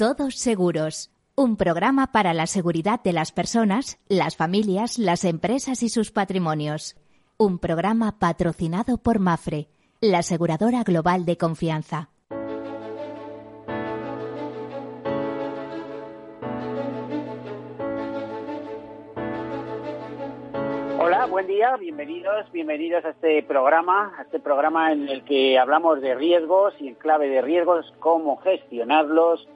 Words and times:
Todos 0.00 0.36
Seguros, 0.36 1.10
un 1.36 1.58
programa 1.58 2.10
para 2.10 2.32
la 2.32 2.46
seguridad 2.46 3.02
de 3.02 3.12
las 3.12 3.32
personas, 3.32 4.00
las 4.08 4.34
familias, 4.34 4.98
las 4.98 5.26
empresas 5.26 5.82
y 5.82 5.90
sus 5.90 6.10
patrimonios. 6.10 6.96
Un 7.36 7.58
programa 7.58 8.18
patrocinado 8.18 8.96
por 8.96 9.18
Mafre, 9.18 9.68
la 10.00 10.20
aseguradora 10.20 10.84
global 10.84 11.26
de 11.26 11.36
confianza. 11.36 12.08
Hola, 20.98 21.26
buen 21.26 21.46
día, 21.46 21.76
bienvenidos, 21.76 22.50
bienvenidos 22.52 23.04
a 23.04 23.10
este 23.10 23.42
programa, 23.42 24.14
a 24.16 24.22
este 24.22 24.40
programa 24.40 24.92
en 24.92 25.10
el 25.10 25.26
que 25.26 25.58
hablamos 25.58 26.00
de 26.00 26.14
riesgos 26.14 26.72
y 26.80 26.88
en 26.88 26.94
clave 26.94 27.28
de 27.28 27.42
riesgos, 27.42 27.92
cómo 27.98 28.38
gestionarlos, 28.38 29.46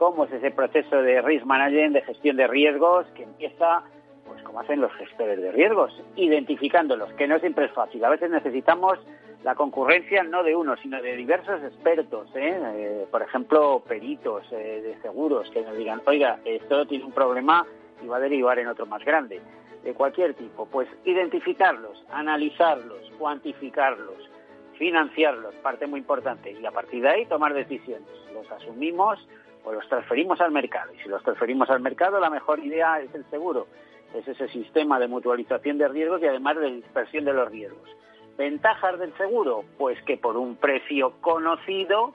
cómo 0.00 0.24
es 0.24 0.32
ese 0.32 0.50
proceso 0.50 1.02
de 1.02 1.20
risk 1.20 1.44
management, 1.44 1.92
de 1.92 2.00
gestión 2.00 2.38
de 2.38 2.46
riesgos, 2.46 3.06
que 3.14 3.24
empieza, 3.24 3.82
pues 4.26 4.42
como 4.42 4.60
hacen 4.60 4.80
los 4.80 4.90
gestores 4.94 5.38
de 5.38 5.52
riesgos, 5.52 5.92
identificándolos, 6.16 7.12
que 7.12 7.28
no 7.28 7.38
siempre 7.38 7.66
es 7.66 7.72
fácil. 7.72 8.02
A 8.06 8.08
veces 8.08 8.30
necesitamos 8.30 8.98
la 9.44 9.54
concurrencia 9.54 10.22
no 10.22 10.42
de 10.42 10.56
uno, 10.56 10.74
sino 10.78 11.02
de 11.02 11.14
diversos 11.16 11.62
expertos, 11.62 12.34
¿eh? 12.34 12.58
Eh, 12.76 13.06
por 13.10 13.20
ejemplo, 13.20 13.84
peritos 13.86 14.42
eh, 14.52 14.80
de 14.82 15.02
seguros, 15.02 15.50
que 15.50 15.60
nos 15.60 15.76
digan, 15.76 16.00
oiga, 16.06 16.38
esto 16.46 16.86
tiene 16.86 17.04
un 17.04 17.12
problema 17.12 17.66
y 18.02 18.06
va 18.06 18.16
a 18.16 18.20
derivar 18.20 18.58
en 18.58 18.68
otro 18.68 18.86
más 18.86 19.04
grande 19.04 19.42
de 19.84 19.92
cualquier 19.92 20.32
tipo, 20.32 20.64
pues 20.64 20.88
identificarlos, 21.04 22.06
analizarlos, 22.10 23.12
cuantificarlos, 23.18 24.30
financiarlos, 24.78 25.54
parte 25.56 25.86
muy 25.86 26.00
importante, 26.00 26.52
y 26.52 26.64
a 26.64 26.70
partir 26.70 27.02
de 27.02 27.10
ahí 27.10 27.26
tomar 27.26 27.52
decisiones. 27.52 28.08
Los 28.32 28.50
asumimos 28.50 29.18
o 29.64 29.72
los 29.72 29.88
transferimos 29.88 30.40
al 30.40 30.52
mercado. 30.52 30.92
Y 30.94 31.02
si 31.02 31.08
los 31.08 31.22
transferimos 31.22 31.70
al 31.70 31.80
mercado, 31.80 32.20
la 32.20 32.30
mejor 32.30 32.60
idea 32.60 33.00
es 33.00 33.14
el 33.14 33.24
seguro. 33.30 33.66
Es 34.14 34.26
ese 34.26 34.48
sistema 34.48 34.98
de 34.98 35.08
mutualización 35.08 35.78
de 35.78 35.88
riesgos 35.88 36.20
y 36.22 36.26
además 36.26 36.56
de 36.56 36.72
dispersión 36.72 37.24
de 37.24 37.32
los 37.32 37.50
riesgos. 37.50 37.88
¿Ventajas 38.36 38.98
del 38.98 39.16
seguro? 39.16 39.64
Pues 39.78 40.02
que 40.02 40.16
por 40.16 40.36
un 40.36 40.56
precio 40.56 41.12
conocido 41.20 42.14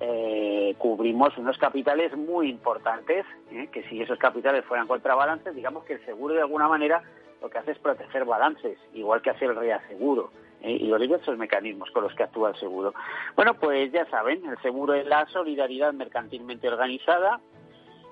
eh, 0.00 0.74
cubrimos 0.78 1.36
unos 1.38 1.56
capitales 1.58 2.16
muy 2.16 2.48
importantes, 2.48 3.24
¿eh? 3.52 3.68
que 3.70 3.82
si 3.84 4.02
esos 4.02 4.18
capitales 4.18 4.64
fueran 4.64 4.88
contrabalances, 4.88 5.54
digamos 5.54 5.84
que 5.84 5.94
el 5.94 6.04
seguro 6.04 6.34
de 6.34 6.40
alguna 6.40 6.66
manera 6.68 7.02
lo 7.40 7.48
que 7.48 7.58
hace 7.58 7.72
es 7.72 7.78
proteger 7.78 8.24
balances, 8.24 8.78
igual 8.94 9.22
que 9.22 9.30
hace 9.30 9.44
el 9.44 9.54
reaseguro. 9.54 10.30
Y 10.64 10.86
los 10.86 11.00
diversos 11.00 11.36
mecanismos 11.36 11.90
con 11.90 12.04
los 12.04 12.14
que 12.14 12.22
actúa 12.22 12.50
el 12.50 12.56
seguro. 12.56 12.94
Bueno, 13.36 13.54
pues 13.54 13.92
ya 13.92 14.06
saben, 14.06 14.44
el 14.46 14.58
seguro 14.62 14.94
es 14.94 15.06
la 15.06 15.26
solidaridad 15.26 15.92
mercantilmente 15.92 16.68
organizada, 16.68 17.40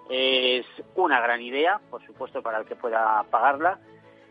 es 0.08 0.66
una 0.96 1.20
gran 1.20 1.40
idea, 1.40 1.80
por 1.90 2.04
supuesto, 2.04 2.42
para 2.42 2.58
el 2.58 2.66
que 2.66 2.76
pueda 2.76 3.22
pagarla. 3.30 3.78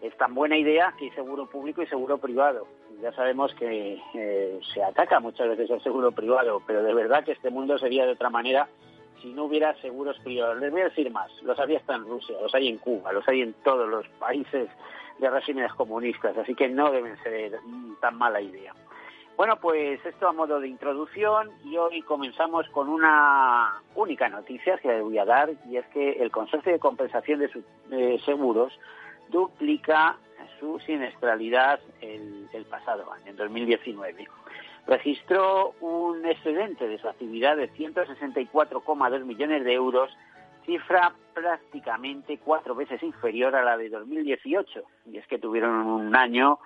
Es 0.02 0.16
tan 0.18 0.34
buena 0.34 0.58
idea 0.58 0.94
que 0.98 1.06
hay 1.06 1.12
seguro 1.12 1.48
público 1.48 1.82
y 1.82 1.88
seguro 1.88 2.18
privado 2.18 2.68
ya 3.02 3.12
sabemos 3.14 3.54
que 3.56 4.00
eh, 4.14 4.60
se 4.74 4.84
ataca 4.84 5.20
muchas 5.20 5.50
veces 5.50 5.72
al 5.72 5.82
seguro 5.82 6.12
privado, 6.12 6.62
pero 6.66 6.84
de 6.84 6.94
verdad 6.94 7.24
que 7.24 7.32
este 7.32 7.50
mundo 7.50 7.78
sería 7.78 8.06
de 8.06 8.14
otra 8.14 8.30
manera 8.30 8.68
si 9.22 9.34
no 9.34 9.46
hubiera 9.46 9.76
seguros 9.82 10.18
privados. 10.20 10.60
Les 10.60 10.72
voy 10.72 10.82
a 10.82 10.86
decir 10.86 11.12
más, 11.12 11.32
los 11.44 11.60
había 11.60 11.80
hasta 11.80 11.96
en 11.96 12.06
Rusia, 12.06 12.36
los 12.42 12.54
hay 12.54 12.68
en 12.68 12.78
Cuba, 12.78 13.12
los 13.12 13.28
hay 13.28 13.42
en 13.42 13.54
todos 13.64 13.90
los 13.90 14.08
países 14.20 14.70
de 15.22 15.30
regímenes 15.30 15.72
comunistas, 15.74 16.38
así 16.38 16.54
que 16.54 16.68
no 16.68 16.92
deben 16.92 17.18
ser 17.24 17.58
tan 18.02 18.18
mala 18.18 18.42
idea. 18.42 18.74
Bueno, 19.38 19.56
pues 19.56 20.06
esto 20.06 20.28
a 20.28 20.34
modo 20.34 20.60
de 20.60 20.68
introducción 20.68 21.50
y 21.64 21.78
hoy 21.78 22.02
comenzamos 22.02 22.68
con 22.70 22.90
una 22.90 23.82
única 23.96 24.28
noticia 24.28 24.78
que 24.78 24.90
les 24.90 25.02
voy 25.02 25.18
a 25.18 25.26
dar 25.26 25.52
y 25.70 25.78
es 25.78 25.86
que 25.88 26.12
el 26.12 26.30
Consorcio 26.32 26.74
de 26.74 26.80
Compensación 26.80 27.40
de 27.40 28.20
Seguros 28.26 28.78
duplica 29.30 30.18
su 30.60 30.80
siniestralidad 30.80 31.80
el, 32.02 32.66
pasado 32.70 33.12
año, 33.12 33.26
en 33.28 33.36
2019. 33.36 34.28
Registró 34.88 35.74
un 35.82 36.26
excedente 36.26 36.88
de 36.88 37.00
su 37.00 37.08
actividad 37.08 37.58
de 37.58 37.72
164,2 37.72 39.26
millones 39.26 39.64
de 39.64 39.74
euros, 39.74 40.16
cifra 40.66 41.14
prácticamente 41.34 42.40
cuatro 42.44 42.76
veces 42.76 43.02
inferior 43.04 43.56
a 43.56 43.64
la 43.64 43.78
de 43.78 43.90
2018. 43.90 44.84
Y 45.12 45.18
es 45.18 45.28
que 45.28 45.40
tuvieron 45.40 45.86
un 45.86 46.16
año, 46.16 46.60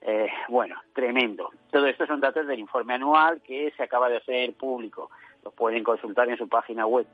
eh, 0.00 0.28
bueno, 0.48 0.76
tremendo. 0.92 1.50
Todo 1.70 1.86
esto 1.86 2.06
son 2.06 2.20
datos 2.20 2.46
del 2.46 2.58
informe 2.58 2.94
anual 2.94 3.40
que 3.42 3.72
se 3.76 3.82
acaba 3.82 4.08
de 4.08 4.18
hacer 4.18 4.54
público. 4.54 5.10
Lo 5.44 5.50
pueden 5.50 5.82
consultar 5.82 6.28
en 6.28 6.36
su 6.36 6.48
página 6.48 6.86
web. 6.86 7.06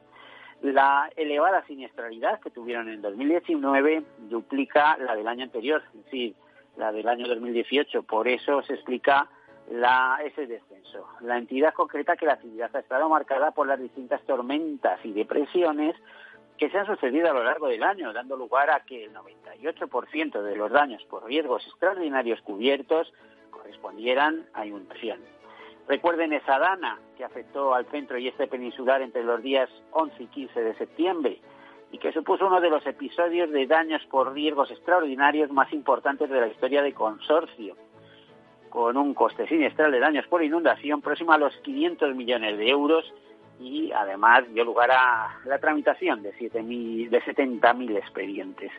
La 0.63 1.09
elevada 1.17 1.65
siniestralidad 1.67 2.41
que 2.41 2.51
tuvieron 2.51 2.89
en 2.89 3.01
2019 3.01 4.03
duplica 4.29 4.97
la 4.99 5.15
del 5.15 5.29
año 5.29 5.45
anterior, 5.45 5.83
es 5.95 6.05
decir, 6.05 6.35
la 6.77 6.91
del 6.91 7.09
año 7.09 7.29
2018. 7.29 8.03
Por 8.03 8.27
eso 8.27 8.63
se 8.63 8.75
explica 8.75 9.29
la, 9.71 10.19
ese 10.25 10.47
descenso. 10.47 11.07
La 11.21 11.39
entidad 11.39 11.75
concreta 11.75 12.17
que 12.17 12.27
la 12.27 12.35
actividad 12.35 12.75
ha 12.75 12.81
estado 12.81 13.09
marcada 13.09 13.53
por 13.53 13.67
las 13.67 13.79
distintas 13.79 14.21
tormentas 14.23 14.99
y 15.05 15.13
depresiones 15.13 15.95
que 16.59 16.69
se 16.71 16.79
han 16.79 16.87
sucedido 16.87 17.31
a 17.31 17.33
lo 17.33 17.45
largo 17.45 17.69
del 17.69 17.83
año, 17.83 18.13
dando 18.13 18.37
lugar 18.37 18.71
a 18.71 18.81
que 18.81 19.05
el 19.05 19.15
98% 19.15 20.43
de 20.43 20.57
los 20.57 20.71
daños 20.71 21.03
por 21.05 21.25
riesgos 21.25 21.65
extraordinarios 21.67 22.43
cubiertos 22.43 23.13
correspondieran 23.51 24.47
a 24.53 24.67
inundación. 24.67 25.21
Recuerden 25.87 26.33
esa 26.33 26.59
dana 26.59 26.99
que 27.17 27.25
afectó 27.25 27.75
al 27.75 27.87
centro 27.87 28.19
y 28.19 28.29
este 28.29 28.47
peninsular 28.47 29.01
entre 29.03 29.23
los 29.23 29.41
días 29.41 29.71
11 29.93 30.23
y 30.23 30.27
15 30.27 30.61
de 30.61 30.75
septiembre 30.75 31.41
y 31.91 31.99
que 31.99 32.13
supuso 32.13 32.47
uno 32.47 32.61
de 32.61 32.69
los 32.69 32.85
episodios 32.87 33.51
de 33.51 33.67
daños 33.67 34.05
por 34.11 34.35
riesgos 34.35 34.71
extraordinarios 34.71 35.51
más 35.51 35.73
importantes 35.73 36.29
de 36.29 36.41
la 36.41 36.49
historia 36.49 36.83
del 36.83 36.93
consorcio, 36.93 37.77
con 38.69 38.97
un 38.97 39.15
coste 39.15 39.47
sinestral 39.47 39.93
de 39.93 40.01
daños 40.01 40.27
por 40.27 40.43
inundación 40.43 41.01
próximo 41.01 41.33
a 41.33 41.39
los 41.39 41.57
500 41.59 42.15
millones 42.15 42.59
de 42.59 42.69
euros 42.69 43.11
y 43.61 43.93
además 43.93 44.45
dio 44.53 44.65
lugar 44.65 44.91
a 44.91 45.39
la 45.45 45.59
tramitación 45.59 46.23
de, 46.23 46.31
de 46.33 47.23
70.000 47.23 47.97
expedientes. 47.97 48.71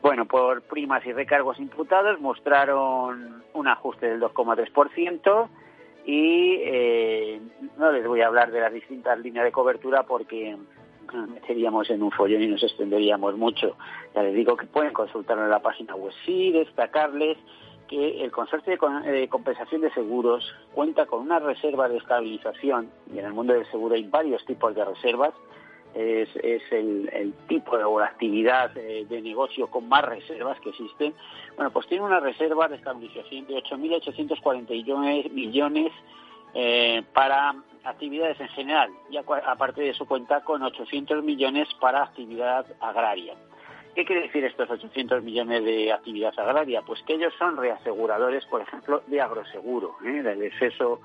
Bueno, 0.00 0.26
por 0.26 0.62
primas 0.62 1.04
y 1.06 1.12
recargos 1.12 1.58
imputados 1.58 2.20
mostraron 2.20 3.42
un 3.52 3.68
ajuste 3.68 4.08
del 4.08 4.20
2,3%, 4.20 5.48
y 6.04 6.56
eh, 6.62 7.40
no 7.78 7.92
les 7.92 8.06
voy 8.06 8.20
a 8.22 8.26
hablar 8.26 8.50
de 8.50 8.60
las 8.60 8.72
distintas 8.72 9.18
líneas 9.20 9.44
de 9.44 9.52
cobertura 9.52 10.02
porque 10.02 10.56
meteríamos 11.12 11.90
en 11.90 12.02
un 12.02 12.10
follón 12.10 12.42
y 12.42 12.48
nos 12.48 12.62
extenderíamos 12.62 13.36
mucho. 13.36 13.76
Ya 14.14 14.22
les 14.22 14.34
digo 14.34 14.56
que 14.56 14.66
pueden 14.66 14.92
consultarlo 14.92 15.44
en 15.44 15.50
la 15.50 15.60
página 15.60 15.94
web. 15.94 16.12
Sí, 16.24 16.50
destacarles 16.50 17.38
que 17.92 18.24
el 18.24 18.30
Consorcio 18.30 18.78
de 19.04 19.28
Compensación 19.28 19.82
de 19.82 19.92
Seguros 19.92 20.50
cuenta 20.72 21.04
con 21.04 21.20
una 21.20 21.38
reserva 21.38 21.90
de 21.90 21.98
estabilización, 21.98 22.90
y 23.12 23.18
en 23.18 23.26
el 23.26 23.34
mundo 23.34 23.52
del 23.52 23.70
seguro 23.70 23.94
hay 23.94 24.04
varios 24.04 24.42
tipos 24.46 24.74
de 24.74 24.82
reservas, 24.82 25.34
es, 25.94 26.30
el, 26.70 27.34
tipo 27.48 27.76
de, 27.76 27.84
o 27.84 28.00
la 28.00 28.06
actividad 28.06 28.70
de, 28.70 29.20
negocio 29.20 29.66
con 29.66 29.90
más 29.90 30.02
reservas 30.06 30.58
que 30.60 30.70
existen, 30.70 31.12
bueno, 31.56 31.70
pues 31.70 31.86
tiene 31.86 32.02
una 32.02 32.18
reserva 32.18 32.66
de 32.66 32.76
estabilización 32.76 33.46
de 33.46 33.56
8.841 33.56 35.30
millones 35.30 35.92
eh, 36.54 37.02
para 37.12 37.54
actividades 37.84 38.40
en 38.40 38.48
general 38.48 38.90
y 39.10 39.18
aparte 39.18 39.82
de 39.82 39.90
eso 39.90 40.06
cuenta 40.06 40.42
con 40.42 40.62
800 40.62 41.22
millones 41.22 41.68
para 41.78 42.04
actividad 42.04 42.64
agraria. 42.80 43.34
¿Qué 43.94 44.06
quiere 44.06 44.22
decir 44.22 44.44
estos 44.44 44.70
800 44.70 45.22
millones 45.22 45.64
de 45.64 45.92
actividad 45.92 46.32
agraria? 46.38 46.82
Pues 46.82 47.02
que 47.02 47.14
ellos 47.14 47.34
son 47.38 47.56
reaseguradores, 47.58 48.44
por 48.46 48.62
ejemplo, 48.62 49.02
de 49.06 49.20
agroseguro, 49.20 49.96
¿eh? 50.04 50.22
del 50.22 50.42
exceso 50.42 51.00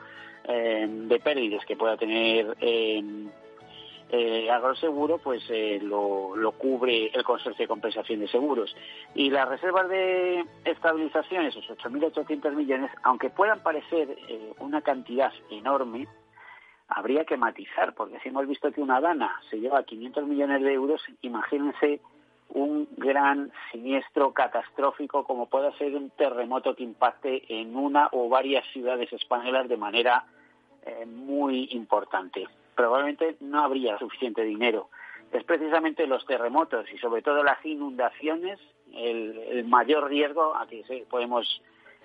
eh, 0.49 0.87
de 0.87 1.19
pérdidas 1.19 1.65
que 1.65 1.75
pueda 1.75 1.97
tener 1.97 2.55
eh, 2.61 4.49
agroseguro 4.49 5.17
pues 5.17 5.43
eh, 5.49 5.77
lo, 5.81 6.53
cubre 6.57 7.07
el 7.07 7.23
consorcio 7.25 7.65
de 7.65 7.67
compensación 7.67 8.21
de 8.21 8.29
seguros 8.29 8.73
y 9.13 9.29
las 9.29 9.49
reservas 9.49 9.89
de 9.89 10.45
estabilización 10.63 11.47
esos 11.47 11.67
8.800 11.67 12.53
millones 12.53 12.89
aunque 13.03 13.29
puedan 13.29 13.59
parecer 13.59 14.17
una 14.59 14.81
cantidad 14.81 15.33
enorme 15.49 16.07
habría 16.87 17.25
que 17.25 17.35
matizar 17.35 17.93
porque 17.93 18.17
si 18.21 18.29
hemos 18.29 18.47
visto 18.47 18.71
que 18.71 18.79
una 18.79 19.01
dana 19.01 19.41
se 19.49 19.59
lleva 19.59 19.83
500 19.83 20.25
millones 20.27 20.61
de 20.61 20.71
euros 20.71 21.01
imagínense 21.21 21.99
un 22.49 22.87
gran 22.97 23.51
siniestro 23.71 24.33
catastrófico 24.33 25.23
como 25.23 25.47
pueda 25.47 25.71
ser 25.77 25.95
un 25.95 26.09
terremoto 26.11 26.75
que 26.75 26.83
impacte 26.83 27.43
en 27.49 27.75
una 27.75 28.09
o 28.11 28.29
varias 28.29 28.65
ciudades 28.71 29.11
españolas 29.13 29.67
de 29.67 29.77
manera 29.77 30.25
eh, 30.85 31.05
muy 31.05 31.69
importante 31.71 32.47
probablemente 32.77 33.35
no 33.41 33.65
habría 33.65 33.97
suficiente 33.97 34.43
dinero. 34.43 34.89
Es 35.33 35.43
precisamente 35.43 36.07
los 36.07 36.25
terremotos 36.25 36.85
y 36.93 36.97
sobre 36.99 37.21
todo 37.21 37.43
las 37.43 37.63
inundaciones 37.65 38.59
el, 38.93 39.65
mayor 39.65 40.07
riesgo 40.07 40.55
a 40.55 40.65
que 40.67 41.05
podemos 41.09 41.61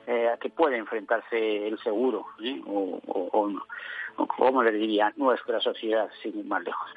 eh, 0.09 0.29
a 0.29 0.37
que 0.38 0.50
puede 0.50 0.79
enfrentarse 0.79 1.69
el 1.69 1.79
seguro 1.79 2.27
¿eh? 2.43 2.61
o, 2.67 2.99
o, 3.06 4.27
como 4.27 4.65
les 4.65 4.75
diría 4.75 5.12
nuestra 5.17 5.61
sociedad 5.61 6.11
sin 6.21 6.41
ir 6.41 6.47
más 6.47 6.65
lejos. 6.65 6.91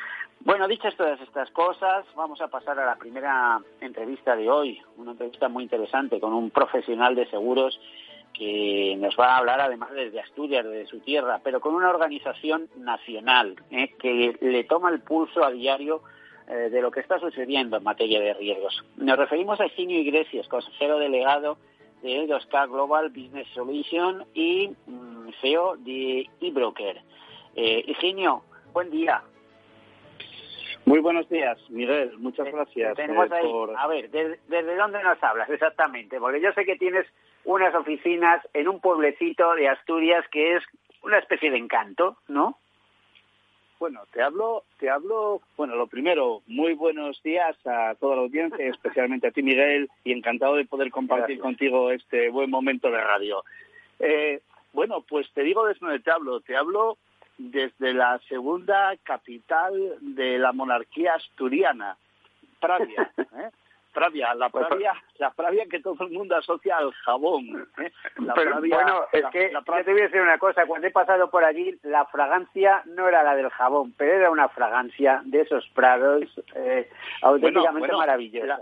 Bueno, 0.46 0.68
dichas 0.68 0.96
todas 0.96 1.20
estas 1.22 1.50
cosas, 1.50 2.06
vamos 2.16 2.40
a 2.40 2.48
pasar 2.48 2.80
a 2.80 2.86
la 2.86 2.98
primera 2.98 3.60
entrevista 3.82 4.36
de 4.36 4.48
hoy, 4.48 4.80
una 4.96 5.14
entrevista 5.14 5.50
muy 5.50 5.64
interesante 5.64 6.20
con 6.20 6.34
un 6.34 6.52
profesional 6.52 7.16
de 7.16 7.26
seguros 7.32 7.80
que 8.32 8.96
nos 9.00 9.18
va 9.20 9.34
a 9.34 9.38
hablar 9.38 9.60
además 9.60 9.92
desde 9.92 10.20
Asturias, 10.20 10.64
desde 10.64 10.86
su 10.86 11.00
tierra, 11.00 11.42
pero 11.44 11.60
con 11.60 11.74
una 11.74 11.90
organización 11.90 12.70
nacional 12.78 13.56
¿eh? 13.72 13.96
que 13.98 14.38
le 14.40 14.64
toma 14.66 14.92
el 14.92 15.02
pulso 15.02 15.44
a 15.44 15.50
diario 15.50 16.04
eh, 16.48 16.70
de 16.70 16.80
lo 16.80 16.92
que 16.92 17.00
está 17.00 17.18
sucediendo 17.20 17.78
en 17.78 17.84
materia 17.84 18.20
de 18.20 18.36
riesgos. 18.36 18.86
Nos 18.98 19.18
referimos 19.18 19.60
a 19.60 19.64
Eugenio 19.64 19.98
Iglesias, 19.98 20.48
consejero 20.48 21.00
delegado 21.00 21.58
de 22.04 22.28
2K 22.28 22.70
Global 22.70 23.10
Business 23.10 23.48
Solution 23.56 24.24
y 24.36 24.70
mm, 24.86 25.30
CEO 25.42 25.76
de 25.78 26.30
eBroker. 26.40 27.02
Eh, 27.56 27.96
buen 28.72 28.92
día. 28.92 29.24
Muy 30.86 31.00
buenos 31.00 31.28
días, 31.30 31.58
Miguel. 31.70 32.16
Muchas 32.20 32.46
gracias. 32.46 32.98
Eh, 33.00 33.08
a 33.78 33.88
ver, 33.88 34.12
¿desde, 34.12 34.76
dónde 34.76 35.04
nos 35.04 35.22
hablas 35.24 35.50
exactamente? 35.50 36.20
Porque 36.20 36.40
yo 36.40 36.52
sé 36.54 36.64
que 36.64 36.76
tienes 36.76 37.08
unas 37.44 37.74
oficinas 37.74 38.48
en 38.54 38.68
un 38.68 38.80
pueblecito 38.80 39.56
de 39.56 39.68
Asturias 39.68 40.24
que 40.32 40.58
es 40.58 40.64
una 41.02 41.18
especie 41.18 41.50
de 41.50 41.58
encanto, 41.58 42.18
¿no? 42.28 42.60
Bueno, 43.80 44.02
te 44.14 44.22
hablo, 44.22 44.64
te 44.78 44.90
hablo, 44.90 45.42
bueno, 45.58 45.76
lo 45.76 45.88
primero, 45.88 46.42
muy 46.48 46.74
buenos 46.74 47.22
días 47.24 47.58
a 47.66 47.96
toda 47.96 48.16
la 48.16 48.22
audiencia, 48.22 48.66
especialmente 48.70 49.28
a 49.28 49.32
ti, 49.32 49.42
Miguel, 49.42 49.90
y 50.04 50.14
encantado 50.14 50.56
de 50.56 50.66
poder 50.66 50.92
compartir 50.92 51.40
contigo 51.40 51.90
este 51.92 52.30
buen 52.30 52.52
momento 52.52 52.92
de 52.92 53.02
radio. 53.02 53.44
Eh, 54.00 54.40
bueno, 54.72 55.02
pues 55.02 55.32
te 55.34 55.42
digo 55.42 55.66
desde 55.66 55.80
donde 55.84 56.00
te 56.00 56.12
hablo. 56.12 56.42
Te 56.42 56.56
hablo 56.56 56.98
desde 57.38 57.94
la 57.94 58.20
segunda 58.28 58.96
capital 59.04 59.74
de 60.02 60.38
la 60.38 60.52
monarquía 60.52 61.16
asturiana, 61.16 61.98
Pravia. 62.60 63.12
¿eh? 63.18 63.50
Pravia, 63.96 64.36
la 64.36 64.50
pues, 64.50 64.68
Pravia, 64.68 64.94
la 65.20 65.32
Pravia 65.32 65.66
que 65.72 65.80
todo 65.80 65.96
el 66.02 66.12
mundo 66.12 66.36
asocia 66.36 66.78
al 66.78 66.92
jabón. 66.92 67.66
¿eh? 67.78 67.92
bueno, 68.18 69.06
es 69.14 69.26
que 69.32 69.52
yo 69.54 69.64
te 69.64 69.92
voy 69.92 70.02
a 70.02 70.04
decir 70.04 70.20
una 70.20 70.38
cosa, 70.38 70.66
cuando 70.66 70.88
he 70.88 70.92
pasado 70.92 71.30
por 71.30 71.46
allí, 71.46 71.80
la 71.82 72.06
fragancia 72.06 72.84
no 72.88 73.08
era 73.08 73.24
la 73.24 73.38
del 73.38 73.50
jabón, 73.50 73.94
pero 73.98 74.12
era 74.12 74.30
una 74.30 74.50
fragancia 74.50 75.22
de 75.24 75.42
esos 75.42 75.66
prados 75.70 76.24
eh, 76.56 76.90
auténticamente 77.22 77.96
maravillosa. 77.96 78.60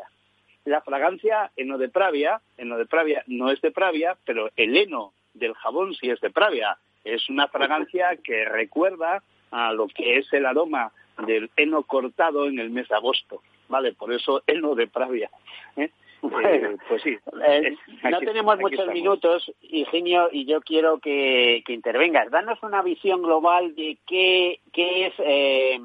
La, 0.65 0.81
fragancia 0.81 1.51
en 1.55 1.67
lo 1.67 1.79
de 1.79 1.89
Pravia, 1.89 2.39
en 2.57 2.69
lo 2.69 2.77
de 2.77 2.85
Pravia 2.85 3.23
no 3.25 3.49
es 3.49 3.59
de 3.61 3.71
Pravia, 3.71 4.15
pero 4.25 4.51
el 4.55 4.77
heno 4.77 5.13
del 5.33 5.55
jabón 5.55 5.95
sí 5.95 6.11
es 6.11 6.21
de 6.21 6.29
Pravia. 6.29 6.77
Es 7.03 7.29
una 7.29 7.47
fragancia 7.47 8.17
que 8.23 8.45
recuerda 8.45 9.23
a 9.51 9.73
lo 9.73 9.87
que 9.87 10.17
es 10.17 10.31
el 10.33 10.45
aroma 10.45 10.91
del 11.25 11.49
heno 11.55 11.83
cortado 11.83 12.47
en 12.47 12.59
el 12.59 12.69
mes 12.69 12.87
de 12.89 12.95
agosto, 12.95 13.41
¿vale? 13.69 13.93
Por 13.93 14.13
eso 14.13 14.41
heno 14.47 14.75
de 14.75 14.87
Pravia. 14.87 15.29
¿eh? 15.77 15.89
eh 16.23 16.77
pues 16.87 17.01
sí. 17.03 17.17
Eh, 17.45 17.75
no 18.09 18.19
tenemos 18.19 18.59
muchos 18.59 18.87
minutos, 18.87 19.51
Ingenio, 19.61 20.29
y 20.31 20.45
yo 20.45 20.61
quiero 20.61 20.99
que, 20.99 21.63
que, 21.65 21.73
intervengas. 21.73 22.31
Danos 22.31 22.61
una 22.63 22.81
visión 22.81 23.21
global 23.21 23.75
de 23.75 23.97
qué, 24.07 24.59
qué 24.71 25.07
es 25.07 25.13
eh, 25.19 25.79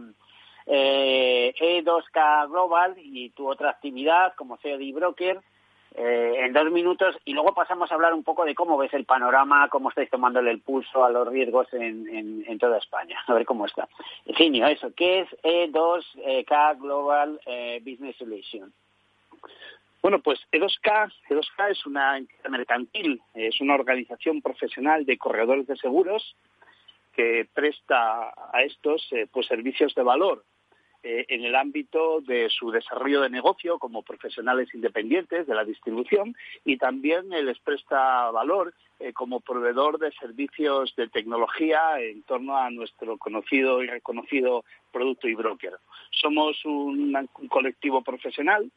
E2K 0.67 2.45
e 2.45 2.49
Global 2.49 2.95
y 2.97 3.31
tu 3.31 3.49
otra 3.49 3.71
actividad 3.71 4.35
como 4.35 4.57
CEO 4.59 4.79
de 4.79 4.93
Broker 4.93 5.41
eh, 5.95 6.35
en 6.45 6.53
dos 6.53 6.71
minutos 6.71 7.17
y 7.25 7.33
luego 7.33 7.55
pasamos 7.55 7.91
a 7.91 7.95
hablar 7.95 8.15
un 8.15 8.23
poco 8.23 8.45
de 8.45 8.55
cómo 8.55 8.77
ves 8.77 8.93
el 8.95 9.05
panorama, 9.05 9.69
cómo 9.69 9.89
estáis 9.89 10.11
tomándole 10.11 10.51
el 10.51 10.61
pulso 10.61 11.05
a 11.05 11.11
los 11.11 11.27
riesgos 11.27 11.67
en, 11.73 12.59
toda 12.59 12.79
España. 12.79 13.19
A 13.27 13.35
ver 13.35 13.47
cómo 13.47 13.67
está. 13.67 13.89
Ingenio, 14.27 14.67
eso. 14.67 14.93
¿Qué 14.95 15.21
es 15.21 15.29
E2K 15.43 16.81
Global 16.81 17.41
eh, 17.47 17.81
Business 17.85 18.17
Solution? 18.17 18.73
Bueno, 20.03 20.21
pues 20.21 20.39
E2K, 20.53 21.13
E2K 21.29 21.71
es 21.71 21.87
una 21.87 22.21
mercantil, 22.49 23.21
es 23.35 23.61
una 23.61 23.75
organización 23.75 24.41
profesional 24.43 25.05
de 25.05 25.19
corredores 25.19 25.67
de 25.67 25.77
seguros 25.77 26.37
que 27.15 27.49
presta 27.53 28.33
a 28.53 28.63
estos 28.63 29.07
eh, 29.13 29.27
pues 29.33 29.47
servicios 29.47 29.95
de 29.95 30.03
valor 30.03 30.45
eh, 31.03 31.27
en 31.29 31.45
el 31.45 31.55
ámbito 31.55 32.21
de 32.21 32.49
su 32.51 32.73
desarrollo 32.73 33.21
de 33.21 33.31
negocio 33.31 33.79
como 33.79 34.03
profesionales 34.03 34.69
independientes 34.75 35.47
de 35.47 35.55
la 35.55 35.65
distribución 35.65 36.35
y 36.65 36.77
también 36.77 37.29
les 37.31 37.59
presta 37.61 38.31
valor 38.33 38.75
eh, 39.01 39.13
como 39.13 39.39
proveedor 39.39 40.01
de 40.01 40.11
servicios 40.13 40.93
de 40.97 41.07
tecnología 41.07 42.01
en 42.01 42.25
torno 42.25 42.57
a 42.57 42.69
nuestro 42.71 43.17
conocido 43.17 43.81
y 43.81 43.87
reconocido 43.87 44.65
producto 44.91 45.29
y 45.29 45.37
broker. 45.37 45.77
Somos 46.11 46.65
un, 46.65 47.29
colectivo 47.49 48.03
profesional 48.03 48.69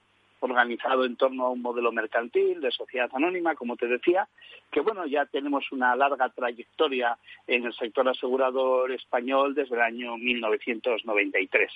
organizado 0.42 1.06
en 1.06 1.16
torno 1.16 1.48
a 1.48 1.50
un 1.50 1.64
modelo 1.64 1.92
mercantil 1.92 2.62
de 2.62 2.70
sociedad 2.70 3.10
anónima, 3.14 3.56
como 3.56 3.78
te 3.78 3.88
decía, 3.88 4.28
que 4.72 4.82
bueno, 4.82 5.08
ya 5.08 5.26
tenemos 5.26 5.72
una 5.72 5.96
larga 5.96 6.30
trayectoria 6.30 7.18
en 7.48 7.66
el 7.66 7.74
sector 7.74 8.08
asegurador 8.08 8.92
español 8.92 9.56
desde 9.56 9.74
el 9.74 9.82
año 9.82 10.18
1993. 10.18 11.72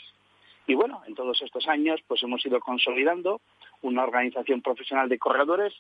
Y 0.67 0.73
bueno, 0.73 1.01
en 1.06 1.15
todos 1.15 1.41
estos 1.41 1.67
años 1.67 2.01
pues 2.07 2.23
hemos 2.23 2.45
ido 2.45 2.59
consolidando 2.59 3.41
una 3.81 4.03
organización 4.03 4.62
profesional 4.62 5.09
de 5.09 5.19
corredores, 5.19 5.73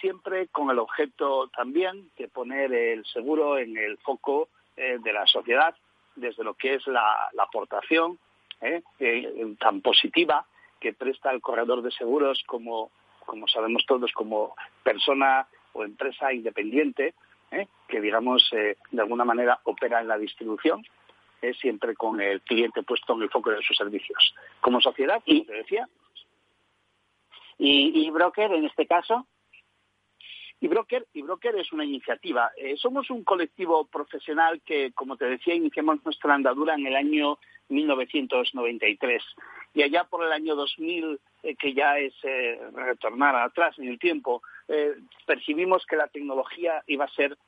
siempre 0.00 0.48
con 0.48 0.70
el 0.70 0.78
objeto 0.78 1.48
también 1.48 2.10
de 2.18 2.28
poner 2.28 2.72
el 2.72 3.04
seguro 3.06 3.58
en 3.58 3.76
el 3.76 3.96
foco 3.98 4.48
eh, 4.76 4.98
de 5.02 5.12
la 5.12 5.26
sociedad, 5.26 5.74
desde 6.14 6.44
lo 6.44 6.54
que 6.54 6.74
es 6.74 6.86
la, 6.86 7.30
aportación 7.38 8.18
eh, 8.60 8.82
eh, 8.98 9.54
tan 9.58 9.80
positiva 9.80 10.44
que 10.80 10.92
presta 10.92 11.30
el 11.30 11.40
corredor 11.40 11.82
de 11.82 11.90
seguros 11.90 12.42
como, 12.46 12.90
como 13.24 13.48
sabemos 13.48 13.84
todos, 13.86 14.12
como 14.12 14.54
persona 14.82 15.46
o 15.72 15.84
empresa 15.84 16.32
independiente, 16.32 17.14
que 17.88 18.00
digamos 18.00 18.50
de 18.50 19.00
alguna 19.00 19.24
manera 19.24 19.58
opera 19.64 20.02
en 20.02 20.08
la 20.08 20.18
distribución 20.18 20.84
es 21.40 21.58
siempre 21.58 21.94
con 21.94 22.20
el 22.20 22.40
cliente 22.42 22.82
puesto 22.82 23.14
en 23.14 23.22
el 23.22 23.30
foco 23.30 23.50
de 23.50 23.62
sus 23.62 23.76
servicios. 23.76 24.34
Como 24.60 24.80
sociedad, 24.80 25.22
como 25.24 25.44
te 25.44 25.52
decía. 25.52 25.88
¿Y, 27.58 28.10
broker 28.10 28.52
en 28.52 28.64
este 28.66 28.86
caso? 28.86 29.26
Y 30.60 30.66
Broker, 30.66 31.06
y 31.12 31.22
Broker 31.22 31.54
es 31.56 31.72
una 31.72 31.84
iniciativa. 31.84 32.50
Eh, 32.56 32.76
somos 32.76 33.10
un 33.10 33.22
colectivo 33.22 33.84
profesional 33.86 34.60
que, 34.62 34.92
como 34.92 35.16
te 35.16 35.26
decía, 35.26 35.54
iniciamos 35.54 36.04
nuestra 36.04 36.34
andadura 36.34 36.74
en 36.74 36.86
el 36.86 36.96
año 36.96 37.38
1993. 37.68 39.22
Y 39.74 39.82
allá 39.82 40.04
por 40.04 40.24
el 40.24 40.32
año 40.32 40.56
2000, 40.56 41.20
eh, 41.44 41.54
que 41.54 41.74
ya 41.74 41.98
es 41.98 42.12
eh, 42.24 42.58
retornar 42.74 43.36
atrás 43.36 43.78
en 43.78 43.88
el 43.88 43.98
tiempo, 43.98 44.42
percibimos 45.26 45.86
que 45.86 45.96
la 45.96 46.08
tecnología 46.08 46.82
iba 46.86 47.06
a 47.06 47.14
ser 47.14 47.38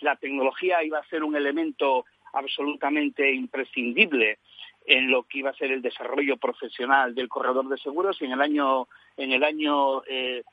la 0.00 0.16
tecnología 0.16 0.82
iba 0.84 0.98
a 0.98 1.08
ser 1.08 1.24
un 1.24 1.36
elemento 1.36 2.06
absolutamente 2.32 3.32
imprescindible 3.32 4.38
en 4.86 5.10
lo 5.10 5.24
que 5.24 5.40
iba 5.40 5.50
a 5.50 5.54
ser 5.54 5.70
el 5.70 5.82
desarrollo 5.82 6.38
profesional 6.38 7.14
del 7.14 7.28
corredor 7.28 7.68
de 7.68 7.76
seguros. 7.76 8.20
Y 8.20 8.24
en 8.24 8.32
el 8.32 8.40
año 8.40 8.88
en 9.18 9.32
el 9.32 9.42
año 9.42 10.02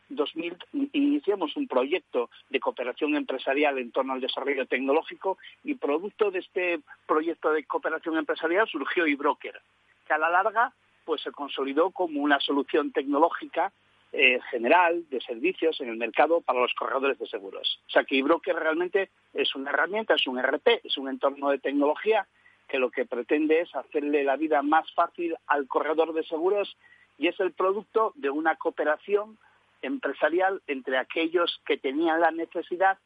2000 0.09 0.51
eh, 0.51 0.87
iniciamos 0.93 1.55
un 1.55 1.67
proyecto 1.67 2.29
de 2.49 2.59
cooperación 2.59 3.15
empresarial 3.15 3.77
en 3.77 3.91
torno 3.91 4.13
al 4.13 4.21
desarrollo 4.21 4.65
tecnológico 4.65 5.37
y 5.63 5.75
producto 5.75 6.31
de 6.31 6.39
este 6.39 6.79
proyecto 7.07 7.51
de 7.51 7.63
cooperación 7.63 8.17
empresarial 8.17 8.67
surgió 8.67 9.05
eBroker, 9.05 9.61
que 10.07 10.13
a 10.13 10.17
la 10.17 10.29
larga 10.29 10.73
pues 11.05 11.21
se 11.21 11.31
consolidó 11.31 11.91
como 11.91 12.21
una 12.21 12.39
solución 12.39 12.91
tecnológica 12.91 13.71
eh, 14.17 14.39
general 14.49 15.03
de 15.09 15.19
servicios 15.19 15.81
en 15.81 15.89
el 15.89 15.97
mercado 15.97 16.39
para 16.39 16.61
los 16.61 16.73
corredores 16.73 17.19
de 17.19 17.27
seguros. 17.27 17.81
O 17.87 17.89
sea 17.89 18.05
que 18.05 18.53
realmente 18.53 19.09
es 19.33 19.53
una 19.55 19.71
herramienta, 19.71 20.13
es 20.13 20.25
un 20.25 20.41
RP, 20.41 20.81
es 20.85 20.97
un 20.97 21.09
entorno 21.09 21.49
de 21.49 21.59
tecnología 21.59 22.25
que 22.69 22.79
lo 22.79 22.91
que 22.91 23.05
pretende 23.05 23.59
es 23.59 23.75
hacerle 23.75 24.23
la 24.23 24.37
vida 24.37 24.61
más 24.61 24.89
fácil 24.93 25.35
al 25.47 25.67
corredor 25.67 26.13
de 26.13 26.23
seguros 26.23 26.77
y 27.17 27.27
es 27.27 27.37
el 27.41 27.51
producto 27.51 28.13
de 28.15 28.29
una 28.29 28.55
cooperación 28.55 29.37
empresarial 29.81 30.61
entre 30.67 30.97
aquellos 30.97 31.61
que 31.65 31.77
tenían 31.77 32.21
la 32.21 32.31
necesidad 32.31 32.97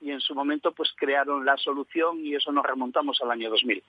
y 0.00 0.10
en 0.10 0.20
su 0.20 0.34
momento 0.34 0.72
pues 0.72 0.92
crearon 0.96 1.44
la 1.44 1.56
solución 1.56 2.26
y 2.26 2.34
eso 2.34 2.50
nos 2.50 2.66
remontamos 2.66 3.20
al 3.22 3.30
año 3.30 3.50
2000. 3.50 3.82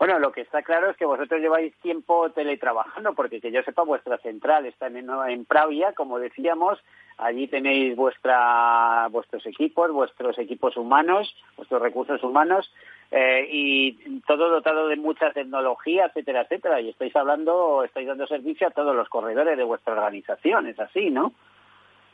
Bueno, 0.00 0.18
lo 0.18 0.32
que 0.32 0.40
está 0.40 0.62
claro 0.62 0.88
es 0.88 0.96
que 0.96 1.04
vosotros 1.04 1.42
lleváis 1.42 1.74
tiempo 1.82 2.30
teletrabajando, 2.30 3.12
porque 3.12 3.38
que 3.38 3.52
yo 3.52 3.62
sepa, 3.62 3.82
vuestra 3.82 4.16
central 4.16 4.64
está 4.64 4.86
en, 4.86 5.44
Pravia, 5.44 5.92
como 5.92 6.18
decíamos. 6.18 6.78
Allí 7.18 7.48
tenéis 7.48 7.94
vuestra, 7.96 9.08
vuestros 9.10 9.44
equipos, 9.44 9.92
vuestros 9.92 10.38
equipos 10.38 10.78
humanos, 10.78 11.36
vuestros 11.58 11.82
recursos 11.82 12.22
humanos, 12.22 12.72
eh, 13.10 13.46
y 13.52 14.20
todo 14.26 14.48
dotado 14.48 14.88
de 14.88 14.96
mucha 14.96 15.32
tecnología, 15.32 16.06
etcétera, 16.06 16.40
etcétera. 16.44 16.80
Y 16.80 16.88
estáis 16.88 17.14
hablando, 17.14 17.84
estáis 17.84 18.06
dando 18.06 18.26
servicio 18.26 18.68
a 18.68 18.70
todos 18.70 18.96
los 18.96 19.10
corredores 19.10 19.58
de 19.58 19.64
vuestra 19.64 19.92
organización, 19.92 20.66
es 20.66 20.80
así, 20.80 21.10
¿no? 21.10 21.34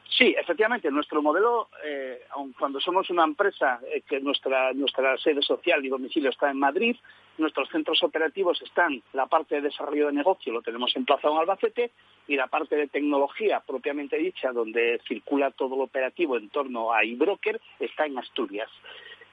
Sí, 0.09 0.35
efectivamente, 0.37 0.90
nuestro 0.90 1.23
modelo, 1.23 1.69
eh, 1.85 2.23
aun 2.31 2.52
cuando 2.59 2.81
somos 2.81 3.11
una 3.11 3.23
empresa 3.23 3.78
eh, 3.93 4.02
que 4.09 4.19
nuestra, 4.19 4.73
nuestra 4.73 5.16
sede 5.19 5.43
social 5.43 5.85
y 5.85 5.88
domicilio 5.88 6.31
está 6.31 6.50
en 6.50 6.59
Madrid, 6.59 6.97
Nuestros 7.38 7.69
centros 7.69 8.02
operativos 8.02 8.62
están, 8.62 9.02
la 9.12 9.26
parte 9.26 9.57
de 9.57 9.61
desarrollo 9.62 10.07
de 10.07 10.12
negocio 10.12 10.52
lo 10.52 10.62
tenemos 10.62 10.97
emplazado 10.97 11.35
en 11.35 11.40
Albacete 11.40 11.90
y 12.26 12.37
la 12.37 12.47
parte 12.47 12.76
de 12.76 12.88
tecnología 12.88 13.61
propiamente 13.61 14.16
dicha, 14.16 14.52
donde 14.52 15.00
circula 15.07 15.50
todo 15.50 15.76
lo 15.76 15.83
operativo 15.83 16.38
en 16.38 16.49
torno 16.49 16.93
a 16.93 17.05
iBroker, 17.05 17.61
está 17.78 18.07
en 18.07 18.19
Asturias. 18.19 18.71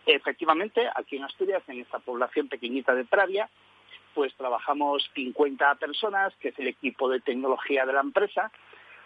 Efectivamente, 0.05 0.89
aquí 0.93 1.15
en 1.15 1.24
Asturias, 1.24 1.63
en 1.67 1.79
esta 1.79 2.00
población 2.00 2.50
pequeñita 2.50 2.93
de 2.93 3.05
Pravia, 3.05 3.50
pues 4.13 4.36
trabajamos 4.36 5.10
50 5.15 5.75
personas, 5.75 6.36
que 6.36 6.50
es 6.50 6.60
el 6.60 6.67
equipo 6.67 7.10
de 7.10 7.22
tecnología 7.22 7.86
de 7.86 7.93
la 7.93 8.01
empresa, 8.01 8.51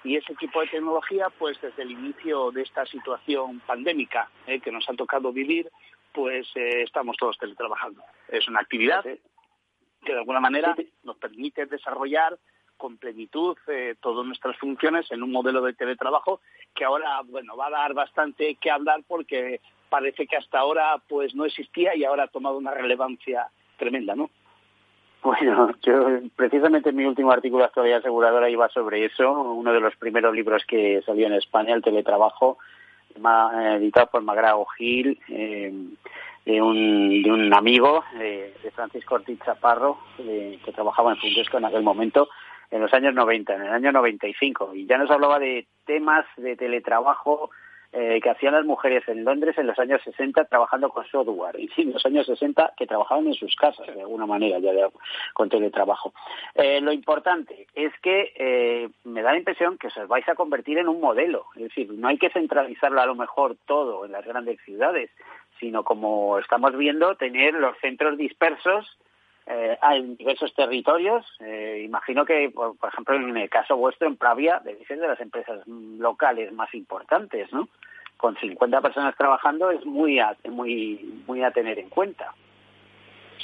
y 0.04 0.16
ese 0.16 0.34
equipo 0.34 0.62
de 0.62 0.68
tecnología, 0.68 1.30
pues 1.38 1.60
desde 1.62 1.84
el 1.84 1.92
inicio 1.92 2.51
de 2.51 2.62
esta 2.63 2.86
situación 2.86 3.62
pandémica 3.66 4.30
eh, 4.46 4.60
que 4.60 4.72
nos 4.72 4.89
ha 4.89 4.94
tocado 4.94 5.32
vivir, 5.32 5.70
pues 6.18 6.48
eh, 6.56 6.82
estamos 6.82 7.16
todos 7.16 7.38
teletrabajando. 7.38 8.02
Es 8.28 8.48
una 8.48 8.60
actividad 8.60 9.04
que 9.04 10.14
de 10.14 10.18
alguna 10.18 10.40
manera 10.40 10.76
nos 11.04 11.16
permite 11.18 11.68
desarrollar 11.68 12.40
con 12.76 12.98
plenitud 12.98 13.56
eh, 13.68 13.94
todas 14.02 14.26
nuestras 14.26 14.58
funciones 14.58 15.12
en 15.12 15.22
un 15.22 15.32
modelo 15.32 15.62
de 15.62 15.74
teletrabajo 15.74 16.42
que 16.74 16.86
ahora 16.86 17.22
bueno 17.22 17.56
va 17.56 17.68
a 17.68 17.72
dar 17.72 17.94
bastante 17.94 18.56
que 18.56 18.72
hablar 18.72 19.02
porque 19.08 19.62
parece 19.90 20.26
que 20.26 20.38
hasta 20.38 20.58
ahora 20.58 21.00
pues 21.08 21.36
no 21.36 21.46
existía 21.46 21.96
y 21.96 22.04
ahora 22.04 22.24
ha 22.24 22.30
tomado 22.30 22.58
una 22.58 22.72
relevancia 22.72 23.50
tremenda, 23.78 24.16
¿no? 24.16 24.32
Bueno, 25.22 25.70
yo 25.84 26.20
precisamente 26.36 26.92
mi 26.92 27.06
último 27.06 27.32
artículo 27.32 27.60
de 27.60 27.68
actualidad 27.68 28.00
aseguradora 28.00 28.50
iba 28.50 28.70
sobre 28.70 29.06
eso, 29.06 29.32
uno 29.32 29.72
de 29.72 29.82
los 29.82 29.96
primeros 29.98 30.34
libros 30.34 30.64
que 30.68 31.04
salió 31.06 31.28
en 31.28 31.34
España, 31.34 31.76
el 31.76 31.84
teletrabajo, 31.84 32.58
editado 33.16 34.08
por 34.08 34.22
Magrao 34.22 34.66
Gil, 34.78 35.20
eh, 35.30 35.72
de, 36.46 36.62
un, 36.62 37.22
de 37.24 37.32
un 37.32 37.54
amigo 37.54 38.04
de 38.18 38.54
Francisco 38.74 39.16
Ortiz 39.16 39.40
Chaparro, 39.44 40.00
que 40.18 40.72
trabajaba 40.74 41.12
en 41.12 41.18
Fundesco 41.18 41.58
en 41.58 41.66
aquel 41.66 41.84
momento, 41.84 42.30
en 42.72 42.82
los 42.82 42.94
años 42.94 43.14
90, 43.14 43.56
en 43.56 43.62
el 43.64 43.74
año 43.74 43.92
95, 43.92 44.76
y 44.76 44.86
ya 44.86 44.98
nos 44.98 45.12
hablaba 45.12 45.40
de 45.40 45.68
temas 45.86 46.26
de 46.38 46.56
teletrabajo 46.56 47.50
eh, 47.94 48.20
que 48.22 48.29
hacían 48.29 48.53
las 48.53 48.65
mujeres 48.65 49.08
en 49.08 49.24
Londres 49.24 49.58
en 49.58 49.67
los 49.67 49.79
años 49.79 50.01
60 50.03 50.46
trabajando 50.46 50.89
con 50.89 51.06
software 51.08 51.58
y 51.60 51.70
en 51.77 51.94
los 51.94 52.06
años 52.06 52.25
60 52.25 52.74
que 52.77 52.86
trabajaban 52.86 53.27
en 53.27 53.34
sus 53.34 53.56
casas 53.56 53.88
de 53.88 54.01
alguna 54.01 54.25
manera 54.25 54.60
ya 54.60 54.72
con 55.34 55.50
teletrabajo. 55.50 56.13
Eh, 56.56 56.82
lo 56.82 56.91
importante 56.91 57.67
es 57.74 57.94
que 58.01 58.34
eh, 58.36 58.89
me 59.06 59.22
da 59.22 59.32
la 59.32 59.38
impresión 59.38 59.77
que 59.77 59.88
os 59.88 60.08
vais 60.08 60.27
a 60.27 60.36
convertir 60.36 60.77
en 60.77 60.89
un 60.89 61.00
modelo, 61.00 61.46
es 61.56 61.63
decir, 61.63 61.91
no 61.94 62.08
hay 62.08 62.17
que 62.17 62.29
centralizarlo 62.29 63.01
a 63.01 63.06
lo 63.06 63.15
mejor 63.15 63.56
todo 63.65 64.06
en 64.06 64.12
las 64.12 64.25
grandes 64.25 64.60
ciudades, 64.62 65.10
sino 65.60 65.84
como 65.84 66.39
estamos 66.39 66.75
viendo, 66.77 67.15
tener 67.15 67.53
los 67.53 67.77
centros 67.79 68.17
dispersos 68.17 68.98
eh, 69.50 69.77
en 69.82 70.18
diversos 70.18 70.54
territorios. 70.54 71.25
Eh, 71.39 71.84
imagino 71.86 72.25
que, 72.25 72.50
por, 72.50 72.75
ejemplo, 72.92 73.16
en 73.16 73.38
el 73.38 73.50
caso 73.50 73.77
vuestro, 73.77 74.08
en 74.08 74.18
Pravia, 74.18 74.62
debe 74.63 74.86
ser 74.86 75.00
de 75.00 75.08
las 75.08 75.20
empresas 75.22 75.66
locales 75.66 76.51
más 76.51 76.74
importantes, 76.74 77.51
¿no? 77.54 77.70
Con 78.18 78.36
50 78.36 78.82
personas 78.82 79.16
trabajando 79.16 79.72
es 79.72 79.86
muy 79.86 80.20
a, 80.20 80.36
muy, 80.50 81.24
muy 81.27 81.44
a 81.44 81.51
tener 81.51 81.80
en 81.80 81.89
cuenta. 81.89 82.34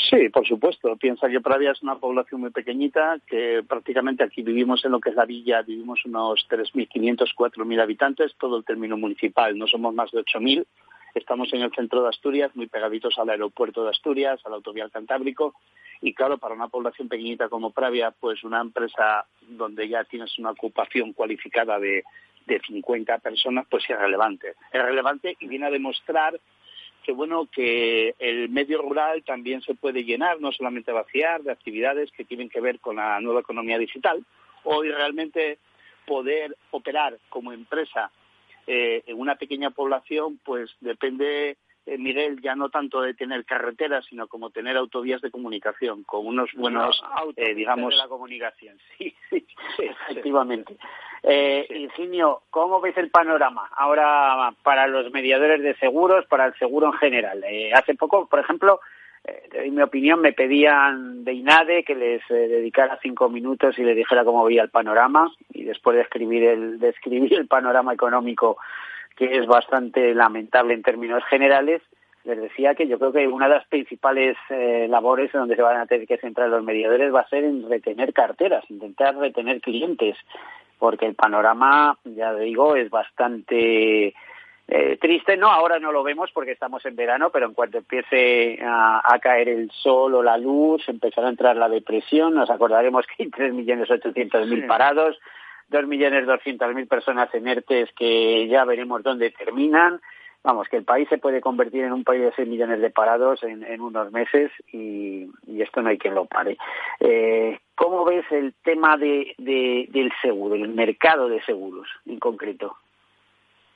Sí, 0.09 0.27
por 0.29 0.45
supuesto. 0.45 0.95
Piensa 0.97 1.29
que 1.29 1.39
Pravia 1.39 1.71
es 1.71 1.81
una 1.83 1.95
población 1.95 2.41
muy 2.41 2.49
pequeñita, 2.49 3.19
que 3.25 3.63
prácticamente 3.65 4.23
aquí 4.23 4.41
vivimos 4.41 4.83
en 4.83 4.91
lo 4.91 4.99
que 4.99 5.11
es 5.11 5.15
la 5.15 5.25
villa, 5.25 5.61
vivimos 5.61 6.03
unos 6.05 6.45
3.500, 6.49 7.33
4.000 7.33 7.81
habitantes, 7.81 8.35
todo 8.37 8.57
el 8.57 8.65
término 8.65 8.97
municipal, 8.97 9.57
no 9.57 9.67
somos 9.67 9.93
más 9.93 10.11
de 10.11 10.19
8.000. 10.19 10.65
Estamos 11.13 11.53
en 11.53 11.61
el 11.61 11.71
centro 11.71 12.01
de 12.01 12.09
Asturias, 12.09 12.55
muy 12.55 12.67
pegaditos 12.67 13.17
al 13.19 13.29
aeropuerto 13.29 13.83
de 13.83 13.91
Asturias, 13.91 14.39
al 14.45 14.53
autovial 14.53 14.89
Cantábrico, 14.91 15.53
y 16.01 16.13
claro, 16.13 16.37
para 16.37 16.55
una 16.55 16.67
población 16.67 17.07
pequeñita 17.07 17.49
como 17.49 17.71
Pravia, 17.71 18.11
pues 18.11 18.43
una 18.43 18.61
empresa 18.61 19.25
donde 19.41 19.87
ya 19.87 20.03
tienes 20.03 20.37
una 20.39 20.51
ocupación 20.51 21.13
cualificada 21.13 21.79
de, 21.79 22.03
de 22.45 22.59
50 22.59 23.19
personas, 23.19 23.65
pues 23.69 23.83
es 23.89 23.97
relevante. 23.97 24.55
Es 24.71 24.81
relevante 24.81 25.37
y 25.39 25.47
viene 25.47 25.67
a 25.67 25.71
demostrar 25.71 26.39
que 27.03 27.11
bueno 27.11 27.47
que 27.51 28.15
el 28.17 28.49
medio 28.49 28.81
rural 28.81 29.23
también 29.23 29.61
se 29.61 29.75
puede 29.75 30.03
llenar, 30.03 30.39
no 30.39 30.51
solamente 30.51 30.91
vaciar 30.91 31.43
de 31.43 31.51
actividades 31.51 32.11
que 32.11 32.23
tienen 32.23 32.49
que 32.49 32.61
ver 32.61 32.79
con 32.79 32.95
la 32.95 33.19
nueva 33.19 33.41
economía 33.41 33.77
digital. 33.77 34.23
Hoy 34.63 34.89
realmente 34.89 35.59
poder 36.05 36.55
operar 36.71 37.17
como 37.29 37.51
empresa 37.51 38.09
eh, 38.67 39.03
en 39.05 39.19
una 39.19 39.35
pequeña 39.35 39.71
población, 39.71 40.39
pues 40.43 40.71
depende 40.81 41.57
eh, 41.85 41.97
Miguel, 41.97 42.41
ya 42.41 42.55
no 42.55 42.69
tanto 42.69 43.01
de 43.01 43.13
tener 43.13 43.43
carreteras, 43.43 44.05
sino 44.05 44.27
como 44.27 44.51
tener 44.51 44.77
autovías 44.77 45.21
de 45.21 45.31
comunicación, 45.31 46.03
con 46.03 46.25
unos 46.25 46.49
buenos, 46.53 47.03
eh, 47.35 47.53
digamos... 47.53 47.91
De 47.91 47.97
la 47.97 48.07
comunicación, 48.07 48.77
sí, 48.97 49.13
sí, 49.29 49.45
efectivamente. 49.77 50.77
Eh, 51.23 51.67
Ingenio, 51.69 52.43
¿cómo 52.49 52.79
ves 52.79 52.97
el 52.97 53.09
panorama 53.09 53.69
ahora 53.75 54.53
para 54.63 54.87
los 54.87 55.11
mediadores 55.11 55.61
de 55.61 55.75
seguros, 55.75 56.25
para 56.27 56.45
el 56.45 56.53
seguro 56.55 56.87
en 56.87 56.93
general? 56.93 57.43
Eh, 57.43 57.73
hace 57.73 57.95
poco, 57.95 58.27
por 58.27 58.39
ejemplo, 58.39 58.79
en 59.25 59.75
mi 59.75 59.81
opinión, 59.81 60.19
me 60.19 60.33
pedían 60.33 61.23
de 61.23 61.33
INADE 61.33 61.83
que 61.83 61.95
les 61.95 62.21
dedicara 62.27 62.99
cinco 63.01 63.29
minutos 63.29 63.77
y 63.79 63.83
les 63.83 63.95
dijera 63.95 64.25
cómo 64.25 64.43
veía 64.43 64.63
el 64.63 64.69
panorama. 64.69 65.31
Y 65.53 65.63
después 65.63 65.95
de 65.95 66.03
escribir 66.03 66.43
el, 66.43 66.79
de 66.79 66.93
el 67.31 67.47
panorama 67.47 67.93
económico 67.93 68.57
que 69.15 69.37
es 69.37 69.45
bastante 69.45 70.13
lamentable 70.13 70.73
en 70.73 70.81
términos 70.81 71.23
generales, 71.29 71.81
les 72.25 72.41
decía 72.41 72.73
que 72.73 72.87
yo 72.87 72.97
creo 72.97 73.11
que 73.11 73.27
una 73.27 73.47
de 73.47 73.55
las 73.55 73.67
principales 73.67 74.37
eh, 74.49 74.87
labores 74.89 75.33
en 75.33 75.41
donde 75.41 75.55
se 75.55 75.61
van 75.61 75.77
a 75.77 75.85
tener 75.85 76.07
que 76.07 76.17
centrar 76.17 76.49
los 76.49 76.63
mediadores 76.63 77.13
va 77.13 77.21
a 77.21 77.29
ser 77.29 77.43
en 77.43 77.69
retener 77.69 78.13
carteras, 78.13 78.63
intentar 78.69 79.15
retener 79.17 79.61
clientes, 79.61 80.17
porque 80.79 81.05
el 81.05 81.15
panorama, 81.15 81.97
ya 82.05 82.33
digo, 82.33 82.75
es 82.75 82.89
bastante 82.89 84.13
eh, 84.75 84.97
triste. 84.97 85.37
No, 85.37 85.51
ahora 85.51 85.77
no 85.77 85.91
lo 85.91 86.01
vemos 86.01 86.31
porque 86.33 86.51
estamos 86.51 86.83
en 86.85 86.95
verano, 86.95 87.29
pero 87.29 87.45
en 87.45 87.53
cuanto 87.53 87.77
empiece 87.77 88.57
a, 88.63 89.19
caer 89.21 89.49
el 89.49 89.69
sol 89.69 90.15
o 90.15 90.23
la 90.23 90.37
luz, 90.37 90.81
empezará 90.89 91.27
a 91.27 91.29
entrar 91.29 91.55
la 91.55 91.69
depresión. 91.69 92.33
Nos 92.33 92.49
acordaremos 92.49 93.05
que 93.05 93.23
hay 93.23 93.29
3.800.000 93.29 94.67
parados 94.67 95.19
dos 95.69 95.87
millones 95.87 96.27
doscientas 96.27 96.73
mil 96.75 96.87
personas 96.87 97.33
en 97.33 97.47
ERTES 97.47 97.89
que 97.97 98.47
ya 98.47 98.63
veremos 98.65 99.01
dónde 99.03 99.31
terminan. 99.31 100.01
Vamos, 100.43 100.67
que 100.67 100.77
el 100.77 100.83
país 100.83 101.07
se 101.07 101.17
puede 101.17 101.39
convertir 101.39 101.83
en 101.83 101.93
un 101.93 102.03
país 102.03 102.21
de 102.21 102.33
seis 102.35 102.47
millones 102.47 102.81
de 102.81 102.89
parados 102.89 103.41
en, 103.43 103.79
unos 103.79 104.11
meses 104.11 104.51
y, 104.73 105.29
esto 105.61 105.81
no 105.81 105.89
hay 105.89 105.97
quien 105.97 106.15
lo 106.15 106.25
pare. 106.25 106.57
Eh, 106.99 107.59
¿Cómo 107.75 108.03
ves 108.03 108.25
el 108.29 108.53
tema 108.61 108.97
de, 108.97 109.33
del 109.37 110.11
seguro, 110.21 110.55
el 110.55 110.67
mercado 110.69 111.29
de 111.29 111.41
seguros 111.43 111.87
en 112.05 112.19
concreto? 112.19 112.75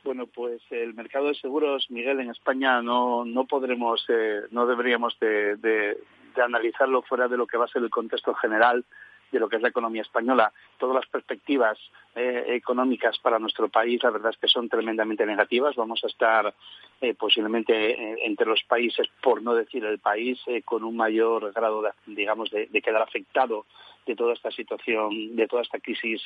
Bueno, 0.07 0.25
pues 0.25 0.61
el 0.69 0.93
mercado 0.93 1.27
de 1.27 1.35
seguros, 1.35 1.91
Miguel, 1.91 2.21
en 2.21 2.29
España 2.29 2.81
no, 2.81 3.25
no 3.25 3.43
podremos, 3.43 4.05
eh, 4.07 4.43
no 4.51 4.65
deberíamos 4.65 5.19
de, 5.19 5.57
de, 5.57 5.97
analizarlo 6.41 7.01
fuera 7.01 7.27
de 7.27 7.35
lo 7.35 7.45
que 7.45 7.57
va 7.57 7.65
a 7.65 7.67
ser 7.67 7.83
el 7.83 7.89
contexto 7.89 8.33
general 8.35 8.85
de 9.33 9.39
lo 9.39 9.49
que 9.49 9.57
es 9.57 9.61
la 9.61 9.67
economía 9.67 10.03
española. 10.03 10.53
Todas 10.77 10.95
las 10.95 11.07
perspectivas 11.07 11.77
eh, 12.15 12.45
económicas 12.55 13.17
para 13.19 13.37
nuestro 13.37 13.67
país, 13.67 14.01
la 14.01 14.11
verdad 14.11 14.31
es 14.31 14.37
que 14.37 14.47
son 14.47 14.69
tremendamente 14.69 15.25
negativas. 15.25 15.75
Vamos 15.75 16.01
a 16.05 16.07
estar 16.07 16.53
eh, 17.01 17.13
posiblemente 17.13 17.91
eh, 17.91 18.19
entre 18.23 18.47
los 18.47 18.63
países, 18.63 19.07
por 19.21 19.41
no 19.41 19.53
decir 19.55 19.83
el 19.83 19.99
país, 19.99 20.39
con 20.63 20.85
un 20.85 20.95
mayor 20.95 21.51
grado, 21.51 21.81
de, 21.81 21.91
digamos, 22.05 22.49
de, 22.49 22.81
quedar 22.81 23.01
afectado 23.01 23.65
de 24.05 24.15
toda 24.15 24.33
esta 24.33 24.51
situación, 24.51 25.35
de 25.35 25.47
toda 25.47 25.63
esta 25.63 25.79
crisis 25.79 26.21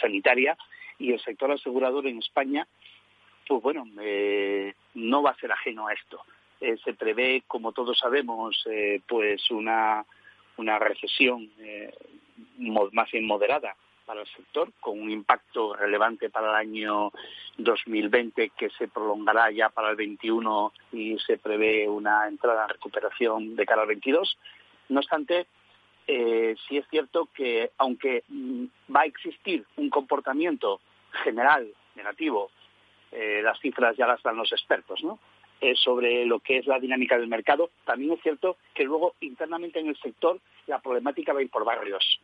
sanitaria. 0.00 0.56
Y 0.98 1.12
el 1.12 1.20
sector 1.20 1.50
asegurador 1.50 2.06
en 2.06 2.18
España, 2.18 2.66
pues 3.46 3.62
bueno, 3.62 3.84
no 4.94 5.22
va 5.22 5.30
a 5.30 5.38
ser 5.38 5.52
ajeno 5.52 5.86
a 5.86 5.92
esto. 5.92 6.20
se 6.60 6.92
prevé, 6.94 7.44
como 7.46 7.72
todos 7.72 7.98
sabemos, 7.98 8.64
pues 9.06 9.50
una 9.50 10.04
una 10.58 10.78
recesión 10.78 11.50
eh, 11.60 11.94
más 12.58 13.10
bien 13.10 13.26
moderada 13.26 13.74
para 14.04 14.20
el 14.22 14.26
sector, 14.28 14.72
con 14.80 15.00
un 15.00 15.10
impacto 15.10 15.74
relevante 15.74 16.30
para 16.30 16.50
el 16.50 16.56
año 16.56 17.12
2020 17.58 18.50
que 18.56 18.70
se 18.70 18.88
prolongará 18.88 19.50
ya 19.50 19.68
para 19.68 19.90
el 19.90 19.96
21 19.96 20.72
y 20.92 21.18
se 21.18 21.36
prevé 21.36 21.88
una 21.88 22.26
entrada 22.26 22.62
en 22.64 22.70
recuperación 22.70 23.56
de 23.56 23.66
cara 23.66 23.82
al 23.82 23.88
22. 23.88 24.38
No 24.88 25.00
obstante, 25.00 25.46
eh, 26.10 26.56
sí 26.66 26.78
es 26.78 26.88
cierto 26.88 27.28
que 27.34 27.70
aunque 27.76 28.24
mm, 28.28 28.64
va 28.94 29.02
a 29.02 29.04
existir 29.04 29.66
un 29.76 29.90
comportamiento 29.90 30.80
general 31.22 31.68
negativo, 31.96 32.50
eh, 33.12 33.42
las 33.44 33.60
cifras 33.60 33.94
ya 33.94 34.06
las 34.06 34.22
dan 34.22 34.36
los 34.36 34.50
expertos, 34.50 35.04
¿no? 35.04 35.18
Eh, 35.60 35.74
sobre 35.76 36.24
lo 36.24 36.40
que 36.40 36.58
es 36.58 36.66
la 36.66 36.80
dinámica 36.80 37.18
del 37.18 37.28
mercado. 37.28 37.68
También 37.84 38.12
es 38.12 38.22
cierto 38.22 38.56
que 38.72 38.84
luego 38.84 39.16
internamente 39.20 39.80
en 39.80 39.88
el 39.88 39.98
sector 39.98 40.40
la 40.66 40.78
problemática 40.78 41.34
va 41.34 41.40
a 41.40 41.42
ir 41.42 41.50
por 41.50 41.64
barrios. 41.64 42.20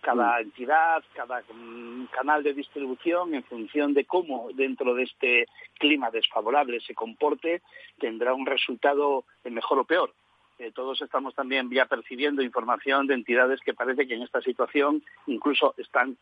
Cada 0.00 0.38
mm. 0.38 0.42
entidad, 0.42 1.02
cada 1.14 1.42
mm, 1.52 2.04
canal 2.12 2.44
de 2.44 2.54
distribución, 2.54 3.34
en 3.34 3.42
función 3.42 3.94
de 3.94 4.04
cómo 4.04 4.48
dentro 4.54 4.94
de 4.94 5.04
este 5.04 5.46
clima 5.78 6.10
desfavorable 6.12 6.80
se 6.80 6.94
comporte, 6.94 7.62
tendrá 7.98 8.32
un 8.32 8.46
resultado 8.46 9.24
mejor 9.42 9.80
o 9.80 9.84
peor. 9.84 10.12
Eh, 10.60 10.72
todos 10.74 11.00
estamos 11.00 11.34
también 11.34 11.70
ya 11.70 11.86
percibiendo 11.86 12.42
información 12.42 13.06
de 13.06 13.14
entidades 13.14 13.60
que 13.60 13.72
parece 13.72 14.06
que 14.06 14.14
en 14.14 14.22
esta 14.22 14.42
situación 14.42 15.02
incluso 15.26 15.74
están 15.78 16.18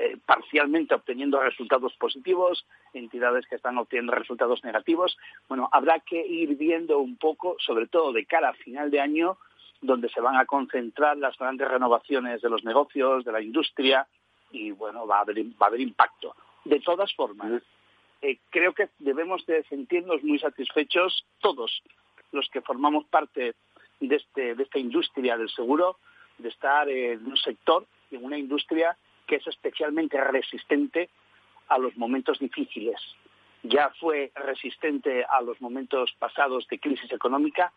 eh, 0.00 0.16
parcialmente 0.26 0.96
obteniendo 0.96 1.40
resultados 1.40 1.94
positivos, 1.94 2.66
entidades 2.92 3.46
que 3.46 3.54
están 3.54 3.78
obteniendo 3.78 4.16
resultados 4.16 4.64
negativos. 4.64 5.16
Bueno, 5.48 5.68
habrá 5.70 6.00
que 6.00 6.26
ir 6.26 6.56
viendo 6.56 6.98
un 6.98 7.16
poco, 7.16 7.54
sobre 7.60 7.86
todo 7.86 8.12
de 8.12 8.26
cara 8.26 8.48
a 8.48 8.54
final 8.54 8.90
de 8.90 9.00
año, 9.00 9.38
donde 9.80 10.08
se 10.08 10.20
van 10.20 10.34
a 10.34 10.44
concentrar 10.44 11.16
las 11.16 11.38
grandes 11.38 11.68
renovaciones 11.68 12.42
de 12.42 12.50
los 12.50 12.64
negocios, 12.64 13.24
de 13.24 13.30
la 13.30 13.40
industria, 13.40 14.08
y 14.50 14.72
bueno, 14.72 15.06
va 15.06 15.18
a 15.18 15.20
haber, 15.20 15.38
va 15.40 15.66
a 15.66 15.68
haber 15.68 15.80
impacto. 15.82 16.34
De 16.64 16.80
todas 16.80 17.14
formas, 17.14 17.62
eh, 18.22 18.38
creo 18.50 18.72
que 18.74 18.88
debemos 18.98 19.46
de 19.46 19.62
sentirnos 19.64 20.24
muy 20.24 20.40
satisfechos 20.40 21.24
todos 21.38 21.80
los 22.32 22.48
que 22.50 22.60
formamos 22.60 23.04
parte 23.06 23.54
de, 24.00 24.16
este, 24.16 24.54
de 24.54 24.62
esta 24.62 24.78
industria 24.78 25.36
del 25.36 25.50
seguro, 25.50 25.98
de 26.38 26.48
estar 26.48 26.88
en 26.88 27.26
un 27.26 27.36
sector, 27.36 27.86
en 28.10 28.24
una 28.24 28.38
industria 28.38 28.96
que 29.26 29.36
es 29.36 29.46
especialmente 29.46 30.22
resistente 30.22 31.10
a 31.68 31.78
los 31.78 31.96
momentos 31.96 32.38
difíciles. 32.38 33.00
Ya 33.62 33.90
fue 34.00 34.30
resistente 34.34 35.24
a 35.24 35.42
los 35.42 35.60
momentos 35.60 36.14
pasados 36.18 36.66
de 36.68 36.78
crisis 36.78 37.12
económica 37.12 37.72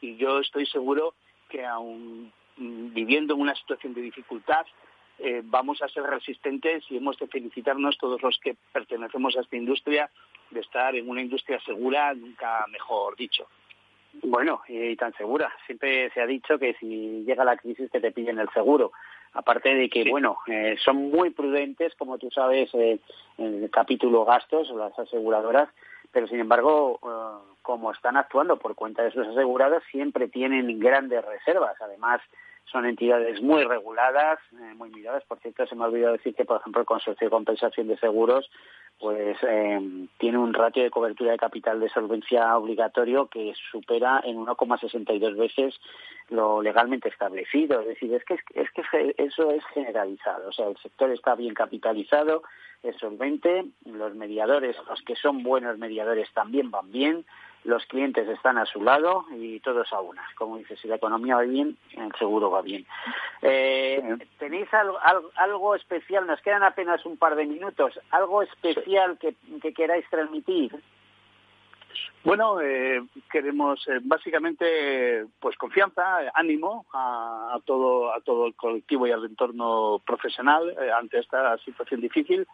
y 0.00 0.16
yo 0.16 0.40
estoy 0.40 0.66
seguro 0.66 1.14
que 1.48 1.64
aún 1.64 2.32
viviendo 2.56 3.34
en 3.34 3.40
una 3.40 3.54
situación 3.54 3.94
de 3.94 4.02
dificultad, 4.02 4.66
eh, 5.18 5.42
vamos 5.44 5.82
a 5.82 5.88
ser 5.88 6.02
resistentes 6.04 6.84
y 6.90 6.96
hemos 6.96 7.18
de 7.18 7.26
felicitarnos 7.26 7.96
todos 7.98 8.22
los 8.22 8.38
que 8.38 8.56
pertenecemos 8.72 9.36
a 9.36 9.40
esta 9.40 9.56
industria 9.56 10.10
de 10.50 10.60
estar 10.60 10.94
en 10.94 11.08
una 11.08 11.22
industria 11.22 11.60
segura, 11.60 12.14
nunca 12.14 12.64
mejor 12.70 13.16
dicho. 13.16 13.46
Bueno, 14.22 14.62
y 14.68 14.96
tan 14.96 15.12
segura. 15.14 15.52
Siempre 15.66 16.10
se 16.10 16.20
ha 16.20 16.26
dicho 16.26 16.58
que 16.58 16.74
si 16.74 17.24
llega 17.24 17.44
la 17.44 17.56
crisis 17.56 17.90
que 17.90 18.00
te 18.00 18.12
piden 18.12 18.38
el 18.38 18.48
seguro. 18.50 18.92
Aparte 19.32 19.74
de 19.74 19.88
que, 19.88 20.10
bueno, 20.10 20.38
eh, 20.48 20.76
son 20.84 21.10
muy 21.10 21.30
prudentes, 21.30 21.94
como 21.94 22.18
tú 22.18 22.30
sabes, 22.30 22.68
eh, 22.74 22.98
en 23.38 23.62
el 23.62 23.70
capítulo 23.70 24.24
gastos, 24.24 24.70
las 24.70 24.98
aseguradoras, 24.98 25.68
pero 26.10 26.26
sin 26.26 26.40
embargo, 26.40 26.98
eh, 27.02 27.56
como 27.62 27.92
están 27.92 28.16
actuando 28.16 28.58
por 28.58 28.74
cuenta 28.74 29.04
de 29.04 29.12
sus 29.12 29.26
asegurados, 29.28 29.84
siempre 29.92 30.26
tienen 30.26 30.80
grandes 30.80 31.24
reservas. 31.24 31.80
Además, 31.80 32.20
son 32.66 32.86
entidades 32.86 33.40
muy 33.42 33.64
reguladas, 33.64 34.38
eh, 34.52 34.74
muy 34.76 34.90
miradas. 34.90 35.24
Por 35.24 35.38
cierto, 35.40 35.66
se 35.66 35.74
me 35.74 35.84
ha 35.84 35.88
olvidado 35.88 36.12
decir 36.12 36.34
que, 36.34 36.44
por 36.44 36.60
ejemplo, 36.60 36.80
el 36.80 36.86
Consorcio 36.86 37.26
de 37.26 37.30
Compensación 37.30 37.88
de 37.88 37.96
Seguros 37.98 38.50
pues 39.00 39.38
eh, 39.48 40.06
tiene 40.18 40.36
un 40.36 40.52
ratio 40.52 40.82
de 40.82 40.90
cobertura 40.90 41.32
de 41.32 41.38
capital 41.38 41.80
de 41.80 41.88
solvencia 41.88 42.54
obligatorio 42.58 43.28
que 43.28 43.54
supera 43.70 44.20
en 44.22 44.36
1,62 44.36 45.36
veces 45.36 45.80
lo 46.28 46.60
legalmente 46.60 47.08
establecido. 47.08 47.80
Es 47.80 47.86
decir, 47.86 48.12
es 48.12 48.22
que, 48.24 48.34
es 48.54 48.70
que 48.72 49.14
eso 49.16 49.50
es 49.50 49.64
generalizado. 49.72 50.50
O 50.50 50.52
sea, 50.52 50.68
el 50.68 50.76
sector 50.76 51.10
está 51.10 51.34
bien 51.34 51.54
capitalizado, 51.54 52.42
es 52.82 52.94
solvente, 52.96 53.64
los 53.86 54.14
mediadores, 54.14 54.76
los 54.86 55.00
que 55.00 55.16
son 55.16 55.42
buenos 55.42 55.78
mediadores 55.78 56.30
también 56.34 56.70
van 56.70 56.92
bien, 56.92 57.24
los 57.64 57.84
clientes 57.86 58.26
están 58.28 58.58
a 58.58 58.66
su 58.66 58.82
lado 58.82 59.26
y 59.32 59.60
todos 59.60 59.92
a 59.92 60.00
una. 60.00 60.22
Como 60.36 60.56
dices, 60.56 60.78
si 60.80 60.88
la 60.88 60.96
economía 60.96 61.36
va 61.36 61.42
bien, 61.42 61.76
el 61.92 62.12
seguro 62.18 62.50
va 62.50 62.62
bien. 62.62 62.86
Eh, 63.42 64.16
¿Tenéis 64.38 64.68
algo, 64.72 65.74
especial? 65.74 66.26
Nos 66.26 66.40
quedan 66.40 66.62
apenas 66.62 67.04
un 67.04 67.16
par 67.16 67.36
de 67.36 67.46
minutos. 67.46 67.98
¿Algo 68.10 68.42
especial 68.42 69.18
que, 69.18 69.34
queráis 69.74 70.08
transmitir? 70.08 70.74
Bueno, 72.22 72.60
eh, 72.60 73.02
queremos 73.30 73.86
eh, 73.88 73.98
básicamente 74.02 75.26
pues 75.40 75.56
confianza, 75.56 76.18
ánimo 76.34 76.86
a, 76.92 77.58
todo 77.64 78.14
a 78.14 78.20
todo 78.20 78.46
el 78.46 78.54
colectivo 78.54 79.06
y 79.06 79.10
al 79.10 79.24
entorno 79.24 80.00
profesional 80.06 80.74
ante 80.94 81.18
esta 81.18 81.56
situación 81.58 82.00
difícil 82.00 82.46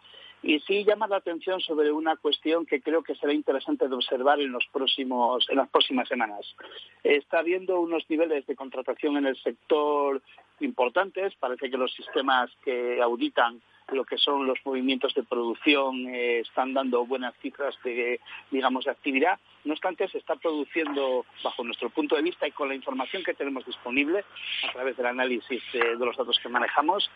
y 0.43 0.59
sí 0.61 0.83
llama 0.85 1.07
la 1.07 1.17
atención 1.17 1.59
sobre 1.59 1.91
una 1.91 2.15
cuestión 2.15 2.65
que 2.65 2.81
creo 2.81 3.03
que 3.03 3.15
será 3.15 3.33
interesante 3.33 3.87
de 3.87 3.95
observar 3.95 4.39
en, 4.39 4.51
los 4.51 4.65
próximos, 4.71 5.47
en 5.49 5.57
las 5.57 5.69
próximas 5.69 6.07
semanas. 6.07 6.55
Está 7.03 7.39
habiendo 7.39 7.79
unos 7.79 8.03
niveles 8.09 8.45
de 8.45 8.55
contratación 8.55 9.17
en 9.17 9.25
el 9.25 9.37
sector 9.37 10.21
importantes. 10.59 11.33
Parece 11.35 11.69
que 11.69 11.77
los 11.77 11.93
sistemas 11.93 12.51
que 12.63 13.01
auditan 13.01 13.61
lo 13.89 14.03
que 14.03 14.17
son 14.17 14.45
los 14.45 14.59
movimientos 14.65 15.13
de 15.13 15.23
producción 15.23 16.07
eh, 16.07 16.39
están 16.39 16.73
dando 16.73 17.05
buenas 17.05 17.33
cifras 17.41 17.73
de, 17.83 18.19
digamos, 18.51 18.85
de 18.85 18.91
actividad. 18.91 19.39
No 19.63 19.73
obstante, 19.73 20.07
se 20.09 20.17
está 20.17 20.35
produciendo, 20.35 21.25
bajo 21.43 21.63
nuestro 21.63 21.89
punto 21.89 22.15
de 22.15 22.21
vista 22.21 22.47
y 22.47 22.51
con 22.51 22.67
la 22.67 22.75
información 22.75 23.23
que 23.23 23.33
tenemos 23.33 23.65
disponible 23.65 24.25
a 24.67 24.73
través 24.73 24.97
del 24.97 25.05
análisis 25.05 25.63
de 25.71 25.95
los 25.95 26.17
datos 26.17 26.37
que 26.41 26.49
manejamos, 26.49 27.09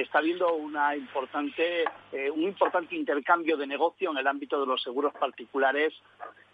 está 0.00 0.18
habiendo 0.18 0.54
una 0.54 0.96
importante, 0.96 1.84
eh, 2.12 2.30
un 2.30 2.42
importante 2.42 2.94
intercambio 2.94 3.56
de 3.56 3.66
negocio 3.66 4.10
en 4.10 4.18
el 4.18 4.26
ámbito 4.26 4.60
de 4.60 4.66
los 4.66 4.82
seguros 4.82 5.12
particulares, 5.14 5.92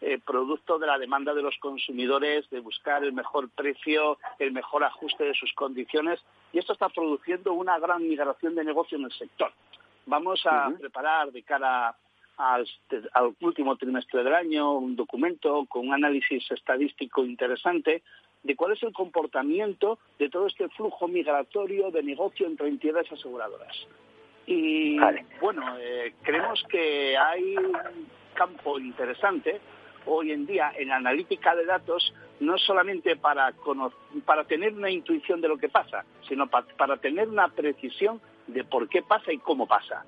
eh, 0.01 0.19
producto 0.25 0.79
de 0.79 0.87
la 0.87 0.99
demanda 0.99 1.35
de 1.35 1.43
los 1.43 1.57
consumidores 1.59 2.49
de 2.51 2.61
buscar 2.61 3.03
el 3.05 3.13
mejor 3.13 3.49
precio, 3.51 4.19
el 4.39 4.53
mejor 4.53 4.85
ajuste 4.85 5.25
de 5.25 5.35
sus 5.35 5.53
condiciones, 5.55 6.21
y 6.53 6.59
esto 6.59 6.73
está 6.73 6.89
produciendo 6.89 7.53
una 7.53 7.79
gran 7.79 8.07
migración 8.07 8.55
de 8.55 8.65
negocio 8.65 8.99
en 8.99 9.05
el 9.05 9.13
sector. 9.13 9.53
Vamos 10.07 10.45
a 10.47 10.71
preparar 10.79 11.31
de 11.33 11.43
cara 11.43 11.95
al, 12.37 12.67
último 13.41 13.77
trimestre 13.77 14.25
del 14.25 14.35
año 14.35 14.73
un 14.73 14.97
documento 14.97 15.67
con 15.67 15.89
un 15.89 15.95
análisis 15.95 16.51
estadístico 16.51 17.25
interesante 17.25 18.03
de 18.43 18.57
cuál 18.57 18.73
es 18.73 18.83
el 18.83 18.93
comportamiento 18.93 19.99
de 20.19 20.29
todo 20.29 20.47
este 20.47 20.69
flujo 20.71 21.09
migratorio 21.09 21.91
de 21.91 22.03
negocio 22.03 22.47
entre 22.47 22.69
entidades 22.69 23.11
aseguradoras. 23.13 23.77
Y 24.47 24.99
bueno, 25.41 25.77
eh, 25.79 26.15
creemos 26.23 26.63
que 26.69 27.17
hay 27.17 27.57
un 27.57 27.77
campo 28.35 28.79
interesante 28.79 29.61
hoy 30.07 30.33
en 30.33 30.47
día 30.47 30.73
en 30.77 30.91
analítica 30.91 31.55
de 31.55 31.67
datos, 31.67 32.13
no 32.41 32.57
solamente 32.59 33.17
para, 33.17 33.53
para 34.25 34.45
tener 34.45 34.73
una 34.73 34.91
intuición 34.91 35.41
de 35.41 35.49
lo 35.49 35.59
que 35.59 35.69
pasa, 35.69 36.05
sino 36.27 36.49
para 36.49 36.97
tener 36.97 37.29
una 37.29 37.49
precisión 37.49 38.21
de 38.47 38.65
por 38.65 38.89
qué 38.89 39.03
pasa 39.03 39.33
y 39.33 39.39
cómo 39.39 39.67
pasa 39.67 40.05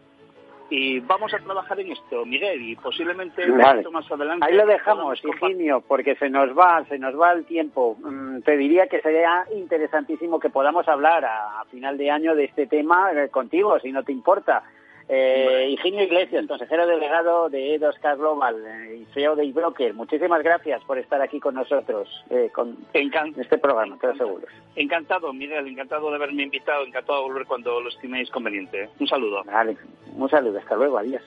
y 0.70 1.00
vamos 1.00 1.32
a 1.34 1.38
trabajar 1.38 1.78
en 1.80 1.92
esto, 1.92 2.24
Miguel, 2.24 2.62
y 2.62 2.76
posiblemente 2.76 3.46
más 3.46 4.10
adelante. 4.10 4.46
Ahí 4.46 4.54
lo 4.54 4.66
dejamos, 4.66 5.20
Higinio, 5.24 5.82
porque 5.86 6.14
se 6.16 6.30
nos 6.30 6.56
va, 6.56 6.84
se 6.88 6.98
nos 6.98 7.18
va 7.18 7.32
el 7.32 7.44
tiempo. 7.44 7.96
Mm, 8.00 8.40
te 8.40 8.56
diría 8.56 8.86
que 8.86 9.00
sería 9.00 9.46
interesantísimo 9.54 10.40
que 10.40 10.50
podamos 10.50 10.88
hablar 10.88 11.24
a 11.24 11.64
final 11.70 11.98
de 11.98 12.10
año 12.10 12.34
de 12.34 12.44
este 12.44 12.66
tema 12.66 13.12
eh, 13.12 13.28
contigo, 13.28 13.78
si 13.80 13.92
no 13.92 14.02
te 14.02 14.12
importa. 14.12 14.62
Eh, 15.08 15.68
Higinio 15.70 16.04
Iglesias, 16.04 16.46
consejero 16.46 16.86
delegado 16.86 17.48
de 17.48 17.74
Edoscar 17.74 18.16
Global 18.16 18.56
eh, 18.66 19.02
y 19.02 19.04
CEO 19.12 19.36
de 19.36 19.44
iBroker, 19.46 19.94
muchísimas 19.94 20.42
gracias 20.42 20.82
por 20.84 20.98
estar 20.98 21.20
aquí 21.20 21.40
con 21.40 21.54
nosotros 21.54 22.08
eh, 22.30 22.50
con 22.54 22.76
este 22.94 23.58
programa, 23.58 23.98
te 23.98 24.14
seguro. 24.16 24.46
Encantado, 24.76 25.32
Miguel, 25.32 25.66
encantado 25.66 26.10
de 26.10 26.16
haberme 26.16 26.44
invitado, 26.44 26.84
encantado 26.84 27.18
de 27.20 27.24
volver 27.28 27.46
cuando 27.46 27.80
lo 27.80 27.88
estiméis 27.88 28.30
conveniente. 28.30 28.88
Un 28.98 29.06
saludo. 29.06 29.42
Vale, 29.44 29.76
un 30.16 30.30
saludo, 30.30 30.58
hasta 30.58 30.76
luego, 30.76 30.98
adiós. 30.98 31.22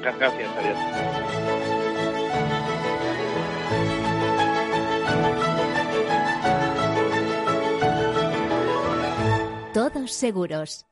Gracias, 0.00 0.56
adiós. 0.56 0.78
Todos 9.72 10.12
seguros. 10.12 10.91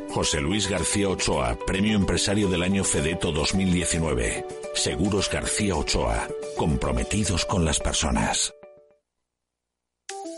José 0.11 0.41
Luis 0.41 0.67
García 0.67 1.07
Ochoa, 1.07 1.57
Premio 1.65 1.95
Empresario 1.95 2.49
del 2.49 2.63
Año 2.63 2.83
Fedeto 2.83 3.31
2019. 3.31 4.45
Seguros 4.73 5.29
García 5.29 5.75
Ochoa, 5.75 6.27
comprometidos 6.57 7.45
con 7.45 7.63
las 7.63 7.79
personas. 7.79 8.53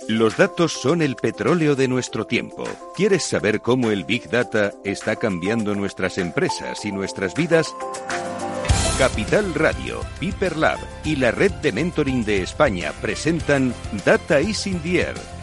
Los 0.07 0.37
datos 0.37 0.73
son 0.73 1.01
el 1.01 1.15
petróleo 1.15 1.75
de 1.75 1.87
nuestro 1.87 2.27
tiempo. 2.27 2.65
¿Quieres 2.95 3.23
saber 3.23 3.61
cómo 3.61 3.89
el 3.89 4.03
Big 4.03 4.29
Data 4.29 4.73
está 4.83 5.15
cambiando 5.15 5.73
nuestras 5.73 6.19
empresas 6.19 6.85
y 6.85 6.91
nuestras 6.91 7.33
vidas? 7.33 7.73
Capital 8.99 9.55
Radio, 9.55 10.01
Piper 10.19 10.55
Lab 10.55 10.77
y 11.03 11.15
la 11.15 11.31
Red 11.31 11.51
de 11.63 11.71
Mentoring 11.71 12.23
de 12.23 12.43
España 12.43 12.93
presentan 13.01 13.73
Data 14.05 14.39
is 14.39 14.67
in 14.67 14.79
the 14.83 14.99
Air 14.99 15.42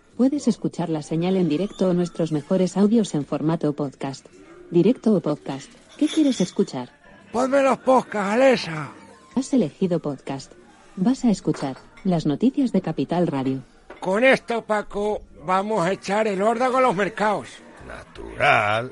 Puedes 0.17 0.47
escuchar 0.47 0.89
la 0.89 1.01
señal 1.01 1.35
en 1.35 1.49
directo 1.49 1.89
o 1.89 1.93
nuestros 1.93 2.31
mejores 2.31 2.77
audios 2.77 3.15
en 3.15 3.25
formato 3.25 3.73
podcast. 3.73 4.25
Directo 4.69 5.13
o 5.13 5.19
podcast. 5.19 5.69
¿Qué 5.97 6.07
quieres 6.07 6.41
escuchar? 6.41 6.89
Ponme 7.31 7.61
los 7.63 7.77
podcasts, 7.79 8.33
Alexa. 8.33 8.91
Has 9.35 9.53
elegido 9.53 9.99
podcast. 9.99 10.51
Vas 10.95 11.23
a 11.25 11.31
escuchar 11.31 11.77
las 12.03 12.25
noticias 12.25 12.71
de 12.71 12.81
Capital 12.81 13.27
Radio. 13.27 13.61
Con 13.99 14.23
esto, 14.23 14.63
Paco, 14.63 15.21
vamos 15.45 15.85
a 15.85 15.91
echar 15.91 16.27
el 16.27 16.41
órdago 16.41 16.77
a 16.77 16.81
los 16.81 16.95
mercados. 16.95 17.47
Natural. 17.87 18.91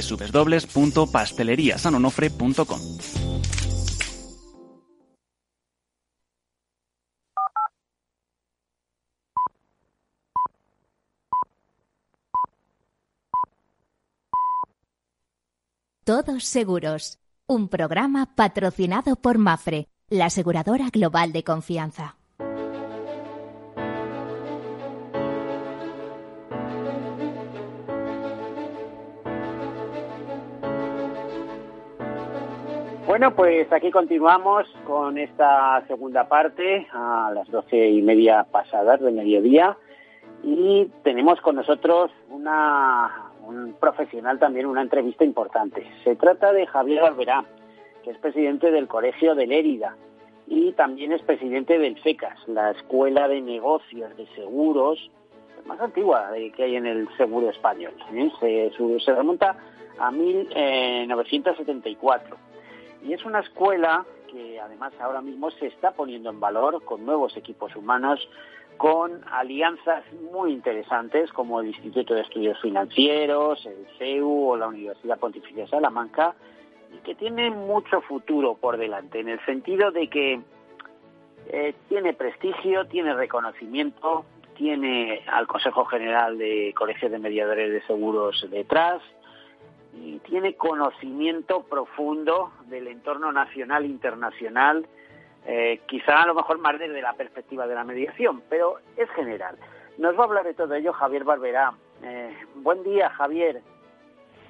www.pasteleriasanonofre.com. 0.09 2.81
Todos 16.03 16.45
Seguros, 16.45 17.19
un 17.47 17.69
programa 17.69 18.35
patrocinado 18.35 19.15
por 19.15 19.37
Mafre, 19.37 19.87
la 20.09 20.25
aseguradora 20.25 20.89
global 20.89 21.31
de 21.31 21.43
confianza. 21.43 22.17
Bueno, 33.11 33.35
pues 33.35 33.67
aquí 33.73 33.91
continuamos 33.91 34.65
con 34.87 35.17
esta 35.17 35.85
segunda 35.85 36.29
parte 36.29 36.87
a 36.93 37.29
las 37.35 37.51
doce 37.51 37.89
y 37.89 38.01
media 38.01 38.45
pasadas 38.49 39.01
de 39.01 39.11
mediodía 39.11 39.75
y 40.43 40.85
tenemos 41.03 41.41
con 41.41 41.57
nosotros 41.57 42.09
una, 42.29 43.33
un 43.45 43.73
profesional 43.73 44.39
también, 44.39 44.65
una 44.65 44.81
entrevista 44.81 45.25
importante. 45.25 45.85
Se 46.05 46.15
trata 46.15 46.53
de 46.53 46.65
Javier 46.65 47.03
Alberá, 47.03 47.43
que 48.01 48.11
es 48.11 48.17
presidente 48.17 48.71
del 48.71 48.87
Colegio 48.87 49.35
de 49.35 49.45
Lérida 49.45 49.97
y 50.47 50.71
también 50.71 51.11
es 51.11 51.21
presidente 51.21 51.79
del 51.79 51.99
FECAS, 51.99 52.47
la 52.47 52.71
Escuela 52.71 53.27
de 53.27 53.41
Negocios 53.41 54.15
de 54.15 54.25
Seguros 54.35 55.11
más 55.65 55.81
antigua 55.81 56.29
que 56.55 56.63
hay 56.63 56.77
en 56.77 56.85
el 56.85 57.09
seguro 57.17 57.49
español. 57.49 57.91
¿eh? 58.13 58.31
Se, 58.39 58.71
remonta 59.13 59.57
a 59.99 60.11
1974 60.11 62.37
y 63.03 63.13
es 63.13 63.23
una 63.25 63.39
escuela 63.39 64.05
que 64.31 64.59
además 64.59 64.93
ahora 64.99 65.21
mismo 65.21 65.51
se 65.51 65.67
está 65.67 65.91
poniendo 65.91 66.29
en 66.29 66.39
valor 66.39 66.83
con 66.85 67.05
nuevos 67.05 67.35
equipos 67.35 67.75
humanos 67.75 68.27
con 68.77 69.21
alianzas 69.31 70.03
muy 70.31 70.53
interesantes 70.53 71.31
como 71.33 71.61
el 71.61 71.67
Instituto 71.67 72.15
de 72.15 72.21
Estudios 72.21 72.59
Financieros, 72.61 73.63
el 73.65 73.85
CEU 73.99 74.49
o 74.49 74.57
la 74.57 74.67
Universidad 74.67 75.19
Pontificia 75.19 75.67
Salamanca, 75.67 76.33
y 76.91 76.97
que 76.99 77.13
tiene 77.13 77.51
mucho 77.51 78.01
futuro 78.01 78.55
por 78.55 78.77
delante, 78.77 79.19
en 79.19 79.29
el 79.29 79.39
sentido 79.45 79.91
de 79.91 80.07
que 80.07 80.41
eh, 81.49 81.75
tiene 81.89 82.13
prestigio, 82.13 82.87
tiene 82.87 83.13
reconocimiento, 83.13 84.25
tiene 84.55 85.23
al 85.27 85.47
Consejo 85.47 85.85
General 85.85 86.37
de 86.37 86.73
Colegios 86.75 87.11
de 87.11 87.19
Mediadores 87.19 87.71
de 87.71 87.81
Seguros 87.83 88.45
detrás, 88.49 89.01
y 89.93 90.19
tiene 90.19 90.55
conocimiento 90.55 91.63
profundo 91.63 92.51
del 92.67 92.87
entorno 92.87 93.31
nacional 93.31 93.83
e 93.83 93.87
internacional 93.87 94.85
eh, 95.45 95.81
quizá 95.87 96.21
a 96.21 96.27
lo 96.27 96.35
mejor 96.35 96.59
más 96.59 96.77
desde 96.77 97.01
la 97.01 97.13
perspectiva 97.13 97.65
de 97.65 97.75
la 97.75 97.83
mediación, 97.83 98.43
pero 98.49 98.77
es 98.95 99.09
general. 99.11 99.57
Nos 99.97 100.15
va 100.15 100.21
a 100.21 100.25
hablar 100.25 100.45
de 100.45 100.53
todo 100.53 100.73
ello 100.75 100.93
Javier 100.93 101.23
Barberá. 101.23 101.73
Eh, 102.03 102.35
buen 102.55 102.83
día, 102.83 103.09
Javier. 103.09 103.61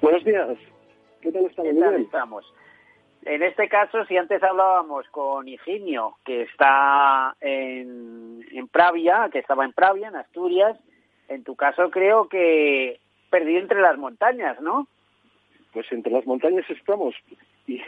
Buenos 0.00 0.24
días. 0.24 0.58
¿Qué 1.20 1.32
tal 1.32 1.46
estamos? 2.00 2.44
En 3.24 3.42
este 3.42 3.68
caso, 3.68 4.04
si 4.06 4.16
antes 4.16 4.42
hablábamos 4.42 5.08
con 5.10 5.46
Higinio, 5.46 6.16
que 6.24 6.42
está 6.42 7.36
en, 7.40 8.44
en 8.50 8.68
Pravia, 8.68 9.28
que 9.32 9.38
estaba 9.38 9.64
en 9.64 9.72
Pravia, 9.72 10.08
en 10.08 10.16
Asturias, 10.16 10.76
en 11.28 11.44
tu 11.44 11.54
caso 11.54 11.90
creo 11.90 12.28
que 12.28 13.00
perdido 13.30 13.60
entre 13.60 13.80
las 13.80 13.96
montañas, 13.96 14.60
¿no? 14.60 14.88
Pues 15.72 15.90
entre 15.90 16.12
las 16.12 16.26
montañas 16.26 16.68
estamos 16.68 17.14
y 17.66 17.80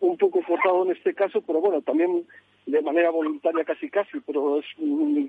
un 0.00 0.16
poco 0.18 0.42
forzado 0.42 0.84
en 0.84 0.92
este 0.92 1.14
caso, 1.14 1.40
pero 1.42 1.60
bueno, 1.60 1.80
también 1.82 2.24
de 2.66 2.82
manera 2.82 3.10
voluntaria 3.10 3.64
casi 3.64 3.88
casi, 3.90 4.20
pero 4.20 4.58
es 4.58 4.66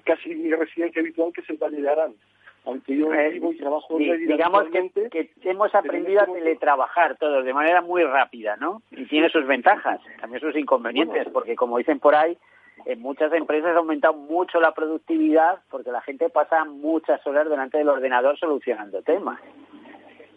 casi 0.04 0.36
mi 0.36 0.52
residencia 0.52 1.02
habitual 1.02 1.32
que 1.34 1.42
es 1.42 1.50
el 1.50 1.58
Valle 1.58 1.82
de 1.82 1.90
Arán. 1.90 2.14
Aunque 2.66 2.98
yo 2.98 3.14
eh, 3.14 3.30
vivo 3.30 3.54
y 3.54 3.58
trabajo 3.58 3.98
Digamos 4.00 4.64
que, 4.72 5.10
que, 5.10 5.30
hemos 5.44 5.74
aprendido 5.76 6.22
a 6.22 6.26
teletrabajar 6.26 7.16
todos 7.18 7.46
de 7.46 7.54
manera 7.54 7.82
muy 7.82 8.04
rápida, 8.04 8.56
¿no? 8.58 8.82
Y 8.90 9.06
tiene 9.06 9.30
sus 9.30 9.46
ventajas, 9.46 10.02
también 10.20 10.42
sus 10.42 10.56
inconvenientes, 10.56 11.28
porque 11.32 11.56
como 11.56 11.78
dicen 11.78 12.00
por 12.00 12.16
ahí, 12.16 12.36
en 12.86 13.02
muchas 13.02 13.32
empresas 13.34 13.76
ha 13.76 13.80
aumentado 13.80 14.16
mucho 14.16 14.60
la 14.60 14.74
productividad 14.74 15.60
porque 15.70 15.92
la 15.92 16.02
gente 16.02 16.30
pasa 16.30 16.66
muchas 16.66 17.26
horas 17.28 17.48
delante 17.50 17.78
del 17.78 17.90
ordenador 17.90 18.38
solucionando 18.38 19.02
temas. 19.04 19.40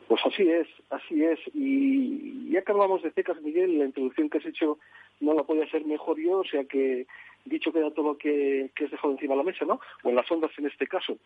Pues 0.08 0.22
así 0.24 0.50
es, 0.50 0.66
así 0.90 1.22
es. 1.22 1.38
Y 1.54 2.50
ya 2.50 2.62
que 2.62 2.72
hablamos 2.72 3.02
de 3.02 3.10
CECAS, 3.10 3.42
Miguel, 3.42 3.78
la 3.78 3.84
introducción 3.84 4.30
que 4.30 4.38
has 4.38 4.46
hecho 4.46 4.78
no 5.20 5.34
la 5.34 5.42
podía 5.42 5.68
ser 5.70 5.84
mejor 5.84 6.18
yo, 6.18 6.38
o 6.38 6.44
sea 6.44 6.64
que 6.64 7.06
dicho 7.44 7.72
queda 7.72 7.90
todo 7.90 8.12
lo 8.12 8.18
que, 8.18 8.70
que 8.74 8.86
has 8.86 8.90
dejado 8.90 9.12
encima 9.12 9.34
de 9.34 9.38
la 9.38 9.44
mesa, 9.44 9.66
¿no? 9.66 9.80
O 10.02 10.08
en 10.08 10.14
las 10.14 10.30
ondas 10.30 10.50
en 10.58 10.66
este 10.66 10.86
caso. 10.86 11.18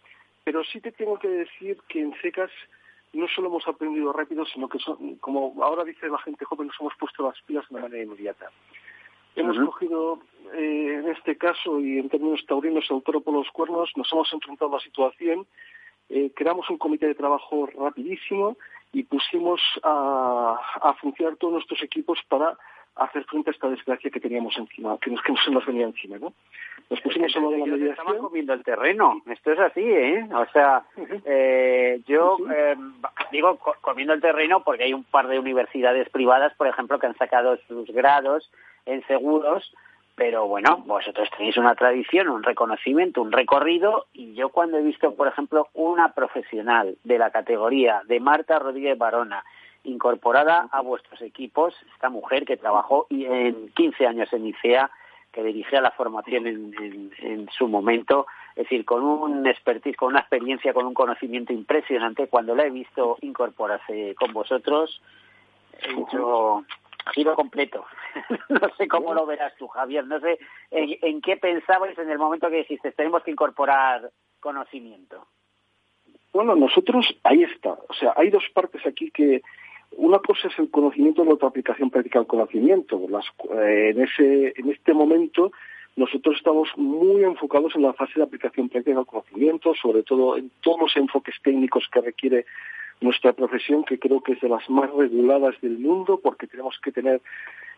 Pero 0.42 0.64
sí 0.64 0.80
te 0.80 0.90
tengo 0.90 1.18
que 1.18 1.28
decir 1.28 1.78
que 1.88 2.00
en 2.00 2.12
CECAS 2.20 2.50
no 3.12 3.28
solo 3.28 3.48
hemos 3.48 3.68
aprendido 3.68 4.12
rápido, 4.12 4.44
sino 4.46 4.68
que, 4.68 4.78
son, 4.78 5.16
como 5.16 5.62
ahora 5.62 5.84
dice 5.84 6.08
la 6.08 6.18
gente 6.18 6.44
joven, 6.44 6.66
nos 6.66 6.80
hemos 6.80 6.94
puesto 6.98 7.24
las 7.24 7.40
pilas 7.42 7.64
de 7.68 7.80
manera 7.80 8.02
inmediata. 8.02 8.50
Hemos 9.36 9.56
cogido, 9.58 10.20
eh, 10.54 11.00
en 11.02 11.08
este 11.08 11.36
caso, 11.38 11.80
y 11.80 11.98
en 11.98 12.08
términos 12.08 12.44
taurinos, 12.46 12.90
el 12.90 13.02
toro 13.02 13.20
por 13.20 13.34
los 13.34 13.48
cuernos, 13.50 13.90
nos 13.96 14.12
hemos 14.12 14.32
enfrentado 14.32 14.72
a 14.72 14.74
la 14.74 14.84
situación 14.84 15.46
eh, 16.12 16.31
creamos 16.35 16.68
un 16.68 16.77
comité 16.77 17.07
de 17.07 17.14
trabajo 17.14 17.66
rapidísimo 17.66 18.57
y 18.92 19.03
pusimos 19.05 19.61
a, 19.83 20.94
funcionar 21.01 21.37
todos 21.37 21.55
nuestros 21.55 21.83
equipos 21.83 22.18
para 22.29 22.57
hacer 22.96 23.25
frente 23.25 23.48
a 23.48 23.53
esta 23.55 23.70
desgracia 23.70 24.11
que 24.11 24.20
teníamos 24.20 24.55
encima, 24.59 24.98
que 24.98 25.11
nos, 25.11 25.22
que 25.22 25.33
nos 25.51 25.64
venía 25.64 25.87
encima, 25.87 26.18
¿no? 26.18 26.35
Nos 26.90 27.01
pusimos 27.01 27.35
en 27.35 27.42
lo 27.42 27.51
de 27.51 27.59
la 27.59 27.64
mediación. 27.64 27.90
Estamos 27.92 28.16
comiendo 28.18 28.53
el 28.53 28.62
terreno, 28.62 29.22
esto 29.27 29.53
es 29.53 29.59
así, 29.59 29.81
¿eh? 29.81 30.29
O 30.35 30.44
sea, 30.53 30.85
eh, 31.25 32.03
yo 32.07 32.37
eh, 32.55 32.77
digo 33.31 33.59
comiendo 33.81 34.12
el 34.12 34.20
terreno 34.20 34.62
porque 34.62 34.85
hay 34.85 34.92
un 34.92 35.05
par 35.05 35.29
de 35.29 35.38
universidades 35.38 36.11
privadas, 36.11 36.53
por 36.57 36.66
ejemplo, 36.66 36.98
que 36.98 37.07
han 37.07 37.16
sacado 37.16 37.57
sus 37.66 37.90
grados 37.90 38.51
en 38.85 39.03
seguros 39.07 39.72
pero 40.22 40.46
bueno, 40.46 40.76
vosotros 40.87 41.28
tenéis 41.37 41.56
una 41.56 41.74
tradición, 41.74 42.28
un 42.28 42.44
reconocimiento, 42.44 43.20
un 43.20 43.32
recorrido 43.32 44.06
y 44.12 44.35
yo 44.35 44.50
cuando 44.50 44.78
he 44.78 44.82
visto, 44.82 45.16
por 45.16 45.26
ejemplo, 45.26 45.66
una 45.74 46.12
profesional 46.12 46.96
de 47.02 47.18
la 47.18 47.32
categoría 47.32 48.02
de 48.04 48.20
Marta 48.20 48.61
Rodríguez 48.61 48.96
Barona 48.96 49.44
incorporada 49.82 50.68
a 50.70 50.80
vuestros 50.80 51.20
equipos, 51.22 51.74
esta 51.92 52.08
mujer 52.08 52.44
que 52.44 52.56
trabajó 52.56 53.08
en 53.11 53.70
15 53.70 54.06
años 54.06 54.32
en 54.32 54.46
ICEA, 54.46 54.92
que 55.32 55.42
dirigía 55.42 55.80
la 55.80 55.90
formación 55.90 56.46
en, 56.46 57.11
en, 57.18 57.48
su 57.50 57.66
momento, 57.66 58.28
es 58.50 58.62
decir, 58.62 58.85
con 58.85 59.02
un 59.02 59.44
expertise, 59.48 59.96
con 59.96 60.11
una 60.11 60.20
experiencia, 60.20 60.72
con 60.72 60.87
un 60.87 60.94
conocimiento 60.94 61.52
impresionante, 61.52 62.28
cuando 62.28 62.54
la 62.54 62.64
he 62.64 62.70
visto 62.70 63.18
incorporarse 63.22 64.14
con 64.14 64.32
vosotros, 64.32 65.02
he 65.82 65.96
dicho, 65.96 66.64
giro 67.14 67.34
completo. 67.34 67.84
no 68.48 68.60
sé 68.76 68.88
cómo 68.88 69.14
lo 69.14 69.26
verás 69.26 69.54
tú, 69.56 69.68
Javier. 69.68 70.06
No 70.06 70.20
sé 70.20 70.38
en, 70.70 71.20
qué 71.20 71.36
pensabais 71.36 71.98
en 71.98 72.10
el 72.10 72.18
momento 72.18 72.50
que 72.50 72.58
dijiste, 72.58 72.92
tenemos 72.92 73.22
que 73.22 73.30
incorporar 73.30 74.10
conocimiento. 74.40 75.26
Bueno, 76.32 76.54
nosotros, 76.54 77.14
ahí 77.24 77.42
está. 77.42 77.72
O 77.88 77.94
sea, 77.94 78.14
hay 78.16 78.30
dos 78.30 78.44
partes 78.54 78.84
aquí 78.86 79.10
que 79.10 79.42
una 79.92 80.18
cosa 80.18 80.48
es 80.48 80.58
el 80.58 80.70
conocimiento 80.70 81.22
y 81.22 81.26
la 81.26 81.34
otra 81.34 81.48
aplicación 81.48 81.90
práctica 81.90 82.18
del 82.18 82.28
conocimiento. 82.28 82.98
Eh, 82.98 83.90
en, 83.90 84.02
ese, 84.02 84.54
en 84.56 84.70
este 84.70 84.94
momento 84.94 85.52
nosotros 85.94 86.36
estamos 86.36 86.70
muy 86.76 87.22
enfocados 87.22 87.76
en 87.76 87.82
la 87.82 87.92
fase 87.92 88.14
de 88.16 88.22
aplicación 88.22 88.70
práctica 88.70 88.96
del 88.96 89.06
conocimiento, 89.06 89.74
sobre 89.74 90.02
todo 90.02 90.38
en 90.38 90.50
todos 90.62 90.80
los 90.80 90.96
enfoques 90.96 91.34
técnicos 91.42 91.86
que 91.92 92.00
requiere 92.00 92.46
nuestra 93.00 93.33
profesión, 93.33 93.85
que 93.85 93.98
creo 93.98 94.20
que 94.20 94.33
es 94.33 94.40
de 94.40 94.48
las 94.48 94.68
más 94.70 94.90
reguladas 94.92 95.61
del 95.61 95.78
mundo, 95.78 96.20
porque 96.22 96.46
tenemos 96.46 96.78
que 96.83 96.92
tener 96.92 97.20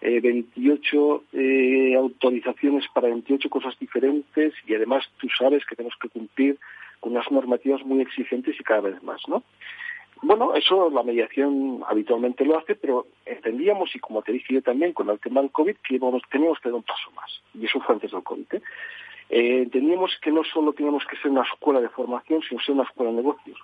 eh, 0.00 0.20
28 0.20 1.24
eh, 1.33 1.94
autorizaciones 1.96 2.85
para 2.92 3.09
28 3.09 3.48
cosas 3.48 3.79
diferentes 3.79 4.53
y 4.66 4.74
además 4.74 5.05
tú 5.18 5.29
sabes 5.38 5.64
que 5.64 5.77
tenemos 5.77 5.96
que 5.98 6.09
cumplir 6.09 6.59
con 7.00 7.12
unas 7.12 7.31
normativas 7.31 7.85
muy 7.85 8.00
exigentes 8.03 8.59
y 8.59 8.62
cada 8.62 8.83
vez 8.83 9.03
más, 9.03 9.20
¿no? 9.29 9.42
Bueno, 10.22 10.55
eso 10.55 10.90
la 10.90 11.03
mediación 11.03 11.83
habitualmente 11.87 12.44
lo 12.44 12.59
hace, 12.59 12.74
pero 12.77 13.07
entendíamos, 13.27 13.94
y 13.94 13.98
como 13.98 14.22
te 14.22 14.33
dije 14.33 14.55
yo 14.55 14.62
también 14.62 14.92
con 14.92 15.11
el 15.11 15.18
tema 15.20 15.40
del 15.42 15.50
COVID, 15.50 15.77
que 15.77 15.98
teníamos 15.98 16.59
que 16.62 16.68
dar 16.68 16.74
un 16.74 16.83
paso 16.83 17.11
más, 17.14 17.42
y 17.53 17.66
eso 17.66 17.81
fue 17.81 17.94
antes 17.94 18.11
del 18.11 18.22
COVID. 18.22 18.55
¿eh? 18.55 18.62
Eh, 19.29 19.62
entendíamos 19.62 20.16
que 20.22 20.31
no 20.31 20.42
solo 20.44 20.72
teníamos 20.72 21.05
que 21.07 21.16
ser 21.16 21.31
una 21.31 21.42
escuela 21.42 21.81
de 21.81 21.88
formación, 21.88 22.40
sino 22.48 22.61
ser 22.61 22.74
una 22.74 22.85
escuela 22.85 23.11
de 23.11 23.18
negocios 23.18 23.59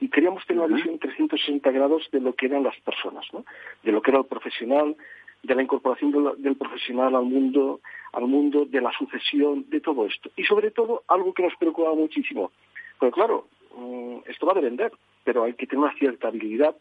y 0.00 0.08
queríamos 0.08 0.44
tener 0.46 0.64
una 0.64 0.74
visión 0.74 0.98
360 0.98 1.70
grados 1.70 2.08
de 2.10 2.20
lo 2.20 2.34
que 2.34 2.46
eran 2.46 2.64
las 2.64 2.78
personas, 2.80 3.26
¿no? 3.32 3.44
de 3.82 3.92
lo 3.92 4.00
que 4.00 4.10
era 4.10 4.20
el 4.20 4.26
profesional, 4.26 4.96
de 5.42 5.54
la 5.54 5.62
incorporación 5.62 6.34
del 6.38 6.56
profesional 6.56 7.14
al 7.14 7.24
mundo, 7.24 7.80
al 8.12 8.26
mundo 8.26 8.64
de 8.64 8.80
la 8.80 8.92
sucesión, 8.92 9.66
de 9.68 9.80
todo 9.80 10.06
esto. 10.06 10.30
Y 10.36 10.44
sobre 10.44 10.70
todo, 10.70 11.02
algo 11.08 11.32
que 11.34 11.42
nos 11.42 11.54
preocupaba 11.56 11.94
muchísimo, 11.94 12.50
porque 12.98 13.14
claro, 13.14 13.46
mm, 13.76 14.18
esto 14.26 14.46
va 14.46 14.54
de 14.54 14.62
vender, 14.62 14.92
pero 15.24 15.44
hay 15.44 15.54
que 15.54 15.66
tener 15.66 15.84
una 15.84 15.94
cierta 15.94 16.28
habilidad, 16.28 16.74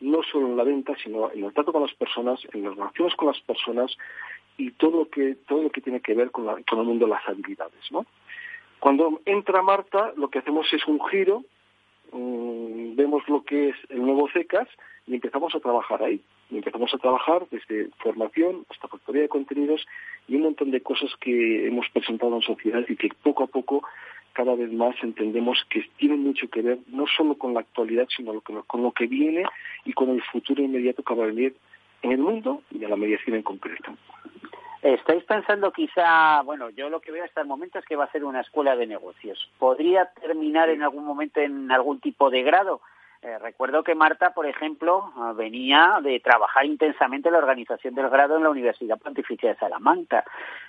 no 0.00 0.22
solo 0.22 0.48
en 0.48 0.56
la 0.56 0.64
venta, 0.64 0.94
sino 1.02 1.30
en 1.30 1.44
el 1.44 1.52
trato 1.52 1.72
con 1.72 1.82
las 1.82 1.94
personas, 1.94 2.40
en 2.52 2.64
las 2.64 2.74
relaciones 2.74 3.14
con 3.14 3.28
las 3.28 3.40
personas 3.40 3.96
y 4.56 4.72
todo 4.72 4.98
lo 5.00 5.08
que, 5.08 5.36
todo 5.46 5.62
lo 5.62 5.70
que 5.70 5.80
tiene 5.80 6.00
que 6.00 6.14
ver 6.14 6.30
con, 6.30 6.44
con 6.64 6.78
el 6.80 6.84
mundo 6.84 7.06
de 7.06 7.12
las 7.12 7.26
habilidades. 7.28 7.90
¿no? 7.90 8.04
Cuando 8.80 9.20
entra 9.24 9.62
Marta, 9.62 10.12
lo 10.16 10.28
que 10.28 10.40
hacemos 10.40 10.66
es 10.72 10.86
un 10.86 11.00
giro 11.06 11.44
Mm, 12.12 12.94
vemos 12.94 13.26
lo 13.28 13.42
que 13.42 13.70
es 13.70 13.76
el 13.88 14.02
nuevo 14.02 14.28
CECAS 14.28 14.68
y 15.06 15.14
empezamos 15.14 15.54
a 15.54 15.60
trabajar 15.60 16.02
ahí. 16.02 16.20
y 16.50 16.56
empezamos 16.58 16.92
a 16.92 16.98
trabajar 16.98 17.46
desde 17.50 17.88
formación 18.02 18.66
hasta 18.68 18.86
factoría 18.86 19.22
de 19.22 19.28
contenidos 19.30 19.86
y 20.28 20.36
un 20.36 20.42
montón 20.42 20.70
de 20.70 20.82
cosas 20.82 21.10
que 21.18 21.66
hemos 21.66 21.88
presentado 21.88 22.36
en 22.36 22.42
sociedad 22.42 22.84
y 22.86 22.96
que 22.96 23.08
poco 23.22 23.44
a 23.44 23.46
poco 23.46 23.82
cada 24.34 24.54
vez 24.54 24.70
más 24.70 24.94
entendemos 25.02 25.64
que 25.70 25.82
tienen 25.96 26.22
mucho 26.22 26.48
que 26.50 26.60
ver 26.60 26.78
no 26.88 27.06
solo 27.06 27.36
con 27.38 27.54
la 27.54 27.60
actualidad, 27.60 28.06
sino 28.14 28.38
con 28.42 28.82
lo 28.82 28.92
que 28.92 29.06
viene 29.06 29.44
y 29.86 29.94
con 29.94 30.10
el 30.10 30.22
futuro 30.24 30.62
inmediato 30.62 31.02
que 31.02 31.14
va 31.14 31.24
a 31.24 31.28
venir 31.28 31.56
en 32.02 32.12
el 32.12 32.18
mundo 32.18 32.62
y 32.70 32.84
en 32.84 32.90
la 32.90 32.96
mediación 32.96 33.36
en 33.36 33.42
concreto. 33.42 33.96
¿Estáis 34.82 35.22
pensando 35.22 35.70
quizá, 35.70 36.42
bueno, 36.42 36.68
yo 36.70 36.90
lo 36.90 37.00
que 37.00 37.12
veo 37.12 37.24
hasta 37.24 37.40
el 37.40 37.46
momento 37.46 37.78
es 37.78 37.84
que 37.84 37.94
va 37.94 38.04
a 38.04 38.10
ser 38.10 38.24
una 38.24 38.40
escuela 38.40 38.74
de 38.74 38.88
negocios. 38.88 39.48
¿Podría 39.56 40.06
terminar 40.20 40.68
en 40.70 40.82
algún 40.82 41.04
momento 41.04 41.40
en 41.40 41.70
algún 41.70 42.00
tipo 42.00 42.30
de 42.30 42.42
grado? 42.42 42.80
Eh, 43.22 43.38
recuerdo 43.38 43.84
que 43.84 43.94
Marta, 43.94 44.34
por 44.34 44.46
ejemplo, 44.46 45.12
ah, 45.16 45.32
venía 45.36 46.00
de 46.02 46.18
trabajar 46.18 46.66
intensamente 46.66 47.28
en 47.28 47.34
la 47.34 47.38
organización 47.38 47.94
del 47.94 48.08
grado 48.08 48.36
en 48.36 48.42
la 48.42 48.50
Universidad 48.50 48.98
Pontificia 48.98 49.50
de 49.50 49.58
Salamanca. 49.60 50.24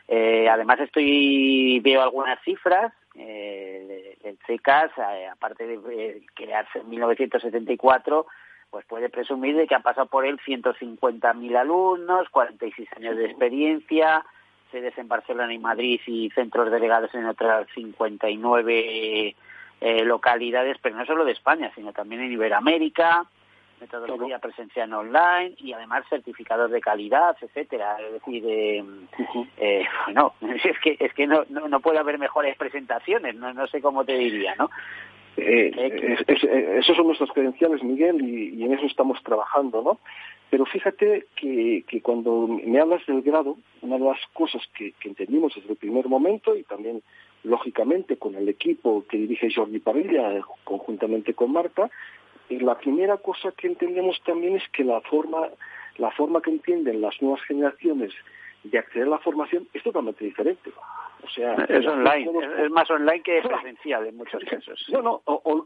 Eh, 0.08 0.48
además, 0.48 0.80
estoy 0.82 1.80
veo 1.80 2.04
algunas 2.04 2.40
cifras. 2.44 2.94
Eh, 3.16 4.16
el 4.24 4.38
CECAS, 4.46 4.92
eh, 4.98 5.28
aparte 5.28 5.66
de 5.66 6.22
crearse 6.36 6.80
en 6.80 6.90
1974, 6.90 8.28
pues 8.74 8.86
puede 8.88 9.08
presumir 9.08 9.56
de 9.56 9.68
que 9.68 9.76
han 9.76 9.84
pasado 9.84 10.08
por 10.08 10.26
él 10.26 10.40
150.000 10.44 11.56
alumnos, 11.56 12.28
46 12.30 12.90
años 12.98 13.16
de 13.18 13.26
experiencia, 13.26 14.26
sedes 14.72 14.98
en 14.98 15.08
Barcelona 15.08 15.54
y 15.54 15.60
Madrid 15.60 16.02
y 16.08 16.32
centros 16.32 16.72
delegados 16.72 17.14
en 17.14 17.28
otras 17.28 17.68
59 17.76 19.36
eh, 19.80 20.06
localidades, 20.06 20.78
pero 20.82 20.96
no 20.96 21.06
solo 21.06 21.24
de 21.24 21.34
España, 21.34 21.72
sino 21.76 21.94
también 21.94 22.22
en 22.22 22.32
Iberoamérica, 22.32 23.28
metodología 23.80 24.40
presencial 24.40 24.92
online 24.92 25.54
y 25.60 25.74
además 25.74 26.06
certificados 26.10 26.72
de 26.72 26.82
calidad, 26.82 27.38
etcétera. 27.40 27.98
Es 28.02 28.14
decir, 28.14 28.44
eh, 28.48 28.84
eh, 29.58 29.86
bueno, 30.06 30.34
es 30.42 30.80
que 30.80 30.98
es 31.00 31.14
que 31.14 31.28
no, 31.28 31.46
no, 31.50 31.68
no 31.68 31.80
puede 31.80 32.00
haber 32.00 32.18
mejores 32.18 32.58
presentaciones, 32.58 33.36
no, 33.36 33.54
no 33.54 33.68
sé 33.68 33.82
cómo 33.82 34.04
te 34.04 34.14
diría, 34.14 34.56
¿no? 34.56 34.72
Eh, 35.38 35.72
eh, 35.76 36.18
eh, 36.28 36.78
esos 36.80 36.96
son 36.96 37.08
nuestros 37.08 37.32
credenciales, 37.32 37.84
Miguel, 37.84 38.22
y, 38.22 38.64
en 38.64 38.74
eso 38.74 38.86
estamos 38.86 39.22
trabajando, 39.24 39.82
¿no? 39.82 40.00
Pero 40.50 40.66
fíjate 40.66 41.26
que, 41.36 41.84
cuando 42.04 42.48
me 42.48 42.80
hablas 42.80 43.04
del 43.08 43.24
grado, 43.24 43.58
una 43.82 43.98
de 43.98 44.06
las 44.06 44.20
cosas 44.34 44.62
que, 44.78 44.94
entendimos 45.04 45.56
desde 45.56 45.72
el 45.72 45.78
primer 45.78 46.08
momento 46.08 46.56
y 46.56 46.64
también, 46.64 47.02
lógicamente, 47.44 48.18
con 48.18 48.36
el 48.36 48.48
equipo 48.48 49.04
que 49.10 49.18
dirige 49.18 49.52
Jordi 49.52 49.80
Parrilla, 49.80 50.42
conjuntamente 50.64 51.34
con 51.34 51.52
Marta, 51.52 51.90
la 52.50 52.78
primera 52.78 53.18
cosa 53.18 53.52
que 53.52 53.68
entendemos 53.68 54.22
también 54.24 54.58
es 54.58 54.64
que 54.70 54.84
la 54.84 55.02
forma, 55.02 55.50
la 55.98 56.12
forma 56.12 56.42
que 56.42 56.52
entienden 56.52 57.02
las 57.02 57.20
nuevas 57.20 57.42
generaciones 57.48 58.14
de 58.64 58.78
acceder 58.78 59.08
a 59.08 59.12
la 59.12 59.20
formación 59.20 59.68
es 59.74 59.82
totalmente 59.82 60.24
diferente. 60.24 60.70
O 61.24 61.30
sea, 61.30 61.54
es 61.70 61.86
online, 61.88 62.32
es, 62.66 62.72
más 62.72 62.90
online 62.92 63.22
que 63.22 63.42
presencial 63.42 64.06
en 64.06 64.18
muchos 64.18 64.44
casos. 64.50 64.86
No, 64.90 65.02
no, 65.02 65.22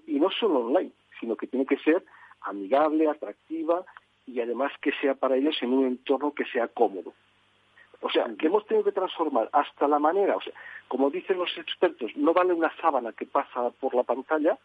y 0.06 0.20
no 0.20 0.30
solo 0.30 0.60
online, 0.60 0.92
sino 1.20 1.36
que 1.36 1.48
tiene 1.48 1.66
que 1.66 1.78
ser 1.78 2.04
amigable, 2.42 3.10
atractiva 3.10 3.84
y 4.26 4.40
además 4.42 4.72
que 4.82 4.92
sea 5.02 5.16
para 5.16 5.36
ellos 5.36 5.58
en 5.62 5.74
un 5.74 5.88
entorno 5.88 6.34
que 6.34 6.46
sea 6.46 6.68
cómodo. 6.68 7.14
O 8.02 8.10
sea, 8.10 8.28
que 8.38 8.48
hemos 8.48 8.66
tenido 8.68 8.84
que 8.84 8.92
transformar 8.92 9.50
hasta 9.52 9.88
la 9.88 9.98
manera, 9.98 10.36
o 10.36 10.42
sea, 10.42 10.54
como 10.88 11.10
dicen 11.10 11.40
los 11.40 11.58
expertos, 11.58 12.16
no 12.16 12.34
vale 12.34 12.54
una 12.54 12.72
sábana 12.80 13.12
que 13.12 13.26
pasa 13.26 13.72
por 13.80 13.96
la 13.96 14.04
pantalla, 14.04 14.58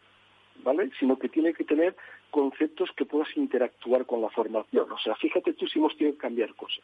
¿vale? 0.63 0.91
Sino 0.99 1.17
que 1.17 1.29
tiene 1.29 1.53
que 1.53 1.63
tener 1.63 1.95
conceptos 2.29 2.91
que 2.95 3.05
puedas 3.05 3.35
interactuar 3.35 4.05
con 4.05 4.21
la 4.21 4.29
formación. 4.29 4.91
O 4.91 4.99
sea, 4.99 5.15
fíjate 5.15 5.53
tú 5.53 5.67
si 5.67 5.79
hemos 5.79 5.97
tenido 5.97 6.15
que 6.15 6.21
cambiar 6.21 6.53
cosas. 6.53 6.83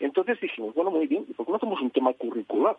Entonces 0.00 0.40
dijimos, 0.40 0.74
bueno, 0.74 0.90
muy 0.90 1.06
bien, 1.06 1.24
¿y 1.28 1.34
por 1.34 1.46
qué 1.46 1.52
no 1.52 1.56
hacemos 1.56 1.80
un 1.80 1.90
tema 1.90 2.12
curricular? 2.14 2.76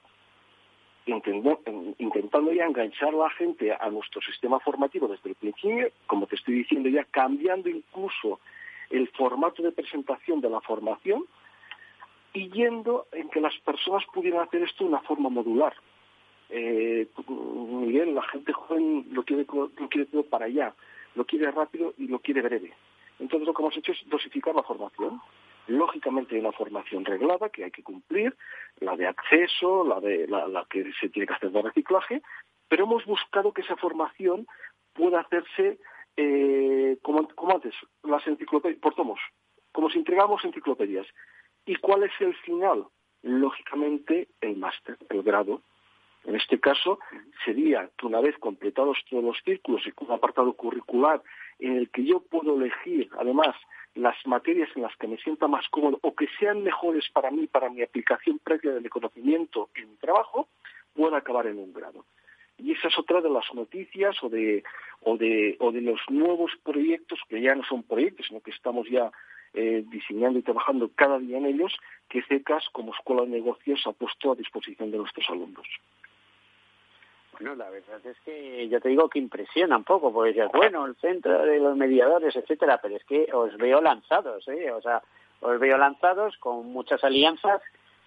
Intentando 1.06 2.52
ya 2.52 2.66
enganchar 2.66 3.10
a 3.10 3.18
la 3.18 3.30
gente 3.32 3.72
a 3.72 3.90
nuestro 3.90 4.22
sistema 4.22 4.60
formativo 4.60 5.08
desde 5.08 5.30
el 5.30 5.36
principio, 5.36 5.90
como 6.08 6.26
te 6.26 6.36
estoy 6.36 6.56
diciendo 6.56 6.90
ya, 6.90 7.04
cambiando 7.06 7.70
incluso 7.70 8.40
el 8.90 9.08
formato 9.10 9.62
de 9.62 9.72
presentación 9.72 10.42
de 10.42 10.50
la 10.50 10.62
formación 10.62 11.26
y 12.34 12.50
yendo 12.50 13.08
en 13.12 13.30
que 13.30 13.40
las 13.40 13.56
personas 13.60 14.04
pudieran 14.14 14.42
hacer 14.42 14.64
esto 14.64 14.84
de 14.84 14.90
una 14.90 15.02
forma 15.02 15.30
modular. 15.30 15.74
Eh, 16.50 17.08
Miguel, 17.28 18.14
la 18.14 18.24
gente 18.24 18.54
joven 18.54 19.08
lo 19.12 19.24
quiere, 19.24 19.46
lo 19.48 19.90
quiere 19.90 20.06
todo 20.08 20.24
para 20.24 20.46
allá, 20.46 20.74
lo 21.16 21.26
quiere 21.26 21.50
rápido 21.52 21.94
y 21.98 22.08
lo 22.08 22.20
quiere 22.20 22.42
breve. 22.42 22.74
Entonces 23.20 23.48
lo 23.48 23.54
que 23.54 23.62
hemos 23.62 23.78
hecho 23.78 23.94
es 23.94 24.10
dosificar 24.10 24.54
la 24.54 24.64
formación. 24.64 25.22
Lógicamente 25.68 26.36
hay 26.36 26.42
una 26.42 26.52
formación 26.52 27.06
reglada 27.06 27.50
que 27.50 27.64
hay 27.64 27.72
que 27.72 27.84
cumplir, 27.84 28.36
la 28.80 28.96
de 28.96 29.08
acceso, 29.08 29.84
la 29.84 30.00
de 30.00 30.28
la, 30.28 30.66
que 30.70 30.92
se 31.00 31.10
tiene 31.10 31.28
que 31.28 31.34
hacer 31.34 31.52
de 31.52 31.62
reciclaje, 31.62 32.22
pero 32.68 32.86
hemos 32.86 33.06
buscado 33.06 33.52
que 33.52 33.62
esa 33.62 33.76
formación 33.76 34.48
pueda 34.94 35.22
hacerse 35.22 35.80
eh, 36.18 36.98
como, 37.02 37.28
antes, 37.52 37.74
las 38.04 38.26
enciclopedias, 38.28 38.80
por 38.80 38.96
tomos, 38.96 39.20
como 39.72 39.90
si 39.90 39.98
entregamos 39.98 40.46
enciclopedias. 40.46 41.08
¿Y 41.66 41.76
cuál 41.78 42.04
es 42.04 42.12
el 42.20 42.36
final? 42.36 42.86
Lógicamente 43.24 44.28
el 44.42 44.58
máster, 44.58 44.98
el 45.10 45.24
grado. 45.24 45.62
En 46.26 46.36
este 46.36 46.60
caso 46.60 47.00
sería 47.44 47.90
que 47.98 48.06
una 48.06 48.22
vez 48.22 48.38
completados 48.38 48.98
todos 49.10 49.24
los 49.24 49.38
círculos 49.44 49.86
y 49.86 49.92
con 49.92 50.08
un 50.08 50.14
apartado 50.14 50.54
curricular 50.54 51.22
en 51.60 51.78
el 51.78 51.90
que 51.90 52.04
yo 52.04 52.20
puedo 52.20 52.56
elegir, 52.56 53.10
además, 53.20 53.56
las 53.96 54.16
materias 54.26 54.70
en 54.76 54.82
las 54.82 54.96
que 54.98 55.08
me 55.08 55.18
sienta 55.18 55.48
más 55.48 55.68
cómodo 55.70 56.00
o 56.02 56.14
que 56.16 56.28
sean 56.38 56.64
mejores 56.64 57.06
para 57.14 57.32
mí, 57.32 57.48
para 57.48 57.70
mi 57.70 57.82
aplicación 57.82 58.40
previa 58.40 58.74
del 58.74 58.90
conocimiento 58.90 59.70
en 59.76 59.92
mi 59.92 59.96
trabajo, 59.96 60.50
pueda 60.94 61.18
acabar 61.18 61.48
en 61.48 61.60
un 61.60 61.74
grado. 61.74 62.06
Y 62.58 62.72
esa 62.72 62.88
es 62.88 62.98
otra 62.98 63.22
de 63.22 63.30
las 63.30 63.46
noticias 63.54 64.22
o 64.24 64.30
de, 64.30 64.64
o 65.02 65.18
de, 65.18 65.56
o 65.60 65.72
de 65.72 65.82
los 65.82 66.00
nuevos 66.10 66.52
proyectos, 66.64 67.20
que 67.28 67.42
ya 67.42 67.56
no 67.56 67.64
son 67.64 67.84
proyectos, 67.84 68.28
sino 68.28 68.42
que 68.42 68.52
estamos 68.52 68.88
ya 68.90 69.12
eh, 69.54 69.84
diseñando 69.88 70.40
y 70.40 70.42
trabajando 70.42 70.90
cada 70.96 71.20
día 71.20 71.38
en 71.38 71.46
ellos, 71.46 71.74
que 72.10 72.22
CECAS 72.24 72.70
como 72.72 72.94
Escuela 72.94 73.24
de 73.24 73.30
Negocios 73.30 73.82
ha 73.88 73.94
puesto 73.94 74.32
a 74.32 74.36
disposición 74.36 74.92
de 74.92 74.98
nuestros 74.98 75.30
alumnos. 75.30 75.68
Bueno, 77.40 77.56
la 77.56 77.70
verdad 77.70 78.00
es 78.06 78.18
que 78.22 78.68
yo 78.70 78.80
te 78.80 78.90
digo 78.90 79.10
que 79.10 79.20
impresiona 79.20 79.76
un 79.76 79.84
poco, 79.84 80.14
porque 80.14 80.32
dices, 80.32 80.50
bueno, 80.54 80.86
el 80.86 80.96
centro 80.96 81.46
de 81.46 81.60
los 81.60 81.76
mediadores, 81.76 82.36
etcétera, 82.36 82.80
pero 82.82 82.96
es 82.96 83.04
que 83.04 83.28
os 83.34 83.56
veo 83.58 83.82
lanzados, 83.82 84.48
¿eh? 84.48 84.72
O 84.72 84.82
sea, 84.82 85.02
os 85.42 85.60
veo 85.60 85.78
lanzados 85.78 86.38
con 86.38 86.72
muchas 86.72 87.04
alianzas, 87.04 87.62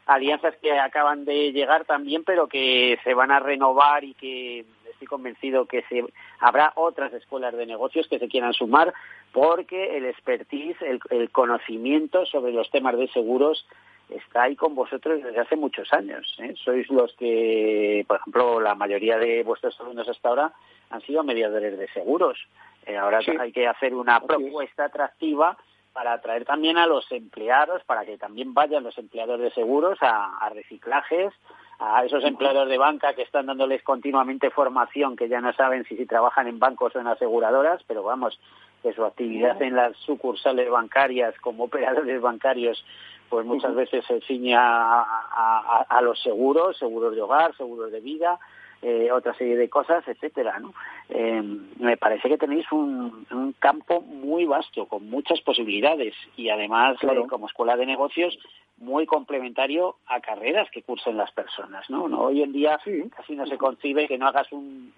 alianzas 0.06 0.56
que 0.56 0.72
acaban 0.78 1.26
de 1.26 1.52
llegar 1.52 1.84
también, 1.84 2.24
pero 2.24 2.48
que 2.48 2.98
se 3.04 3.12
van 3.12 3.30
a 3.30 3.40
renovar 3.40 4.04
y 4.04 4.14
que 4.14 4.64
estoy 4.90 5.06
convencido 5.06 5.66
que 5.66 5.82
se, 5.90 6.04
habrá 6.40 6.72
otras 6.76 7.12
escuelas 7.12 7.54
de 7.54 7.66
negocios 7.66 8.08
que 8.08 8.18
se 8.18 8.28
quieran 8.28 8.54
sumar, 8.54 8.94
porque 9.32 9.98
el 9.98 10.06
expertise, 10.06 10.78
el 10.82 11.30
conocimiento 11.30 12.24
sobre 12.24 12.52
los 12.52 12.70
temas 12.70 12.96
de 12.96 13.08
seguros 13.08 13.66
está 14.10 14.44
ahí 14.44 14.56
con 14.56 14.74
vosotros 14.74 15.22
desde 15.22 15.40
hace 15.40 15.56
muchos 15.56 15.92
años. 15.92 16.34
¿eh? 16.38 16.54
Sois 16.64 16.88
los 16.90 17.12
que, 17.14 18.04
por 18.06 18.18
ejemplo, 18.18 18.60
la 18.60 18.74
mayoría 18.74 19.18
de 19.18 19.42
vuestros 19.42 19.78
alumnos 19.80 20.08
hasta 20.08 20.28
ahora 20.28 20.52
han 20.90 21.00
sido 21.02 21.22
mediadores 21.22 21.78
de 21.78 21.88
seguros. 21.88 22.38
Eh, 22.86 22.96
ahora 22.96 23.20
hay 23.38 23.52
que 23.52 23.66
hacer 23.66 23.94
una 23.94 24.20
propuesta 24.20 24.86
atractiva 24.86 25.56
para 25.92 26.12
atraer 26.12 26.44
también 26.44 26.78
a 26.78 26.86
los 26.86 27.10
empleados, 27.10 27.82
para 27.84 28.04
que 28.04 28.16
también 28.18 28.54
vayan 28.54 28.84
los 28.84 28.96
empleados 28.98 29.40
de 29.40 29.50
seguros 29.50 29.98
a, 30.00 30.48
reciclajes, 30.54 31.34
a 31.80 32.04
esos 32.04 32.24
empleados 32.24 32.68
de 32.68 32.78
banca 32.78 33.14
que 33.14 33.22
están 33.22 33.46
dándoles 33.46 33.82
continuamente 33.82 34.50
formación, 34.50 35.16
que 35.16 35.28
ya 35.28 35.40
no 35.40 35.52
saben 35.54 35.84
si, 35.84 35.96
si 35.96 36.06
trabajan 36.06 36.46
en 36.46 36.58
bancos 36.58 36.94
o 36.94 37.00
en 37.00 37.08
aseguradoras, 37.08 37.82
pero 37.86 38.02
vamos, 38.02 38.38
que 38.82 38.92
su 38.92 39.04
actividad 39.04 39.60
en 39.60 39.74
las 39.74 39.96
sucursales 39.96 40.70
bancarias 40.70 41.34
como 41.40 41.64
operadores 41.64 42.20
bancarios 42.20 42.84
pues 43.28 43.46
muchas 43.46 43.74
veces 43.74 44.04
se 44.06 44.20
ciñe 44.22 44.54
a, 44.56 46.00
los 46.02 46.20
seguros, 46.22 46.76
seguros 46.78 47.14
de 47.14 47.22
hogar, 47.22 47.56
seguros 47.56 47.92
de 47.92 48.00
vida, 48.00 48.38
eh, 48.80 49.10
otra 49.10 49.34
serie 49.34 49.56
de 49.56 49.68
cosas, 49.68 50.06
etcétera, 50.06 50.58
¿no? 50.60 50.72
Eh, 51.08 51.42
me 51.78 51.96
parece 51.96 52.28
que 52.28 52.38
tenéis 52.38 52.70
un, 52.70 53.26
campo 53.58 54.00
muy 54.00 54.44
vasto, 54.44 54.86
con 54.86 55.10
muchas 55.10 55.40
posibilidades 55.40 56.14
y 56.36 56.48
además, 56.48 56.96
eh, 57.02 57.26
como 57.28 57.48
escuela 57.48 57.76
de 57.76 57.86
negocios, 57.86 58.38
muy 58.76 59.06
complementario 59.06 59.96
a 60.06 60.20
carreras 60.20 60.70
que 60.70 60.82
cursen 60.82 61.16
las 61.16 61.32
personas, 61.32 61.90
¿no? 61.90 62.04
Hoy 62.04 62.42
en 62.42 62.52
día 62.52 62.78
casi 63.16 63.34
no 63.34 63.46
se 63.46 63.58
concibe 63.58 64.06
que 64.06 64.18
no 64.18 64.28
hagas 64.28 64.46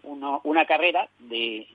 una 0.02 0.66
carrera 0.66 1.08
de 1.18 1.66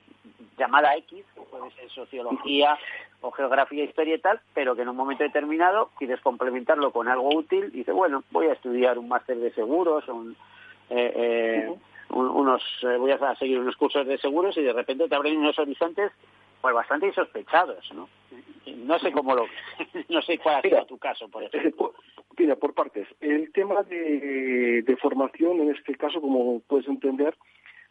llamada 0.58 0.96
X, 0.96 1.24
puede 1.50 1.70
ser 1.72 1.90
sociología 1.90 2.78
o 3.20 3.30
geografía, 3.30 3.84
historia 3.84 4.16
y 4.16 4.20
tal, 4.20 4.40
pero 4.54 4.74
que 4.74 4.82
en 4.82 4.88
un 4.88 4.96
momento 4.96 5.24
determinado 5.24 5.90
quieres 5.98 6.20
complementarlo 6.20 6.90
con 6.92 7.08
algo 7.08 7.34
útil 7.34 7.66
y 7.72 7.78
dices, 7.78 7.94
bueno, 7.94 8.24
voy 8.30 8.46
a 8.46 8.52
estudiar 8.52 8.98
un 8.98 9.08
máster 9.08 9.36
de 9.38 9.52
seguros 9.52 10.08
o 10.08 10.24
eh, 10.90 11.12
eh, 11.16 11.74
unos, 12.10 12.62
eh, 12.82 12.96
voy 12.96 13.10
a 13.10 13.34
seguir 13.36 13.58
unos 13.58 13.76
cursos 13.76 14.06
de 14.06 14.18
seguros 14.18 14.56
y 14.56 14.62
de 14.62 14.72
repente 14.72 15.08
te 15.08 15.14
abren 15.14 15.38
unos 15.38 15.58
horizontes 15.58 16.12
pues 16.60 16.74
bastante 16.74 17.06
insospechados, 17.06 17.92
¿no? 17.94 18.08
No 18.66 18.98
sé 18.98 19.12
cómo 19.12 19.34
lo, 19.34 19.46
no 20.08 20.22
sé 20.22 20.38
cuál 20.38 20.56
ha 20.56 20.62
sido 20.62 20.86
tu 20.86 20.98
caso, 20.98 21.28
por 21.28 21.42
ejemplo. 21.42 21.94
Mira, 22.38 22.56
por 22.56 22.74
partes. 22.74 23.08
El 23.20 23.50
tema 23.52 23.82
de, 23.84 24.82
de 24.82 24.96
formación, 24.96 25.60
en 25.60 25.74
este 25.74 25.94
caso, 25.94 26.20
como 26.20 26.60
puedes 26.60 26.86
entender, 26.86 27.34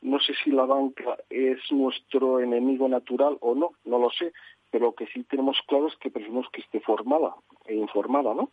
no 0.05 0.19
sé 0.19 0.33
si 0.43 0.51
la 0.51 0.65
banca 0.65 1.17
es 1.29 1.59
nuestro 1.71 2.39
enemigo 2.39 2.87
natural 2.87 3.37
o 3.41 3.55
no, 3.55 3.71
no 3.85 3.97
lo 3.97 4.11
sé, 4.11 4.33
pero 4.69 4.85
lo 4.85 4.93
que 4.93 5.07
sí 5.07 5.23
tenemos 5.23 5.57
claro 5.67 5.87
es 5.87 5.95
que 5.95 6.11
preferimos 6.11 6.47
que 6.51 6.61
esté 6.61 6.79
formada 6.79 7.35
e 7.65 7.73
informada, 7.75 8.35
¿no? 8.35 8.51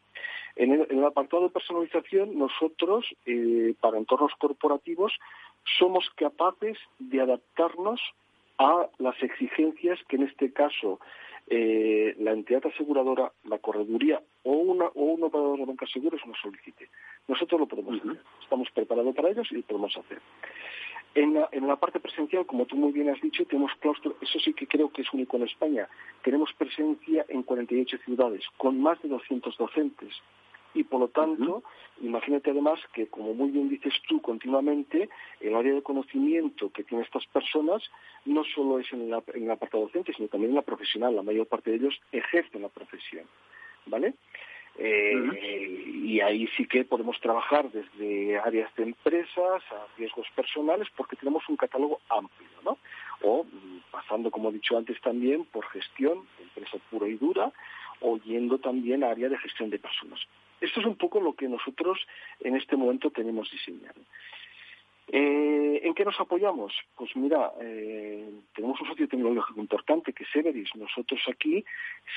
En 0.57 0.73
el, 0.73 1.05
apartado 1.05 1.43
de 1.45 1.51
personalización, 1.51 2.39
nosotros, 2.39 3.07
eh, 3.27 3.75
para 3.81 3.99
entornos 3.99 4.33
corporativos, 4.39 5.13
somos 5.79 6.09
capaces 6.17 6.79
de 6.99 7.21
adaptarnos 7.21 8.01
a 8.59 8.89
las 8.99 9.23
exigencias 9.23 9.99
que 10.09 10.17
en 10.17 10.23
este 10.25 10.53
caso 10.53 11.01
eh, 11.49 12.15
la 12.19 12.33
entidad 12.33 12.67
aseguradora, 12.67 13.33
la 13.45 13.59
correduría 13.59 14.23
o, 14.43 14.53
una, 14.53 14.87
o 14.87 15.03
un 15.03 15.25
operador 15.25 15.59
de 15.59 15.67
banca 15.67 15.87
seguros 15.87 16.21
nos 16.27 16.39
solicite. 16.41 16.89
Nosotros 17.29 17.61
lo 17.61 17.67
podemos 17.67 18.01
hacer. 18.01 18.23
Estamos 18.43 18.71
preparados 18.71 19.15
para 19.15 19.31
ellos 19.31 19.49
y 19.51 19.57
lo 19.57 19.63
podemos 19.63 19.97
hacer. 19.97 20.21
En 21.15 21.35
la, 21.35 21.77
parte 21.77 22.01
presencial, 22.01 22.47
como 22.47 22.65
tú 22.65 22.75
muy 22.77 22.91
bien 22.91 23.11
has 23.11 23.21
dicho, 23.21 23.45
tenemos 23.45 23.73
claustro, 23.81 24.17
eso 24.23 24.39
sí 24.39 24.55
que 24.55 24.67
creo 24.67 24.91
que 24.91 25.03
es 25.03 25.13
único 25.13 25.37
en 25.37 25.43
España. 25.43 25.87
Tenemos 26.23 26.51
presencia 26.55 27.27
en 27.29 27.43
48 27.43 27.99
ciudades, 28.05 28.43
con 28.57 28.81
más 28.81 29.01
de 29.03 29.11
200 29.11 29.57
docentes. 29.59 30.15
Y 30.75 30.85
por 30.85 31.01
lo 31.01 31.09
tanto, 31.09 31.63
imagínate 32.01 32.51
además 32.51 32.81
que, 32.95 33.09
como 33.09 33.35
muy 33.35 33.51
bien 33.51 33.69
dices 33.69 33.93
tú 34.09 34.23
continuamente, 34.23 35.11
el 35.41 35.55
área 35.55 35.75
de 35.75 35.83
conocimiento 35.83 36.71
que 36.71 36.83
tienen 36.83 37.05
estas 37.05 37.27
personas 37.27 37.83
no 38.25 38.43
solo 38.45 38.79
es 38.79 38.91
en 38.95 39.11
la, 39.11 39.23
en 39.35 39.47
la 39.47 39.57
parte 39.57 39.77
docente, 39.77 40.15
sino 40.15 40.29
también 40.29 40.53
en 40.53 40.57
la 40.57 40.63
profesional. 40.63 41.15
La 41.15 41.23
mayor 41.23 41.47
parte 41.47 41.71
de 41.71 41.77
ellos 41.77 42.01
ejercen 42.11 42.63
la 42.63 42.71
profesión. 42.71 43.27
¿Vale? 43.85 44.15
Eh, 44.79 45.85
y 46.03 46.21
ahí 46.21 46.49
sí 46.57 46.67
que 46.67 46.85
podemos 46.85 47.21
trabajar 47.21 47.71
desde 47.71 48.39
áreas 48.39 48.75
de 48.77 48.85
empresas 48.85 49.63
a 49.71 49.87
riesgos 49.99 50.27
personales 50.35 50.89
porque 50.97 51.17
tenemos 51.17 51.47
un 51.49 51.57
catálogo 51.57 52.01
amplio, 52.09 52.49
¿no? 52.65 52.79
O 53.23 53.45
mm, 53.45 53.91
pasando, 53.91 54.31
como 54.31 54.49
he 54.49 54.55
dicho 54.55 54.77
antes 54.77 55.01
también, 55.01 55.45
por 55.45 55.67
gestión, 55.67 56.27
de 56.39 56.45
empresa 56.45 56.79
pura 56.91 57.07
y 57.07 57.15
dura, 57.15 57.53
o 58.01 58.19
yendo 58.19 58.59
también 58.59 59.05
a 59.05 59.11
área 59.11 59.29
de 59.29 59.39
gestión 59.39 59.71
de 59.71 59.79
personas. 59.79 60.21
Esto 60.61 60.81
es 60.81 60.87
un 60.87 60.97
poco 60.97 61.21
lo 61.21 61.35
que 61.35 61.49
nosotros 61.49 61.99
en 62.41 62.57
este 62.57 62.77
momento 62.77 63.11
tenemos 63.11 63.51
diseñado. 63.51 64.01
Eh, 65.15 65.83
¿En 65.85 65.93
qué 65.93 66.07
nos 66.07 66.19
apoyamos? 66.19 66.73
Pues 66.97 67.15
mira, 67.17 67.53
eh, 67.61 68.31
tenemos 68.55 68.81
un 68.81 68.89
socio 68.89 69.07
tecnológico 69.07 69.61
importante 69.61 70.15
que 70.15 70.25
es 70.25 70.35
Everis. 70.35 70.75
Nosotros 70.75 71.21
aquí 71.29 71.63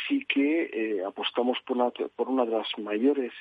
sí 0.07 0.25
que 0.25 0.69
eh, 0.71 1.03
apostamos 1.05 1.57
por 1.67 1.75
una, 1.75 1.91
por 1.91 2.29
una 2.29 2.45
de 2.45 2.51
las 2.51 2.67
mayores 2.77 3.33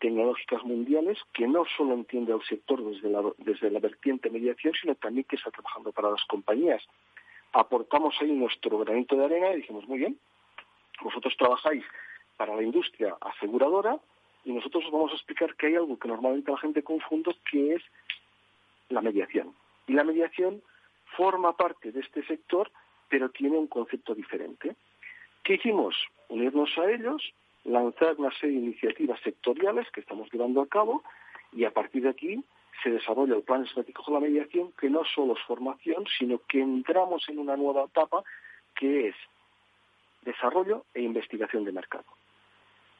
tecnológicas 0.00 0.64
mundiales 0.64 1.18
que 1.32 1.46
no 1.46 1.64
solo 1.76 1.94
entiende 1.94 2.32
al 2.32 2.42
sector 2.42 2.82
desde 2.82 3.10
la, 3.10 3.22
desde 3.36 3.70
la 3.70 3.78
vertiente 3.78 4.28
mediación, 4.28 4.72
sino 4.80 4.94
también 4.96 5.24
que 5.28 5.36
está 5.36 5.50
trabajando 5.50 5.92
para 5.92 6.10
las 6.10 6.24
compañías. 6.24 6.82
Aportamos 7.52 8.16
ahí 8.20 8.32
nuestro 8.32 8.78
granito 8.78 9.14
de 9.14 9.26
arena 9.26 9.52
y 9.52 9.56
dijimos, 9.56 9.86
muy 9.86 9.98
bien, 9.98 10.18
vosotros 11.02 11.36
trabajáis 11.36 11.84
para 12.36 12.56
la 12.56 12.62
industria 12.62 13.16
aseguradora 13.20 14.00
y 14.44 14.52
nosotros 14.52 14.84
os 14.86 14.90
vamos 14.90 15.12
a 15.12 15.16
explicar 15.16 15.54
que 15.54 15.66
hay 15.66 15.76
algo 15.76 15.98
que 15.98 16.08
normalmente 16.08 16.50
la 16.50 16.58
gente 16.58 16.82
confunde, 16.82 17.36
que 17.48 17.74
es 17.74 17.82
la 18.88 19.00
mediación. 19.00 19.54
Y 19.86 19.92
la 19.92 20.04
mediación 20.04 20.62
forma 21.16 21.56
parte 21.56 21.92
de 21.92 22.00
este 22.00 22.24
sector, 22.26 22.70
pero 23.08 23.30
tiene 23.30 23.56
un 23.56 23.66
concepto 23.66 24.14
diferente. 24.14 24.76
¿Qué 25.42 25.54
hicimos? 25.54 25.96
Unirnos 26.28 26.76
a 26.78 26.90
ellos, 26.90 27.22
lanzar 27.64 28.16
una 28.18 28.30
serie 28.38 28.60
de 28.60 28.66
iniciativas 28.66 29.20
sectoriales 29.20 29.90
que 29.90 30.00
estamos 30.00 30.30
llevando 30.32 30.60
a 30.60 30.68
cabo 30.68 31.02
y 31.52 31.64
a 31.64 31.70
partir 31.70 32.02
de 32.02 32.10
aquí 32.10 32.44
se 32.82 32.90
desarrolla 32.90 33.34
el 33.34 33.42
plan 33.42 33.64
estratégico 33.64 34.04
de 34.06 34.12
la 34.12 34.20
mediación 34.20 34.72
que 34.72 34.90
no 34.90 35.04
solo 35.04 35.34
es 35.34 35.42
formación, 35.46 36.04
sino 36.18 36.40
que 36.46 36.60
entramos 36.60 37.28
en 37.28 37.38
una 37.38 37.56
nueva 37.56 37.84
etapa 37.84 38.22
que 38.74 39.08
es 39.08 39.14
desarrollo 40.22 40.84
e 40.94 41.02
investigación 41.02 41.64
de 41.64 41.72
mercado 41.72 42.04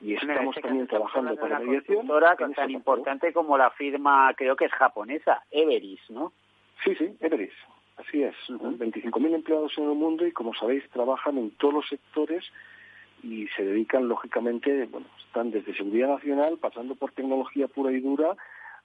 y 0.00 0.14
estamos 0.14 0.56
este 0.56 0.68
también 0.68 0.86
trabajando 0.86 1.34
para 1.36 1.58
mediación. 1.58 2.06
tan 2.54 2.70
importante 2.70 3.32
como 3.32 3.58
la 3.58 3.70
firma, 3.70 4.32
creo 4.34 4.54
que 4.56 4.66
es 4.66 4.72
japonesa, 4.72 5.42
Everis, 5.50 6.00
¿no? 6.10 6.32
Sí, 6.84 6.94
sí, 6.94 7.16
Everis, 7.20 7.52
así 7.96 8.22
es. 8.22 8.34
25.000 8.48 9.34
empleados 9.34 9.76
en 9.76 9.84
el 9.84 9.96
mundo 9.96 10.26
y, 10.26 10.32
como 10.32 10.54
sabéis, 10.54 10.88
trabajan 10.90 11.38
en 11.38 11.50
todos 11.52 11.74
los 11.74 11.88
sectores 11.88 12.44
y 13.22 13.48
se 13.48 13.64
dedican, 13.64 14.06
lógicamente, 14.06 14.86
bueno, 14.86 15.08
están 15.26 15.50
desde 15.50 15.74
seguridad 15.74 16.08
nacional, 16.08 16.58
pasando 16.58 16.94
por 16.94 17.10
tecnología 17.10 17.66
pura 17.66 17.90
y 17.90 18.00
dura, 18.00 18.36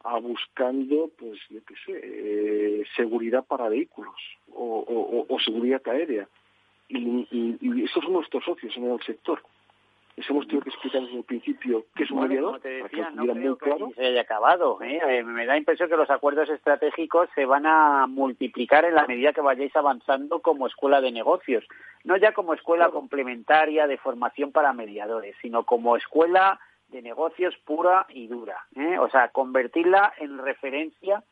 a 0.03 0.17
buscando, 0.17 1.11
pues, 1.17 1.39
yo 1.49 1.59
qué 1.65 1.75
sé, 1.85 2.01
eh, 2.03 2.83
seguridad 2.95 3.45
para 3.45 3.69
vehículos 3.69 4.15
o, 4.55 5.37
seguridad 5.45 5.81
aérea. 5.85 6.27
Y, 6.89 7.27
y 7.31 7.83
esos 7.83 8.03
son 8.03 8.13
nuestros 8.13 8.43
socios 8.43 8.75
en 8.77 8.91
el 8.91 9.01
sector 9.01 9.41
hemos 10.17 10.45
tenido 10.47 10.63
que 10.63 10.69
explicar 10.69 11.01
desde 11.01 11.17
el 11.17 11.23
principio 11.23 11.85
que 11.95 12.03
es 12.03 12.11
un 12.11 12.21
mediador, 12.21 12.61
para 12.61 12.89
que 12.89 13.01
no 13.13 13.25
muy 13.25 13.57
claro. 13.57 13.91
se 13.95 14.05
haya 14.05 14.21
acabado. 14.21 14.81
¿eh? 14.81 14.99
¿eh? 15.07 15.23
me 15.23 15.45
da 15.45 15.53
la 15.53 15.57
impresión 15.57 15.89
que 15.89 15.97
los 15.97 16.09
acuerdos 16.09 16.49
estratégicos 16.49 17.29
se 17.35 17.45
van 17.45 17.65
a 17.65 18.07
multiplicar 18.07 18.85
en 18.85 18.95
la 18.95 19.07
medida 19.07 19.33
que 19.33 19.41
vayáis 19.41 19.75
avanzando 19.75 20.41
como 20.41 20.67
escuela 20.67 21.01
de 21.01 21.11
negocios. 21.11 21.65
No 22.03 22.17
ya 22.17 22.33
como 22.33 22.53
escuela 22.53 22.89
complementaria 22.89 23.87
de 23.87 23.97
formación 23.97 24.51
para 24.51 24.73
mediadores, 24.73 25.35
sino 25.41 25.63
como 25.63 25.97
escuela 25.97 26.59
de 26.89 27.01
negocios 27.01 27.55
pura 27.65 28.05
y 28.09 28.27
dura. 28.27 28.57
¿eh? 28.75 28.97
O 28.99 29.09
sea, 29.09 29.29
convertirla 29.29 30.13
en 30.17 30.37
referencia 30.37 31.23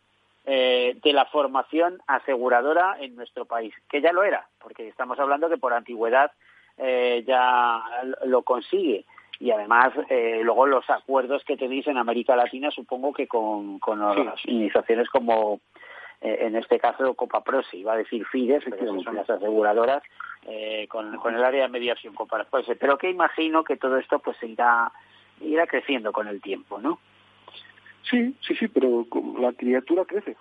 eh, 0.45 0.97
de 1.03 1.13
la 1.13 1.25
formación 1.25 2.01
aseguradora 2.07 2.97
en 2.99 3.15
nuestro 3.15 3.45
país, 3.45 3.73
que 3.87 4.01
ya 4.01 4.11
lo 4.11 4.23
era, 4.23 4.47
porque 4.59 4.87
estamos 4.87 5.19
hablando 5.19 5.49
que 5.49 5.57
por 5.57 5.73
antigüedad 5.73 6.31
eh, 6.81 7.23
ya 7.25 7.81
lo 8.25 8.41
consigue. 8.41 9.05
Y 9.39 9.49
además, 9.51 9.91
eh, 10.09 10.41
luego 10.43 10.67
los 10.67 10.87
acuerdos 10.89 11.43
que 11.43 11.57
tenéis 11.57 11.87
en 11.87 11.97
América 11.97 12.35
Latina, 12.35 12.69
supongo 12.69 13.11
que 13.11 13.27
con, 13.27 13.79
con 13.79 14.01
organizaciones 14.01 15.09
como, 15.09 15.61
eh, 16.21 16.39
en 16.41 16.55
este 16.55 16.79
caso, 16.79 17.15
Copa 17.15 17.43
Pro, 17.43 17.63
se 17.63 17.77
iba 17.77 17.93
a 17.93 17.97
decir 17.97 18.25
FIDES, 18.25 18.63
pero 18.69 19.01
son 19.01 19.15
las 19.15 19.29
aseguradoras, 19.29 20.03
eh, 20.47 20.87
con, 20.89 21.17
con 21.17 21.35
el 21.35 21.43
área 21.43 21.63
de 21.63 21.69
mediación 21.69 22.13
Copa 22.13 22.43
Pro. 22.43 22.61
Pero 22.79 22.97
que 22.99 23.09
imagino 23.09 23.63
que 23.63 23.77
todo 23.77 23.97
esto 23.97 24.19
pues 24.19 24.37
irá, 24.43 24.91
irá 25.39 25.65
creciendo 25.65 26.11
con 26.11 26.27
el 26.27 26.39
tiempo, 26.39 26.79
¿no? 26.79 26.99
Sí, 28.03 28.35
sí, 28.41 28.55
sí, 28.55 28.67
pero 28.67 29.07
la 29.39 29.53
criatura 29.53 30.05
crece. 30.05 30.35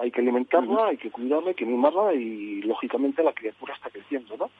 Hay 0.00 0.10
que 0.10 0.20
alimentarla, 0.20 0.86
hay 0.86 0.96
que 0.96 1.10
cuidarla, 1.10 1.50
hay 1.50 1.54
que 1.54 1.64
mimarla 1.64 2.12
y, 2.12 2.62
lógicamente, 2.62 3.22
la 3.22 3.32
criatura 3.32 3.74
está 3.74 3.88
creciendo, 3.90 4.36
¿no? 4.36 4.50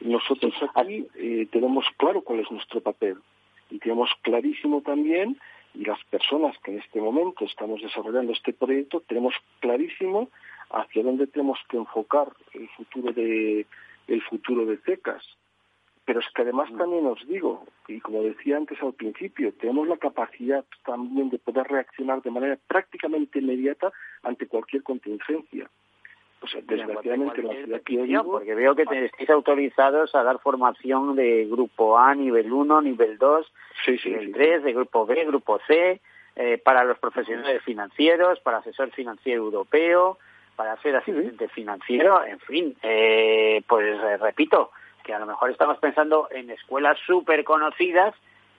Nosotros 0.00 0.54
aquí 0.74 1.06
eh, 1.16 1.46
tenemos 1.50 1.84
claro 1.96 2.22
cuál 2.22 2.40
es 2.40 2.50
nuestro 2.50 2.80
papel 2.80 3.18
y 3.70 3.78
tenemos 3.78 4.10
clarísimo 4.22 4.80
también, 4.80 5.38
y 5.74 5.84
las 5.84 6.02
personas 6.04 6.56
que 6.58 6.72
en 6.72 6.78
este 6.78 7.00
momento 7.00 7.44
estamos 7.44 7.80
desarrollando 7.80 8.32
este 8.32 8.52
proyecto, 8.52 9.00
tenemos 9.06 9.34
clarísimo 9.60 10.28
hacia 10.70 11.02
dónde 11.02 11.26
tenemos 11.26 11.58
que 11.68 11.76
enfocar 11.76 12.28
el 12.54 12.68
futuro 12.70 13.12
de, 13.12 13.66
el 14.08 14.22
futuro 14.22 14.66
de 14.66 14.78
CECAS. 14.78 15.24
Pero 16.04 16.20
es 16.20 16.26
que 16.34 16.42
además 16.42 16.70
mm. 16.72 16.78
también 16.78 17.06
os 17.06 17.24
digo, 17.28 17.64
y 17.86 18.00
como 18.00 18.22
decía 18.22 18.56
antes 18.56 18.82
al 18.82 18.94
principio, 18.94 19.52
tenemos 19.52 19.86
la 19.86 19.96
capacidad 19.96 20.64
también 20.84 21.30
de 21.30 21.38
poder 21.38 21.68
reaccionar 21.68 22.22
de 22.22 22.30
manera 22.30 22.58
prácticamente 22.66 23.38
inmediata 23.38 23.92
ante 24.22 24.48
cualquier 24.48 24.82
contingencia. 24.82 25.70
Pues 26.40 26.54
desgraciadamente 26.66 27.42
la 27.42 27.52
ciudad 27.52 27.82
que 27.82 28.22
Porque 28.24 28.54
veo 28.54 28.74
que 28.74 28.82
estáis 28.82 29.28
autorizados 29.28 30.14
a 30.14 30.22
dar 30.22 30.38
formación 30.38 31.14
de 31.14 31.46
grupo 31.46 31.98
A, 31.98 32.14
nivel 32.14 32.50
1, 32.50 32.80
nivel 32.80 33.18
2, 33.18 33.52
nivel 34.04 34.32
3, 34.32 34.62
de 34.64 34.72
grupo 34.72 35.04
B, 35.04 35.24
grupo 35.26 35.60
C, 35.66 36.00
eh, 36.36 36.56
para 36.56 36.84
los 36.84 36.98
profesionales 36.98 37.62
financieros, 37.62 38.40
para 38.40 38.58
asesor 38.58 38.90
financiero 38.92 39.42
europeo, 39.42 40.16
para 40.56 40.80
ser 40.80 40.96
asistente 40.96 41.48
financiero, 41.48 42.24
en 42.24 42.40
fin, 42.40 42.74
eh, 42.82 43.62
pues 43.68 43.98
eh, 44.02 44.16
repito, 44.16 44.70
que 45.04 45.12
a 45.12 45.18
lo 45.18 45.26
mejor 45.26 45.50
estamos 45.50 45.78
pensando 45.78 46.28
en 46.30 46.48
escuelas 46.50 46.98
súper 47.06 47.44
conocidas 47.44 48.14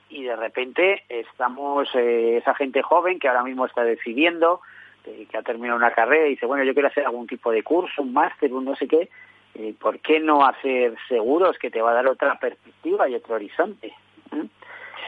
y 0.10 0.24
de 0.24 0.36
repente 0.36 1.04
estamos, 1.10 1.90
esa 1.96 2.54
gente 2.54 2.84
joven 2.84 3.18
que 3.18 3.28
ahora 3.28 3.44
mismo 3.44 3.66
está 3.66 3.84
decidiendo, 3.84 4.62
que 5.04 5.38
ha 5.38 5.42
terminado 5.42 5.78
una 5.78 5.92
carrera 5.92 6.28
y 6.28 6.32
dice, 6.32 6.46
bueno, 6.46 6.64
yo 6.64 6.74
quiero 6.74 6.88
hacer 6.88 7.06
algún 7.06 7.28
tipo 7.28 7.52
de 7.52 7.64
curso, 7.64 8.02
un 8.02 8.14
máster, 8.14 8.54
un 8.54 8.66
no 8.66 8.76
sé 8.76 8.88
qué, 8.88 9.10
eh, 9.56 9.74
¿por 9.80 10.00
qué 10.00 10.20
no 10.20 10.46
hacer 10.46 10.96
seguros 11.08 11.58
que 11.58 11.72
te 11.72 11.82
va 11.82 11.92
a 11.92 11.96
dar 11.96 12.08
otra 12.08 12.40
perspectiva 12.40 13.10
y 13.10 13.16
otro 13.16 13.36
horizonte? 13.36 13.94
¿Mm? 14.32 14.46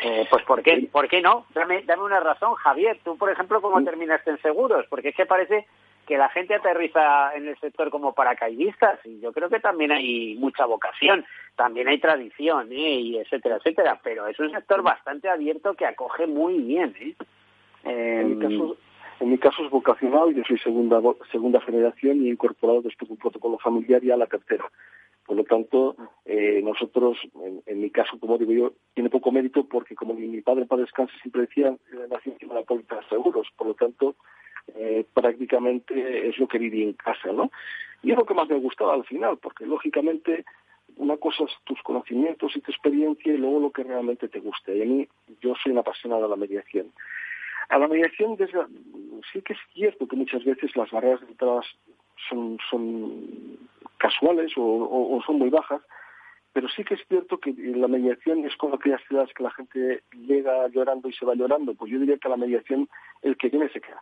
Eh, 0.06 0.28
pues 0.30 0.44
¿por 0.44 0.62
qué, 0.62 0.90
¿por 0.92 1.08
qué 1.08 1.22
no? 1.22 1.46
Dame, 1.54 1.84
dame 1.84 2.04
una 2.04 2.20
razón, 2.20 2.56
Javier. 2.56 3.00
Tú, 3.04 3.18
por 3.18 3.32
ejemplo, 3.32 3.62
¿cómo 3.62 3.82
terminaste 3.84 4.32
en 4.32 4.42
seguros? 4.42 4.86
Porque 4.90 5.10
es 5.10 5.16
que 5.16 5.26
parece 5.26 5.66
que 6.06 6.18
la 6.18 6.30
gente 6.30 6.56
aterriza 6.56 7.34
en 7.36 7.48
el 7.48 7.58
sector 7.60 7.90
como 7.90 8.14
paracaidistas 8.14 9.00
y 9.06 9.22
yo 9.22 9.32
creo 9.32 9.50
que 9.50 9.62
también 9.62 9.92
hay 9.92 10.36
mucha 10.36 10.66
vocación, 10.66 11.26
también 11.56 11.88
hay 11.88 12.00
tradición, 12.00 12.70
¿eh? 12.74 12.96
y 13.00 13.18
etcétera, 13.18 13.58
etcétera, 13.58 14.00
pero 14.04 14.28
es 14.28 14.38
un 14.40 14.52
sector 14.52 14.82
bastante 14.82 15.30
abierto 15.30 15.74
que 15.76 15.86
acoge 15.86 16.28
muy 16.28 16.58
bien. 16.58 16.94
¿eh? 17.86 18.38
Caso, 18.42 18.76
en 19.24 19.30
mi 19.30 19.38
caso 19.38 19.64
es 19.64 19.72
vocacional, 19.72 20.36
yo 20.36 20.44
soy 20.46 20.60
segunda 20.60 21.02
segunda 21.32 21.62
generación 21.62 22.22
y 22.22 22.28
he 22.28 22.34
incorporado 22.34 22.82
después 22.82 23.10
un 23.10 23.16
protocolo 23.16 23.58
familiar 23.58 24.02
ya 24.02 24.16
a 24.16 24.18
la 24.18 24.28
tercera. 24.28 24.66
Por 25.26 25.38
lo 25.38 25.46
tanto, 25.46 25.96
eh, 26.26 26.62
nosotros, 26.62 27.18
en, 27.66 27.80
mi 27.80 27.90
caso, 27.90 28.20
como 28.20 28.38
digo 28.38 28.52
yo, 28.52 28.74
tiene 28.94 29.10
poco 29.10 29.32
mérito 29.32 29.66
porque 29.66 29.96
como 29.96 30.14
mi, 30.14 30.42
padre 30.42 30.66
para 30.66 30.82
descanso 30.82 31.14
siempre 31.22 31.44
decía, 31.44 31.74
nací 32.12 32.32
encima 32.32 32.56
de 32.56 32.60
la 32.60 32.66
póliza 32.66 32.98
de 32.98 33.08
seguros. 33.08 33.48
Por 33.56 33.68
lo 33.68 33.74
tanto, 33.76 34.16
eh, 34.76 35.06
prácticamente 35.14 36.28
es 36.28 36.38
lo 36.38 36.50
que 36.50 36.60
viví 36.60 36.84
en 36.84 36.92
casa, 36.92 37.32
¿no? 37.32 37.50
Y 38.02 38.12
es 38.12 38.18
lo 38.18 38.26
que 38.26 38.34
más 38.34 38.50
me 38.50 38.60
gustaba 38.60 38.94
al 38.94 39.06
final, 39.06 39.38
porque 39.38 39.66
lógicamente 39.66 40.44
una 40.98 41.16
cosa 41.16 41.46
es 41.46 41.52
tus 41.64 41.82
conocimientos 41.82 42.54
y 42.58 42.60
tu 42.60 42.72
experiencia 42.72 43.34
y 43.34 43.38
luego 43.38 43.62
lo 43.62 43.72
que 43.72 43.84
realmente 43.84 44.28
te 44.28 44.42
gusta. 44.42 44.74
Y 44.74 44.82
a 44.82 44.86
mí, 44.86 45.08
yo 45.40 45.54
soy 45.64 45.72
una 45.72 45.82
apasionada 45.82 46.24
de 46.24 46.30
la 46.30 46.36
mediación. 46.36 46.92
A 47.70 47.78
la 47.78 47.88
mediación, 47.88 48.38
sí 49.32 49.42
que 49.42 49.54
es 49.54 49.60
cierto 49.74 50.08
que 50.08 50.16
muchas 50.16 50.44
veces 50.44 50.76
las 50.76 50.92
barreras 50.92 51.22
de 51.22 51.28
entradas 51.28 51.66
son, 52.30 52.58
son 52.70 53.58
casuales 53.98 54.52
o, 54.58 55.22
son 55.26 55.40
muy 55.40 55.50
bajas, 55.50 55.82
pero 56.52 56.68
sí 56.70 56.84
que 56.84 56.94
es 56.96 57.02
cierto 57.08 57.40
que 57.40 57.54
la 57.54 57.88
mediación 57.88 58.46
es 58.46 58.56
como 58.58 58.76
aquellas 58.76 59.02
ciudades 59.08 59.34
que 59.34 59.44
la 59.44 59.52
gente 59.52 60.04
llega 60.12 60.68
llorando 60.70 61.10
y 61.10 61.14
se 61.14 61.26
va 61.26 61.36
llorando. 61.36 61.74
Pues 61.74 61.92
yo 61.92 62.00
diría 62.00 62.18
que 62.18 62.30
la 62.30 62.38
mediación, 62.38 62.88
el 63.22 63.38
que 63.38 63.50
viene 63.50 63.70
se 63.70 63.82
queda 63.82 64.02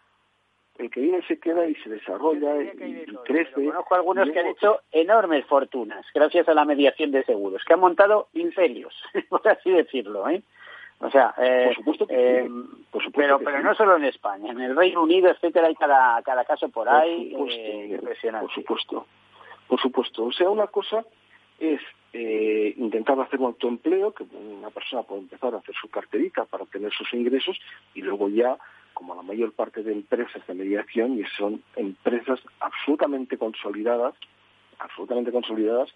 el 0.82 0.90
que 0.90 1.02
viene 1.02 1.22
se 1.28 1.40
queda 1.40 1.68
y 1.68 1.76
se 1.76 1.90
desarrolla 1.90 2.62
y, 2.62 3.06
crece. 3.26 3.54
conozco 3.54 3.96
algunos 3.96 4.30
que 4.30 4.40
han 4.40 4.48
hecho 4.48 4.80
enormes 4.92 5.46
fortunas 5.46 6.06
gracias 6.14 6.48
a 6.48 6.54
la 6.54 6.66
mediación 6.66 7.12
de 7.12 7.24
seguros, 7.24 7.64
que 7.66 7.74
han 7.74 7.80
montado 7.80 8.30
imperios, 8.34 8.94
por 9.30 9.48
así 9.48 9.72
decirlo, 9.72 10.28
¿eh? 10.30 10.42
O 11.02 11.10
sea, 11.10 11.34
eh, 11.38 11.66
por 11.68 11.76
supuesto 11.76 12.08
que 12.08 12.40
eh, 12.40 12.50
pero, 13.16 13.40
pero 13.40 13.62
no 13.62 13.74
solo 13.74 13.98
en 13.98 14.06
España, 14.06 14.52
en 14.52 14.62
el 14.62 14.76
Reino 14.76 15.02
Unido, 15.02 15.30
etcétera, 15.30 15.68
hay 15.68 15.76
cada, 15.76 16.22
cada 16.22 16.46
caso 16.46 16.70
por, 16.70 16.88
ahí 16.88 17.36
eh, 17.50 17.88
impresionante. 17.92 18.46
Por 18.48 18.56
supuesto, 18.56 19.08
por 19.68 19.82
supuesto. 19.82 20.24
O 20.26 20.32
sea, 20.32 20.50
una 20.50 20.68
cosa 20.68 21.04
es 21.60 21.82
eh, 22.14 22.74
intentar 22.78 23.20
hacer 23.20 23.40
un 23.40 23.48
autoempleo, 23.48 24.14
que 24.14 24.24
una 24.24 24.70
persona 24.70 25.04
puede 25.04 25.22
empezar 25.22 25.56
a 25.56 25.58
hacer 25.58 25.74
su 25.80 25.90
carterita 25.90 26.46
para 26.46 26.66
tener 26.66 26.92
sus 26.92 27.12
ingresos 27.14 27.58
y 27.94 28.02
luego 28.02 28.30
ya 28.30 28.58
como 28.94 29.16
la 29.16 29.22
mayor 29.22 29.54
parte 29.54 29.82
de 29.82 29.94
empresas 29.94 30.46
de 30.46 30.54
mediación 30.54 31.18
y 31.18 31.24
son 31.38 31.64
empresas 31.76 32.40
absolutamente 32.60 33.38
consolidadas, 33.38 34.14
absolutamente 34.78 35.32
consolidadas, 35.32 35.90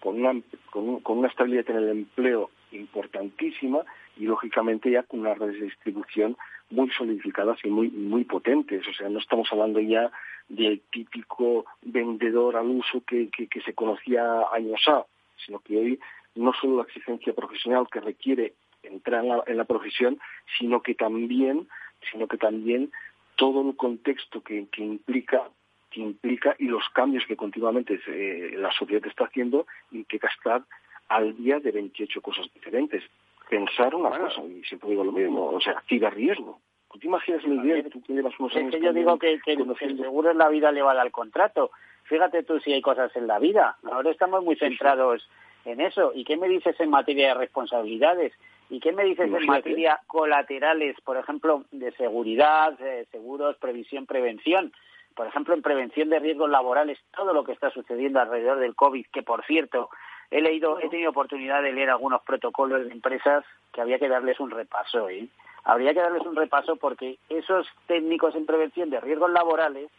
con 0.00 0.24
una, 0.24 0.40
con, 0.70 1.00
una 1.04 1.28
estabilidad 1.28 1.70
en 1.70 1.76
el 1.76 1.88
empleo 1.90 2.50
importantísima 2.72 3.80
y 4.16 4.24
lógicamente 4.24 4.90
ya 4.90 5.02
con 5.02 5.20
unas 5.20 5.38
redes 5.38 5.60
de 5.60 5.66
distribución 5.66 6.36
muy 6.70 6.90
solidificadas 6.90 7.58
y 7.64 7.68
muy 7.68 7.88
muy 7.88 8.24
potentes. 8.24 8.86
O 8.86 8.92
sea, 8.92 9.08
no 9.08 9.18
estamos 9.18 9.48
hablando 9.52 9.80
ya 9.80 10.10
del 10.48 10.80
típico 10.90 11.66
vendedor 11.82 12.56
al 12.56 12.68
uso 12.68 13.02
que, 13.06 13.28
que, 13.30 13.60
se 13.60 13.74
conocía 13.74 14.22
años 14.52 14.80
A, 14.88 15.04
sino 15.44 15.60
que 15.60 15.76
hoy 15.76 16.00
no 16.34 16.52
solo 16.54 16.78
la 16.78 16.82
exigencia 16.84 17.32
profesional 17.34 17.86
que 17.90 18.00
requiere 18.00 18.54
entrar 18.82 19.24
en 19.24 19.28
la, 19.30 19.42
en 19.46 19.56
la 19.56 19.64
profesión, 19.64 20.18
sino 20.58 20.82
que 20.82 20.94
también 20.94 21.68
sino 22.10 22.28
que 22.28 22.38
también 22.38 22.90
todo 23.36 23.68
el 23.68 23.76
contexto 23.76 24.42
que, 24.42 24.66
implica 24.76 25.48
que 25.90 26.00
implica 26.00 26.54
y 26.58 26.66
los 26.66 26.86
cambios 26.90 27.24
que 27.26 27.36
continuamente 27.36 27.98
eh, 28.08 28.54
la 28.56 28.70
sociedad 28.72 29.06
está 29.06 29.24
haciendo 29.24 29.66
implica 29.90 30.28
estar 30.28 30.62
al 31.08 31.36
día 31.36 31.58
de 31.60 31.72
28 31.72 32.20
cosas 32.20 32.46
diferentes. 32.54 33.02
Pensar 33.48 33.94
una 33.94 34.10
cosa, 34.10 34.42
y 34.42 34.62
siempre 34.64 34.90
digo 34.90 35.04
lo 35.04 35.12
mismo, 35.12 35.46
o 35.46 35.60
sea, 35.60 35.82
riesgo. 35.88 36.60
¿Tú 36.90 36.98
te 36.98 37.06
imaginas 37.06 37.44
el 37.44 37.62
día 37.62 37.82
que 37.82 37.90
tú 37.90 38.02
llevas 38.08 38.38
unos 38.38 38.54
años... 38.56 38.74
Es 38.74 38.80
que 38.80 38.86
yo 38.86 38.92
digo 38.92 39.18
que, 39.18 39.38
que, 39.44 39.52
el 39.52 39.98
seguro 39.98 40.30
en 40.30 40.38
la 40.38 40.48
vida 40.48 40.72
le 40.72 40.82
va 40.82 40.92
al 40.92 41.10
contrato. 41.10 41.70
Fíjate 42.04 42.42
tú 42.42 42.58
si 42.60 42.72
hay 42.72 42.80
cosas 42.80 43.14
en 43.16 43.26
la 43.26 43.38
vida. 43.38 43.76
Ahora 43.90 44.10
estamos 44.10 44.42
muy 44.42 44.56
centrados 44.56 45.28
en 45.64 45.80
eso. 45.80 46.12
¿Y 46.14 46.24
qué 46.24 46.36
me 46.36 46.48
dices 46.48 46.78
en 46.80 46.90
materia 46.90 47.28
de 47.28 47.34
responsabilidades? 47.34 48.32
¿Y 48.70 48.80
qué 48.80 48.92
me 48.92 49.04
dices 49.04 49.30
en 49.32 49.46
materia 49.46 50.00
colaterales, 50.06 50.98
por 51.02 51.16
ejemplo, 51.16 51.64
de 51.70 51.90
seguridad, 51.92 52.78
seguros, 53.10 53.56
previsión, 53.56 54.06
prevención? 54.06 54.72
Por 55.14 55.26
ejemplo, 55.26 55.54
en 55.54 55.62
prevención 55.62 56.10
de 56.10 56.18
riesgos 56.18 56.50
laborales, 56.50 56.98
todo 57.16 57.32
lo 57.32 57.44
que 57.44 57.52
está 57.52 57.70
sucediendo 57.70 58.20
alrededor 58.20 58.58
del 58.58 58.76
COVID, 58.76 59.06
que 59.12 59.22
por 59.22 59.44
cierto, 59.46 59.90
he 60.30 60.40
leído, 60.40 60.78
he 60.80 60.88
tenido 60.88 61.10
oportunidad 61.10 61.62
de 61.62 61.72
leer 61.72 61.90
algunos 61.90 62.22
protocolos 62.22 62.84
de 62.84 62.92
empresas 62.92 63.44
que 63.72 63.80
había 63.80 63.98
que 63.98 64.08
darles 64.08 64.38
un 64.40 64.50
repaso, 64.50 65.08
¿eh? 65.08 65.28
Habría 65.64 65.92
que 65.92 66.00
darles 66.00 66.24
un 66.24 66.36
repaso 66.36 66.76
porque 66.76 67.18
esos 67.28 67.66
técnicos 67.86 68.34
en 68.34 68.46
prevención 68.46 68.90
de 68.90 69.00
riesgos 69.00 69.30
laborales 69.30 69.90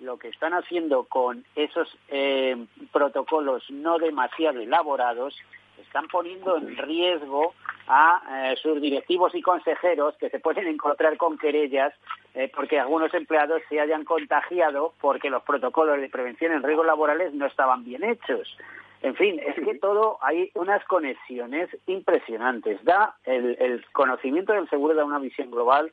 lo 0.00 0.16
que 0.16 0.28
están 0.28 0.54
haciendo 0.54 1.04
con 1.04 1.44
esos 1.56 1.88
eh, 2.08 2.56
protocolos 2.92 3.64
no 3.70 3.98
demasiado 3.98 4.60
elaborados 4.60 5.36
están 5.82 6.06
poniendo 6.08 6.56
en 6.56 6.76
riesgo 6.76 7.54
a 7.86 8.50
eh, 8.52 8.56
sus 8.62 8.80
directivos 8.80 9.34
y 9.34 9.42
consejeros 9.42 10.16
que 10.18 10.30
se 10.30 10.38
pueden 10.38 10.66
encontrar 10.66 11.16
con 11.16 11.38
querellas 11.38 11.92
eh, 12.34 12.50
porque 12.54 12.78
algunos 12.78 13.12
empleados 13.14 13.62
se 13.68 13.80
hayan 13.80 14.04
contagiado 14.04 14.92
porque 15.00 15.30
los 15.30 15.42
protocolos 15.42 16.00
de 16.00 16.08
prevención 16.08 16.52
en 16.52 16.62
riesgos 16.62 16.86
laborales 16.86 17.32
no 17.34 17.46
estaban 17.46 17.84
bien 17.84 18.04
hechos. 18.04 18.56
En 19.02 19.14
fin, 19.14 19.38
es 19.38 19.54
que 19.54 19.78
todo 19.78 20.18
hay 20.20 20.50
unas 20.54 20.84
conexiones 20.84 21.68
impresionantes. 21.86 22.82
Da 22.84 23.14
el, 23.24 23.56
el 23.60 23.84
conocimiento 23.92 24.52
del 24.52 24.68
seguro 24.68 24.94
da 24.94 25.04
una 25.04 25.20
visión 25.20 25.50
global 25.50 25.92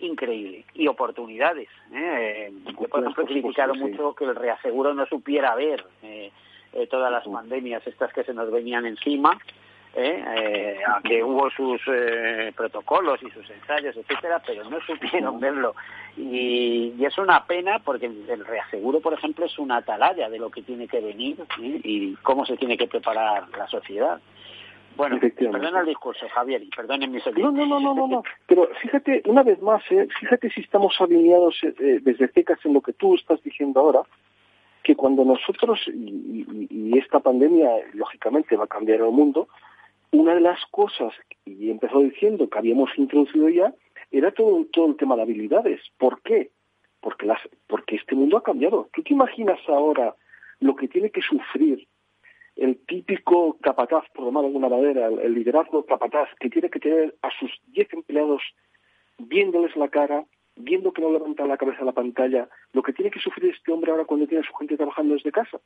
increíble 0.00 0.64
y 0.74 0.86
oportunidades. 0.86 1.68
¿eh? 1.92 2.52
Yo, 2.66 2.88
por 2.88 3.00
ejemplo, 3.00 3.24
he 3.24 3.26
criticado 3.26 3.74
mucho 3.74 4.14
que 4.14 4.24
el 4.24 4.34
reaseguro 4.34 4.94
no 4.94 5.06
supiera 5.06 5.54
ver 5.54 5.84
eh, 6.02 6.30
eh, 6.72 6.86
todas 6.86 7.10
las 7.10 7.26
pandemias 7.26 7.86
estas 7.86 8.12
que 8.12 8.24
se 8.24 8.34
nos 8.34 8.50
venían 8.50 8.86
encima, 8.86 9.38
¿eh? 9.94 10.24
eh 10.36 10.78
aunque 10.86 11.22
hubo 11.22 11.50
sus 11.50 11.80
eh, 11.86 12.52
protocolos 12.56 13.22
y 13.22 13.30
sus 13.30 13.48
ensayos, 13.50 13.96
etcétera, 13.96 14.42
pero 14.46 14.68
no 14.68 14.80
supieron 14.80 15.40
verlo. 15.40 15.74
Y, 16.16 16.94
y, 16.98 17.04
es 17.04 17.16
una 17.18 17.44
pena 17.46 17.78
porque 17.78 18.06
el 18.06 18.44
reaseguro, 18.44 19.00
por 19.00 19.14
ejemplo, 19.14 19.46
es 19.46 19.58
una 19.58 19.76
atalaya 19.78 20.28
de 20.28 20.38
lo 20.38 20.50
que 20.50 20.62
tiene 20.62 20.88
que 20.88 21.00
venir 21.00 21.36
y 21.58 22.14
cómo 22.22 22.44
se 22.44 22.56
tiene 22.56 22.76
que 22.76 22.88
preparar 22.88 23.48
la 23.56 23.66
sociedad. 23.68 24.20
Bueno, 24.98 25.20
perdona 25.20 25.80
el 25.82 25.86
discurso, 25.86 26.26
Javier, 26.28 26.60
y 26.60 26.70
perdonen 26.70 27.12
mis 27.12 27.24
no, 27.26 27.52
no, 27.52 27.66
no, 27.66 27.78
no, 27.78 27.94
no, 27.94 28.08
no, 28.08 28.24
pero 28.48 28.68
fíjate, 28.82 29.22
una 29.26 29.44
vez 29.44 29.62
más, 29.62 29.80
eh, 29.90 30.08
fíjate 30.18 30.50
si 30.50 30.60
estamos 30.60 31.00
alineados 31.00 31.54
eh, 31.62 32.00
desde 32.02 32.26
CECAS 32.26 32.58
en 32.64 32.74
lo 32.74 32.80
que 32.80 32.94
tú 32.94 33.14
estás 33.14 33.40
diciendo 33.44 33.78
ahora, 33.78 34.00
que 34.82 34.96
cuando 34.96 35.24
nosotros, 35.24 35.78
y, 35.86 36.98
esta 36.98 37.20
pandemia 37.20 37.70
lógicamente 37.94 38.56
va 38.56 38.64
a 38.64 38.66
cambiar 38.66 38.98
el 38.98 39.12
mundo, 39.12 39.46
una 40.12 40.34
de 40.34 40.40
las 40.40 40.64
cosas, 40.70 41.12
y 41.44 41.70
empezó 41.70 42.00
diciendo 42.00 42.48
que 42.48 42.58
habíamos 42.58 42.90
introducido 42.96 43.48
ya, 43.48 43.74
era 44.10 44.30
todo, 44.32 44.64
todo 44.72 44.86
el 44.86 44.96
tema 44.96 45.16
de 45.16 45.22
habilidades. 45.22 45.80
¿Por 45.98 46.22
qué? 46.22 46.50
Porque, 47.00 47.26
las, 47.26 47.40
porque 47.66 47.96
este 47.96 48.14
mundo 48.14 48.36
ha 48.36 48.42
cambiado. 48.42 48.88
¿Tú 48.92 49.02
te 49.02 49.12
imaginas 49.12 49.58
ahora 49.68 50.14
lo 50.60 50.74
que 50.74 50.88
tiene 50.88 51.10
que 51.10 51.22
sufrir 51.22 51.86
el 52.58 52.76
típico 52.86 53.56
capataz, 53.60 54.04
por 54.12 54.24
llamar 54.24 54.42
de 54.42 54.48
alguna 54.48 54.68
manera, 54.68 55.06
el, 55.06 55.32
liderazgo 55.32 55.86
capataz, 55.86 56.28
que 56.40 56.50
tiene 56.50 56.68
que 56.68 56.80
tener 56.80 57.14
a 57.22 57.30
sus 57.38 57.50
10 57.68 57.92
empleados 57.92 58.42
viéndoles 59.16 59.76
la 59.76 59.88
cara, 59.88 60.24
viendo 60.56 60.92
que 60.92 61.00
no 61.00 61.12
levanta 61.12 61.46
la 61.46 61.56
cabeza 61.56 61.82
a 61.82 61.84
la 61.84 61.92
pantalla, 61.92 62.48
lo 62.72 62.82
que 62.82 62.92
tiene 62.92 63.12
que 63.12 63.20
sufrir 63.20 63.54
este 63.54 63.70
hombre 63.70 63.92
ahora 63.92 64.06
cuando 64.06 64.26
tiene 64.26 64.44
a 64.44 64.46
su 64.46 64.52
gente 64.54 64.76
trabajando 64.76 65.14
desde 65.14 65.30
casa. 65.30 65.60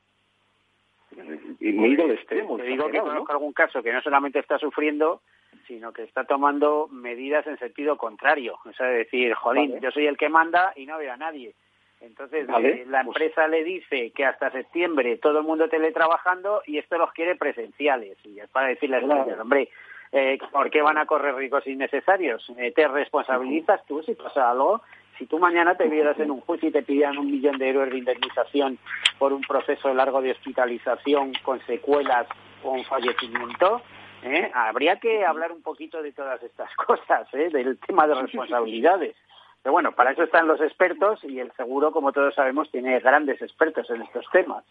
Y 1.60 1.72
me 1.72 1.86
he 1.86 1.90
ido 1.90 2.04
al 2.04 2.12
extremo. 2.12 2.56
Te 2.56 2.64
digo 2.64 2.90
que 2.90 2.98
conozco 2.98 3.32
algún 3.32 3.52
caso 3.52 3.82
que 3.82 3.92
no 3.92 4.00
solamente 4.00 4.38
está 4.38 4.58
sufriendo, 4.58 5.20
sino 5.66 5.92
que 5.92 6.02
está 6.02 6.24
tomando 6.24 6.88
medidas 6.90 7.46
en 7.46 7.58
sentido 7.58 7.96
contrario. 7.96 8.58
O 8.64 8.72
sea, 8.72 8.86
decir, 8.86 9.34
jolín, 9.34 9.78
yo 9.80 9.90
soy 9.90 10.06
el 10.06 10.16
que 10.16 10.28
manda 10.28 10.72
y 10.76 10.86
no 10.86 10.98
veo 10.98 11.12
a 11.12 11.16
nadie. 11.16 11.54
Entonces 12.00 12.48
eh, 12.48 12.84
la 12.88 13.04
pues 13.04 13.20
empresa 13.20 13.46
le 13.46 13.62
dice 13.62 14.10
que 14.10 14.24
hasta 14.24 14.50
septiembre 14.50 15.18
todo 15.18 15.38
el 15.38 15.44
mundo 15.44 15.68
teletrabajando 15.68 16.62
y 16.66 16.78
esto 16.78 16.98
los 16.98 17.12
quiere 17.12 17.36
presenciales. 17.36 18.18
Y 18.24 18.40
es 18.40 18.48
para 18.48 18.68
decirle 18.68 18.96
a 18.96 19.00
las 19.02 19.38
hombre, 19.38 19.68
eh, 20.10 20.38
¿por 20.50 20.68
qué 20.70 20.82
van 20.82 20.98
a 20.98 21.06
correr 21.06 21.34
ricos 21.36 21.66
innecesarios? 21.66 22.44
Eh, 22.58 22.72
¿Te 22.72 22.88
responsabilizas 22.88 23.86
tú 23.86 24.02
si 24.02 24.14
pasa 24.14 24.50
algo? 24.50 24.82
Si 25.18 25.26
tú 25.26 25.38
mañana 25.38 25.74
te 25.76 25.88
vieras 25.88 26.18
en 26.18 26.30
un 26.30 26.40
juicio 26.40 26.68
y 26.68 26.72
te 26.72 26.82
pidieran 26.82 27.18
un 27.18 27.30
millón 27.30 27.58
de 27.58 27.68
euros 27.68 27.90
de 27.90 27.98
indemnización 27.98 28.78
por 29.18 29.32
un 29.32 29.42
proceso 29.42 29.92
largo 29.94 30.20
de 30.20 30.32
hospitalización 30.32 31.32
con 31.42 31.60
secuelas 31.66 32.26
o 32.62 32.70
un 32.72 32.84
fallecimiento, 32.84 33.82
¿eh? 34.22 34.50
habría 34.54 34.96
que 34.96 35.24
hablar 35.24 35.52
un 35.52 35.62
poquito 35.62 36.02
de 36.02 36.12
todas 36.12 36.42
estas 36.42 36.74
cosas, 36.76 37.28
¿eh? 37.34 37.50
del 37.50 37.78
tema 37.78 38.06
de 38.06 38.14
responsabilidades. 38.14 39.16
Pero 39.62 39.72
bueno, 39.72 39.92
para 39.92 40.10
eso 40.10 40.24
están 40.24 40.48
los 40.48 40.60
expertos 40.60 41.22
y 41.22 41.38
el 41.38 41.52
seguro, 41.52 41.92
como 41.92 42.12
todos 42.12 42.34
sabemos, 42.34 42.70
tiene 42.70 42.98
grandes 42.98 43.40
expertos 43.40 43.88
en 43.90 44.02
estos 44.02 44.26
temas. 44.32 44.64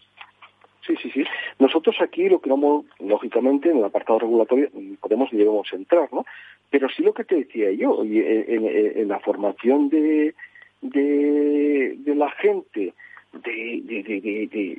Sí, 0.86 0.96
sí, 1.02 1.12
sí. 1.12 1.24
Nosotros 1.60 1.96
aquí 2.02 2.28
lo 2.28 2.40
que 2.42 2.50
vamos, 2.50 2.86
lógicamente, 3.00 3.70
en 3.70 3.78
el 3.78 3.86
apartado 3.86 4.20
regulatorio 4.20 4.70
podemos 5.00 5.32
y 5.32 5.38
debemos 5.38 5.72
entrar, 5.74 6.10
¿no? 6.12 6.26
Pero 6.70 6.90
sí 6.90 7.04
lo 7.04 7.14
que 7.14 7.24
te 7.24 7.36
decía 7.36 7.72
yo, 7.72 8.02
en, 8.04 9.08
la 9.08 9.20
formación 9.20 9.90
de, 9.90 10.34
de, 10.82 12.16
la 12.16 12.32
gente, 12.32 12.94
de, 13.34 13.82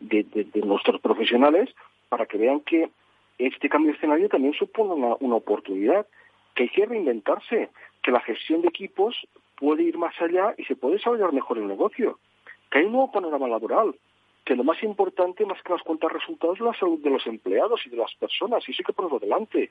de, 0.03 0.45
de, 0.53 0.61
nuestros 0.63 1.01
profesionales, 1.01 1.71
para 2.09 2.27
que 2.27 2.39
vean 2.39 2.61
que 2.61 2.91
este 3.39 3.69
cambio 3.69 3.93
de 3.93 3.97
escenario 3.99 4.29
también 4.29 4.55
supone 4.55 4.95
una, 4.95 5.17
una 5.21 5.37
oportunidad, 5.37 6.07
que 6.55 6.65
hay 6.65 6.69
que 6.71 6.87
reinventarse, 6.87 7.71
que 8.03 8.11
la 8.11 8.21
gestión 8.21 8.63
de 8.63 8.69
equipos 8.69 9.17
puede 9.57 9.85
ir 9.85 9.99
más 9.99 10.15
allá 10.21 10.55
y 10.59 10.65
se 10.65 10.75
puede 10.75 10.97
desarrollar 10.97 11.33
mejor 11.33 11.59
el 11.59 11.69
negocio, 11.69 12.19
que 12.71 12.79
hay 12.79 12.87
un 12.87 12.93
nuevo 12.93 13.13
panorama 13.13 13.47
laboral, 13.49 13.95
que 14.45 14.57
lo 14.57 14.65
más 14.65 14.83
importante, 14.83 15.47
más 15.47 15.63
que 15.63 15.73
las 15.73 15.83
cuentas 15.83 16.13
resultados, 16.13 16.59
es 16.59 16.65
la 16.65 16.75
salud 16.75 16.99
de 17.01 17.11
los 17.11 17.27
empleados 17.27 17.81
y 17.87 17.91
de 17.91 17.97
las 17.97 18.15
personas, 18.15 18.67
y 18.67 18.73
eso 18.73 18.81
hay 18.81 18.85
que 18.85 18.93
ponerlo 18.93 19.19
delante. 19.19 19.71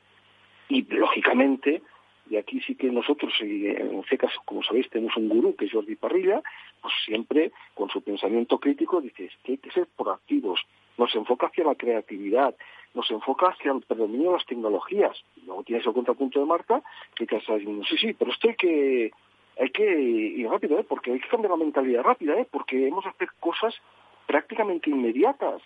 Y, 0.70 0.84
lógicamente, 0.84 1.82
y 2.30 2.38
aquí 2.38 2.62
sí 2.62 2.76
que 2.76 2.90
nosotros, 2.90 3.34
en 3.42 4.04
CECAS, 4.10 4.32
como 4.46 4.64
sabéis, 4.64 4.90
tenemos 4.90 5.16
un 5.18 5.28
gurú 5.28 5.56
que 5.56 5.66
es 5.66 5.72
Jordi 5.74 5.96
Parrilla, 5.96 6.42
pues 6.82 6.94
siempre 7.06 7.52
con 7.74 7.90
su 7.90 8.02
pensamiento 8.02 8.58
crítico 8.60 9.02
dice 9.02 9.30
que 9.44 9.54
hay 9.54 9.58
que 9.58 9.72
ser 9.72 9.88
proactivos, 9.98 10.62
nos 10.98 11.14
enfoca 11.16 11.48
hacia 11.48 11.66
la 11.66 11.76
creatividad, 11.76 12.56
nos 12.94 13.10
enfoca 13.12 13.48
hacia 13.48 13.72
el 13.72 13.82
predominio 13.82 14.32
de 14.32 14.38
las 14.38 14.46
tecnologías. 14.46 15.18
Luego 15.46 15.64
tienes 15.64 15.86
el 15.86 15.94
contrapunto 15.94 16.40
de 16.40 16.46
Marta, 16.46 16.82
que 17.16 17.26
te 17.26 17.38
está 17.38 17.56
diciendo, 17.56 17.84
sí, 17.86 17.98
sí, 17.98 18.14
pero 18.14 18.32
esto 18.32 18.48
hay 18.48 18.56
que, 18.56 19.12
hay 19.60 19.70
que 19.72 20.00
ir 20.00 20.48
rápido, 20.48 20.80
¿eh? 20.80 20.86
porque 20.88 21.12
hay 21.12 21.20
que 21.20 21.28
cambiar 21.28 21.52
la 21.52 21.58
mentalidad 21.58 22.04
rápida, 22.04 22.40
¿eh? 22.40 22.48
porque 22.50 22.88
hemos 22.88 23.04
de 23.04 23.10
hacer 23.10 23.30
cosas 23.40 23.76
prácticamente 24.32 24.90
inmediatas. 24.90 25.62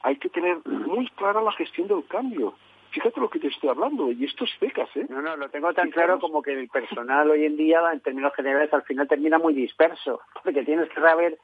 Hay 0.00 0.16
que 0.16 0.30
tener 0.30 0.56
muy 0.64 1.06
clara 1.10 1.42
la 1.42 1.52
gestión 1.52 1.86
del 1.86 2.06
cambio. 2.06 2.54
Fíjate 2.92 3.20
lo 3.20 3.28
que 3.28 3.38
te 3.38 3.48
estoy 3.48 3.68
hablando, 3.68 4.10
y 4.10 4.24
esto 4.24 4.44
es 4.44 4.54
fecas, 4.54 4.88
¿eh? 4.96 5.04
No, 5.10 5.20
no, 5.20 5.36
lo 5.36 5.50
tengo 5.50 5.74
tan 5.74 5.90
claro 5.90 6.18
como 6.18 6.40
que 6.40 6.54
el 6.54 6.68
personal 6.68 7.30
hoy 7.30 7.44
en 7.44 7.58
día, 7.58 7.82
en 7.92 8.00
términos 8.00 8.32
generales, 8.34 8.72
al 8.72 8.84
final 8.84 9.06
termina 9.06 9.38
muy 9.38 9.52
disperso, 9.52 10.20
porque 10.42 10.62
tienes 10.62 10.88
que 10.88 11.00
saber 11.02 11.38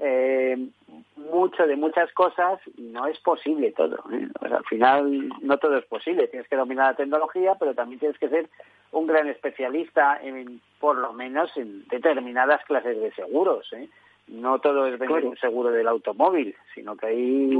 eh, 0.00 0.68
mucho 1.16 1.66
de 1.66 1.76
muchas 1.76 2.12
cosas 2.12 2.60
y 2.76 2.82
no 2.82 3.06
es 3.06 3.18
posible 3.20 3.72
todo. 3.72 3.96
¿eh? 4.12 4.28
al 4.42 4.64
final 4.64 5.30
no 5.40 5.56
todo 5.56 5.78
es 5.78 5.86
posible. 5.86 6.28
Tienes 6.28 6.48
que 6.48 6.56
dominar 6.56 6.90
la 6.90 6.96
tecnología, 6.96 7.54
pero 7.58 7.74
también 7.74 8.00
tienes 8.00 8.18
que 8.18 8.28
ser 8.28 8.50
un 8.92 9.06
gran 9.06 9.28
especialista, 9.28 10.18
en, 10.22 10.60
por 10.78 10.96
lo 10.98 11.14
menos 11.14 11.56
en 11.56 11.86
determinadas 11.88 12.62
clases 12.66 13.00
de 13.00 13.12
seguros. 13.12 13.72
¿eh? 13.72 13.88
No 14.28 14.58
todo 14.60 14.86
es 14.86 14.98
vender 14.98 15.24
un 15.24 15.36
seguro 15.36 15.70
del 15.70 15.88
automóvil, 15.88 16.54
sino 16.74 16.96
que 16.96 17.06
ahí 17.06 17.58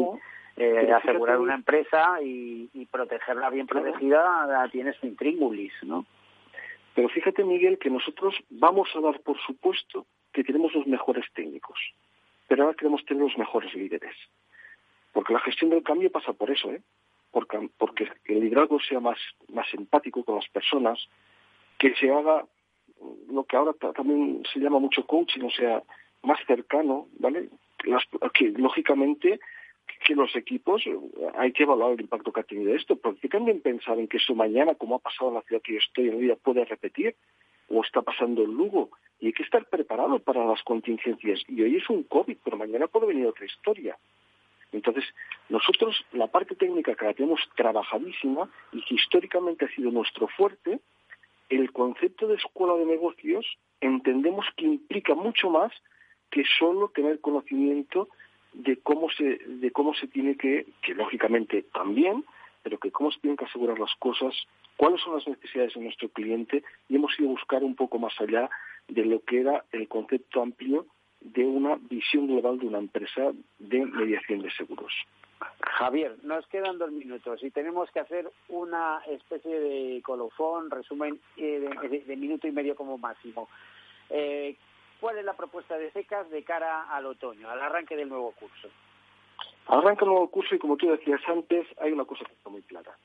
eh, 0.56 0.92
asegurar 0.92 1.38
una 1.38 1.54
empresa 1.54 2.18
y, 2.22 2.86
protegerla 2.90 3.50
bien 3.50 3.66
protegida 3.66 4.46
la 4.46 4.68
tienes 4.70 4.96
un 5.02 5.10
intríngulis, 5.10 5.72
¿no? 5.82 6.06
Pero 6.94 7.08
fíjate, 7.08 7.44
Miguel, 7.44 7.78
que 7.78 7.90
nosotros 7.90 8.34
vamos 8.50 8.88
a 8.94 9.00
dar 9.00 9.20
por 9.20 9.38
supuesto 9.38 10.06
que 10.32 10.42
tenemos 10.42 10.74
los 10.74 10.86
mejores 10.86 11.26
técnicos, 11.34 11.78
pero 12.48 12.64
ahora 12.64 12.76
queremos 12.76 13.04
tener 13.04 13.22
los 13.22 13.38
mejores 13.38 13.72
líderes. 13.74 14.16
Porque 15.12 15.32
la 15.32 15.40
gestión 15.40 15.70
del 15.70 15.82
cambio 15.82 16.10
pasa 16.10 16.32
por 16.32 16.50
eso, 16.50 16.72
¿eh? 16.72 16.82
Porque, 17.30 17.68
porque 17.76 18.10
el 18.24 18.40
liderazgo 18.40 18.80
sea 18.80 19.00
más, 19.00 19.18
más 19.52 19.66
empático 19.74 20.24
con 20.24 20.36
las 20.36 20.48
personas, 20.48 20.98
que 21.78 21.94
se 21.94 22.10
haga 22.10 22.44
lo 23.30 23.44
que 23.44 23.56
ahora 23.56 23.72
también 23.94 24.42
se 24.52 24.58
llama 24.58 24.78
mucho 24.78 25.06
coaching, 25.06 25.42
o 25.44 25.50
sea, 25.50 25.82
más 26.22 26.38
cercano, 26.46 27.08
¿vale? 27.18 27.48
que 28.34 28.48
lógicamente 28.50 29.40
que 30.06 30.14
los 30.14 30.34
equipos 30.36 30.86
eh, 30.86 30.96
hay 31.36 31.52
que 31.52 31.64
evaluar 31.64 31.92
el 31.92 32.00
impacto 32.00 32.32
que 32.32 32.40
ha 32.40 32.44
tenido 32.44 32.74
esto, 32.74 32.96
porque 32.96 33.28
también 33.28 33.60
pensar 33.60 33.98
en 33.98 34.08
que 34.08 34.18
eso 34.18 34.34
mañana, 34.34 34.74
como 34.74 34.96
ha 34.96 34.98
pasado 34.98 35.30
en 35.30 35.36
la 35.36 35.42
ciudad 35.42 35.62
que 35.62 35.72
yo 35.72 35.78
estoy 35.78 36.08
en 36.08 36.20
día, 36.20 36.36
puede 36.36 36.64
repetir 36.64 37.16
o 37.68 37.82
está 37.82 38.02
pasando 38.02 38.42
en 38.42 38.54
Lugo. 38.54 38.90
Y 39.20 39.26
hay 39.26 39.32
que 39.32 39.42
estar 39.42 39.64
preparado 39.66 40.18
para 40.20 40.44
las 40.44 40.62
contingencias. 40.62 41.42
Y 41.48 41.62
hoy 41.62 41.76
es 41.76 41.90
un 41.90 42.04
COVID, 42.04 42.36
pero 42.44 42.56
mañana 42.56 42.86
puede 42.86 43.06
venir 43.06 43.26
otra 43.26 43.46
historia. 43.46 43.96
Entonces, 44.72 45.04
nosotros 45.48 46.04
la 46.12 46.28
parte 46.28 46.54
técnica 46.54 46.94
que 46.94 47.04
la 47.04 47.14
tenemos 47.14 47.40
trabajadísima 47.56 48.48
y 48.72 48.84
que 48.84 48.94
históricamente 48.94 49.64
ha 49.64 49.74
sido 49.74 49.90
nuestro 49.90 50.28
fuerte, 50.28 50.80
el 51.48 51.72
concepto 51.72 52.28
de 52.28 52.36
escuela 52.36 52.74
de 52.74 52.84
negocios 52.84 53.46
entendemos 53.80 54.46
que 54.56 54.66
implica 54.66 55.14
mucho 55.14 55.48
más 55.50 55.72
que 56.30 56.44
solo 56.58 56.88
tener 56.88 57.20
conocimiento 57.20 58.08
de 58.52 58.76
cómo 58.78 59.10
se, 59.10 59.38
de 59.38 59.70
cómo 59.70 59.94
se 59.94 60.08
tiene 60.08 60.36
que, 60.36 60.66
que 60.82 60.94
lógicamente 60.94 61.62
también, 61.72 62.24
pero 62.62 62.78
que 62.78 62.90
cómo 62.90 63.10
se 63.10 63.20
tienen 63.20 63.36
que 63.36 63.44
asegurar 63.44 63.78
las 63.78 63.94
cosas, 63.98 64.34
cuáles 64.76 65.00
son 65.00 65.14
las 65.14 65.26
necesidades 65.26 65.74
de 65.74 65.80
nuestro 65.80 66.08
cliente 66.08 66.62
y 66.88 66.96
hemos 66.96 67.18
ido 67.18 67.28
a 67.28 67.32
buscar 67.32 67.62
un 67.62 67.74
poco 67.74 67.98
más 67.98 68.18
allá 68.20 68.48
de 68.88 69.04
lo 69.04 69.20
que 69.20 69.40
era 69.40 69.64
el 69.72 69.86
concepto 69.88 70.42
amplio 70.42 70.86
de 71.20 71.44
una 71.44 71.76
visión 71.76 72.26
global 72.26 72.58
de 72.58 72.66
una 72.66 72.78
empresa 72.78 73.32
de 73.58 73.84
mediación 73.84 74.40
de 74.40 74.50
seguros. 74.52 74.92
Javier, 75.60 76.16
nos 76.22 76.46
quedan 76.48 76.78
dos 76.78 76.90
minutos 76.90 77.42
y 77.42 77.50
tenemos 77.50 77.90
que 77.90 78.00
hacer 78.00 78.30
una 78.48 79.00
especie 79.08 79.60
de 79.60 80.02
colofón, 80.02 80.70
resumen 80.70 81.20
eh, 81.36 81.68
de, 82.06 82.16
minuto 82.16 82.46
y 82.48 82.52
medio 82.52 82.74
como 82.74 82.98
máximo. 82.98 83.48
Eh, 84.10 84.56
¿Cuál 85.00 85.18
es 85.18 85.24
la 85.24 85.34
propuesta 85.34 85.78
de 85.78 85.92
SECAS 85.92 86.28
de 86.30 86.42
cara 86.42 86.90
al 86.90 87.06
otoño, 87.06 87.48
al 87.48 87.60
arranque 87.60 87.94
del 87.94 88.08
nuevo 88.08 88.32
curso? 88.32 88.68
Arranca 89.68 90.04
el 90.04 90.10
nuevo 90.10 90.28
curso 90.28 90.54
y 90.54 90.58
como 90.58 90.76
tú 90.76 90.90
decías 90.90 91.20
antes, 91.28 91.66
hay 91.80 91.92
una 91.92 92.04
cosa 92.04 92.24
que 92.24 92.32
está 92.32 92.50
muy 92.50 92.62
clara. 92.62 92.96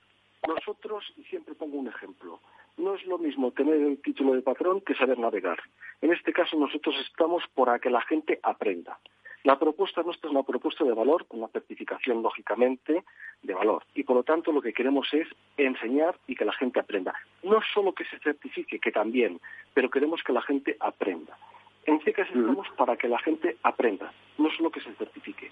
Nosotros, 0.47 1.05
y 1.17 1.23
siempre 1.25 1.53
pongo 1.53 1.77
un 1.77 1.87
ejemplo, 1.87 2.39
no 2.77 2.95
es 2.95 3.05
lo 3.05 3.19
mismo 3.19 3.51
tener 3.51 3.75
el 3.75 4.01
título 4.01 4.33
de 4.33 4.41
patrón 4.41 4.81
que 4.81 4.95
saber 4.95 5.19
navegar. 5.19 5.59
En 6.01 6.11
este 6.11 6.33
caso 6.33 6.57
nosotros 6.57 6.95
estamos 6.99 7.43
para 7.53 7.77
que 7.79 7.91
la 7.91 8.01
gente 8.01 8.39
aprenda. 8.41 8.97
La 9.43 9.59
propuesta 9.59 10.01
nuestra 10.03 10.29
es 10.29 10.33
una 10.33 10.43
propuesta 10.43 10.85
de 10.85 10.93
valor, 10.93 11.27
con 11.27 11.39
una 11.39 11.49
certificación, 11.49 12.23
lógicamente, 12.23 13.03
de 13.41 13.53
valor. 13.53 13.83
Y 13.93 14.03
por 14.03 14.15
lo 14.15 14.23
tanto 14.23 14.51
lo 14.51 14.61
que 14.61 14.73
queremos 14.73 15.13
es 15.13 15.27
enseñar 15.57 16.17
y 16.27 16.35
que 16.35 16.45
la 16.45 16.53
gente 16.53 16.79
aprenda. 16.79 17.13
No 17.43 17.59
solo 17.73 17.93
que 17.93 18.05
se 18.05 18.19
certifique, 18.19 18.79
que 18.79 18.91
también, 18.91 19.39
pero 19.73 19.89
queremos 19.89 20.23
que 20.23 20.33
la 20.33 20.41
gente 20.41 20.77
aprenda. 20.79 21.37
En 21.85 21.99
CECAS 22.01 22.29
estamos 22.29 22.67
para 22.77 22.95
que 22.95 23.07
la 23.07 23.19
gente 23.19 23.57
aprenda, 23.63 24.11
no 24.37 24.49
solo 24.51 24.69
que 24.69 24.81
se 24.81 24.93
certifique. 24.93 25.51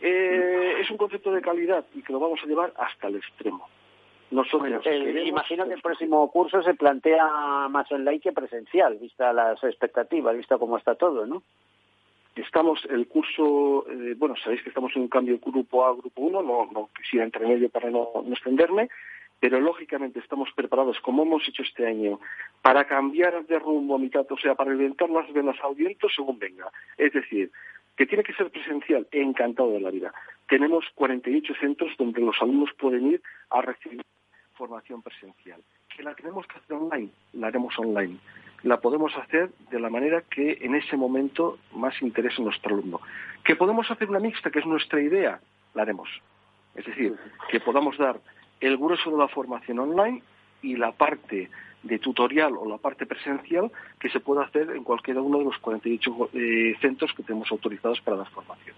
Eh, 0.00 0.76
es 0.80 0.90
un 0.90 0.96
concepto 0.96 1.30
de 1.32 1.42
calidad 1.42 1.84
y 1.94 2.02
que 2.02 2.12
lo 2.12 2.20
vamos 2.20 2.40
a 2.42 2.46
llevar 2.46 2.72
hasta 2.76 3.08
el 3.08 3.16
extremo. 3.16 3.68
Nosotros 4.30 4.84
eh, 4.86 5.24
imagino 5.24 5.66
que 5.66 5.74
el 5.74 5.80
próximo 5.80 6.28
curso 6.32 6.60
se 6.62 6.74
plantea 6.74 7.68
más 7.70 7.90
online 7.92 8.20
que 8.20 8.32
presencial, 8.32 8.96
vista 8.96 9.32
las 9.32 9.62
expectativas, 9.62 10.36
vista 10.36 10.58
cómo 10.58 10.76
está 10.76 10.96
todo, 10.96 11.26
¿no? 11.26 11.42
Estamos, 12.34 12.84
el 12.90 13.06
curso, 13.06 13.86
eh, 13.88 14.14
bueno, 14.18 14.34
sabéis 14.36 14.62
que 14.62 14.68
estamos 14.68 14.94
en 14.96 15.02
un 15.02 15.08
cambio 15.08 15.38
grupo 15.38 15.86
A, 15.86 15.94
grupo 15.94 16.22
1, 16.22 16.42
no, 16.42 16.68
no 16.70 16.90
quisiera 16.94 17.24
entre 17.24 17.46
medio 17.46 17.70
para 17.70 17.88
no, 17.88 18.10
no 18.24 18.32
extenderme, 18.32 18.90
pero 19.40 19.60
lógicamente 19.60 20.18
estamos 20.20 20.50
preparados, 20.54 20.98
como 21.00 21.22
hemos 21.22 21.46
hecho 21.48 21.62
este 21.62 21.86
año, 21.86 22.18
para 22.62 22.84
cambiar 22.84 23.44
de 23.46 23.58
rumbo 23.58 23.96
a 23.96 23.98
mitad, 23.98 24.26
o 24.30 24.38
sea, 24.38 24.54
para 24.54 24.72
inventar 24.72 25.10
las 25.10 25.30
venas 25.32 25.56
al 25.62 25.76
según 26.14 26.38
venga. 26.38 26.70
Es 26.96 27.12
decir, 27.12 27.50
que 27.96 28.06
tiene 28.06 28.24
que 28.24 28.34
ser 28.34 28.50
presencial, 28.50 29.06
encantado 29.10 29.70
de 29.70 29.80
la 29.80 29.90
vida. 29.90 30.12
Tenemos 30.48 30.84
48 30.94 31.54
centros 31.60 31.92
donde 31.98 32.20
los 32.20 32.36
alumnos 32.40 32.70
pueden 32.78 33.12
ir 33.12 33.22
a 33.50 33.62
recibir 33.62 34.02
formación 34.54 35.02
presencial. 35.02 35.60
Que 35.94 36.02
la 36.02 36.14
tenemos 36.14 36.46
que 36.46 36.58
hacer 36.58 36.76
online, 36.76 37.10
la 37.32 37.48
haremos 37.48 37.78
online. 37.78 38.18
La 38.62 38.80
podemos 38.80 39.16
hacer 39.16 39.50
de 39.70 39.80
la 39.80 39.90
manera 39.90 40.22
que 40.22 40.58
en 40.60 40.74
ese 40.74 40.96
momento 40.96 41.58
más 41.72 42.00
interese 42.02 42.40
a 42.40 42.44
nuestro 42.44 42.74
alumno. 42.74 43.00
Que 43.44 43.56
podemos 43.56 43.90
hacer 43.90 44.08
una 44.08 44.18
mixta, 44.18 44.50
que 44.50 44.58
es 44.58 44.66
nuestra 44.66 45.00
idea, 45.00 45.40
la 45.74 45.82
haremos. 45.82 46.08
Es 46.74 46.84
decir, 46.84 47.16
que 47.50 47.60
podamos 47.60 47.96
dar 47.96 48.20
el 48.60 48.76
grueso 48.76 49.10
de 49.10 49.18
la 49.18 49.28
formación 49.28 49.78
online 49.78 50.22
y 50.62 50.76
la 50.76 50.92
parte 50.92 51.50
de 51.82 51.98
tutorial 51.98 52.56
o 52.56 52.68
la 52.68 52.78
parte 52.78 53.06
presencial 53.06 53.70
que 54.00 54.08
se 54.10 54.20
puede 54.20 54.42
hacer 54.42 54.70
en 54.70 54.82
cualquiera 54.82 55.20
uno 55.20 55.38
de 55.38 55.44
los 55.44 55.58
48 55.58 56.30
eh, 56.32 56.76
centros 56.80 57.12
que 57.14 57.22
tenemos 57.22 57.50
autorizados 57.50 58.00
para 58.00 58.18
dar 58.18 58.30
formación. 58.30 58.74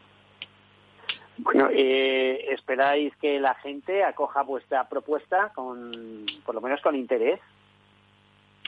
Bueno, 1.38 1.68
eh, 1.70 2.46
¿esperáis 2.50 3.14
que 3.16 3.38
la 3.38 3.54
gente 3.54 4.02
acoja 4.02 4.42
vuestra 4.42 4.88
propuesta 4.88 5.52
con, 5.54 6.26
por 6.44 6.54
lo 6.54 6.60
menos 6.60 6.80
con 6.82 6.96
interés? 6.96 7.40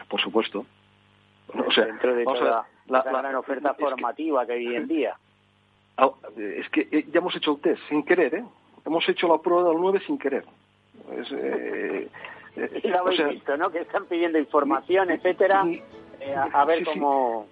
Por 0.08 0.20
supuesto. 0.20 0.64
o 1.48 1.72
sea, 1.72 1.86
dentro 1.86 2.14
de 2.14 2.24
toda 2.24 2.66
la, 2.86 3.02
gran 3.02 3.34
oferta 3.34 3.74
formativa 3.74 4.46
que, 4.46 4.52
hay 4.52 4.66
hoy 4.68 4.76
en 4.76 4.88
día. 4.88 5.16
Ah, 5.96 6.10
es 6.36 6.68
que 6.70 6.88
eh, 6.92 7.06
ya 7.12 7.18
hemos 7.18 7.34
hecho 7.34 7.52
el 7.52 7.60
test 7.60 7.82
sin 7.88 8.04
querer, 8.04 8.36
¿eh? 8.36 8.44
Hemos 8.86 9.06
hecho 9.08 9.28
la 9.28 9.38
prueba 9.38 9.68
del 9.68 9.78
9 9.78 10.00
sin 10.06 10.16
querer. 10.16 10.44
Es, 11.12 11.32
eh, 11.32 12.08
lo 12.84 12.98
habéis 12.98 13.28
visto, 13.28 13.56
¿no? 13.56 13.70
Que 13.70 13.80
están 13.80 14.06
pidiendo 14.06 14.38
información, 14.38 15.10
etcétera, 15.10 15.64
eh, 16.20 16.34
a, 16.34 16.64
ver 16.64 16.84
cómo... 16.84 17.46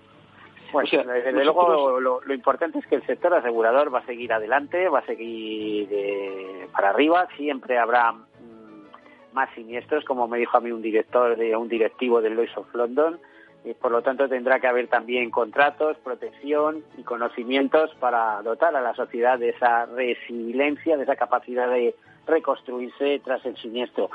Pues 0.70 0.90
desde 0.90 1.44
luego 1.44 1.98
lo, 1.98 2.34
importante 2.34 2.78
es 2.78 2.86
que 2.86 2.96
el 2.96 3.06
sector 3.06 3.32
asegurador 3.32 3.94
va 3.94 4.00
a 4.00 4.06
seguir 4.06 4.34
adelante, 4.34 4.88
va 4.90 4.98
a 4.98 5.06
seguir 5.06 5.88
eh, 5.90 6.68
para 6.72 6.90
arriba, 6.90 7.26
siempre 7.38 7.78
habrá 7.78 8.12
mm, 8.12 9.32
más 9.32 9.48
siniestros, 9.54 10.04
como 10.04 10.28
me 10.28 10.36
dijo 10.36 10.58
a 10.58 10.60
mí 10.60 10.70
un 10.70 10.82
director 10.82 11.38
de 11.38 11.56
un 11.56 11.68
directivo 11.68 12.20
del 12.20 12.36
Lloyd's 12.36 12.54
of 12.58 12.74
London, 12.74 13.18
y 13.64 13.72
por 13.72 13.92
lo 13.92 14.02
tanto 14.02 14.28
tendrá 14.28 14.60
que 14.60 14.66
haber 14.66 14.88
también 14.88 15.30
contratos, 15.30 15.96
protección 16.04 16.84
y 16.98 17.02
conocimientos 17.02 17.94
para 17.98 18.42
dotar 18.42 18.76
a 18.76 18.82
la 18.82 18.94
sociedad 18.94 19.38
de 19.38 19.50
esa 19.50 19.86
resiliencia, 19.86 20.98
de 20.98 21.04
esa 21.04 21.16
capacidad 21.16 21.70
de 21.70 21.94
reconstruirse 22.28 23.20
tras 23.24 23.44
el 23.44 23.56
siniestro. 23.56 24.10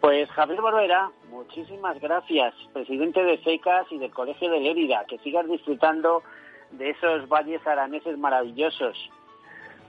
Pues 0.00 0.28
Javier 0.30 0.60
Barbera, 0.60 1.10
muchísimas 1.30 2.00
gracias, 2.00 2.54
presidente 2.72 3.22
de 3.22 3.38
FECAS 3.38 3.90
y 3.90 3.98
del 3.98 4.10
Colegio 4.10 4.50
de 4.50 4.60
Lérida, 4.60 5.04
que 5.08 5.18
sigas 5.18 5.48
disfrutando 5.48 6.22
de 6.72 6.90
esos 6.90 7.28
valles 7.28 7.64
araneses 7.66 8.18
maravillosos. 8.18 8.96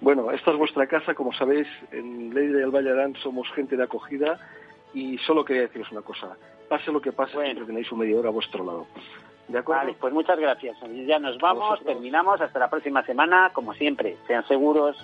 Bueno, 0.02 0.32
esta 0.32 0.52
es 0.52 0.58
vuestra 0.58 0.88
casa, 0.88 1.14
como 1.14 1.34
sabéis, 1.34 1.68
en 1.92 2.34
Lérida 2.34 2.60
y 2.60 2.64
el 2.64 2.72
Valle 2.72 2.92
Arán 2.92 3.16
somos 3.22 3.52
gente 3.52 3.76
de 3.76 3.84
acogida 3.84 4.40
y 4.94 5.18
solo 5.20 5.44
quería 5.44 5.64
deciros 5.64 5.92
una 5.92 6.02
cosa, 6.02 6.38
pase 6.70 6.92
lo 6.92 7.02
que 7.02 7.12
pase, 7.12 7.34
siempre 7.34 7.66
tenéis 7.66 7.92
un 7.92 8.00
medio 8.00 8.20
hora 8.20 8.30
a 8.30 8.32
vuestro 8.32 8.64
lado. 8.64 8.88
¿De 9.50 9.58
acuerdo? 9.58 9.82
Vale, 9.82 9.98
pues 10.00 10.14
muchas 10.14 10.40
gracias. 10.40 10.78
Ya 11.08 11.20
nos 11.20 11.38
vamos, 11.40 11.84
terminamos, 11.84 12.40
hasta 12.40 12.60
la 12.60 12.70
próxima 12.70 13.04
semana, 13.04 13.52
como 13.52 13.74
siempre, 13.74 14.16
sean 14.28 14.48
seguros. 14.48 14.96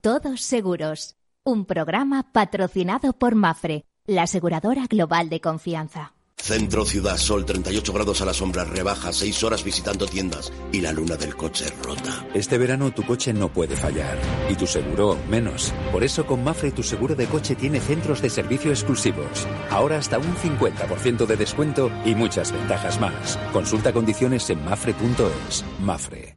Todos 0.00 0.42
Seguros, 0.42 1.16
un 1.42 1.64
programa 1.64 2.32
patrocinado 2.32 3.14
por 3.14 3.34
Mafre, 3.34 3.84
la 4.06 4.22
aseguradora 4.22 4.86
global 4.86 5.28
de 5.28 5.40
confianza. 5.40 6.14
Centro 6.36 6.84
Ciudad 6.84 7.16
Sol, 7.16 7.44
38 7.44 7.92
grados 7.92 8.20
a 8.20 8.24
la 8.24 8.32
sombra, 8.32 8.62
rebaja, 8.64 9.12
6 9.12 9.42
horas 9.42 9.64
visitando 9.64 10.06
tiendas 10.06 10.52
y 10.70 10.82
la 10.82 10.92
luna 10.92 11.16
del 11.16 11.34
coche 11.34 11.64
rota. 11.82 12.24
Este 12.32 12.58
verano 12.58 12.92
tu 12.92 13.02
coche 13.02 13.32
no 13.32 13.52
puede 13.52 13.74
fallar 13.74 14.16
y 14.48 14.54
tu 14.54 14.68
seguro 14.68 15.18
menos. 15.28 15.74
Por 15.90 16.04
eso 16.04 16.24
con 16.24 16.44
Mafre 16.44 16.70
tu 16.70 16.84
seguro 16.84 17.16
de 17.16 17.26
coche 17.26 17.56
tiene 17.56 17.80
centros 17.80 18.22
de 18.22 18.30
servicio 18.30 18.70
exclusivos. 18.70 19.48
Ahora 19.68 19.98
hasta 19.98 20.18
un 20.18 20.32
50% 20.36 21.26
de 21.26 21.36
descuento 21.36 21.90
y 22.04 22.14
muchas 22.14 22.52
ventajas 22.52 23.00
más. 23.00 23.36
Consulta 23.52 23.92
condiciones 23.92 24.48
en 24.48 24.64
mafre.es. 24.64 25.64
Mafre. 25.80 26.36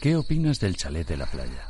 ¿Qué 0.00 0.16
opinas 0.16 0.58
del 0.58 0.76
chalet 0.76 1.06
de 1.06 1.16
la 1.16 1.26
playa? 1.26 1.69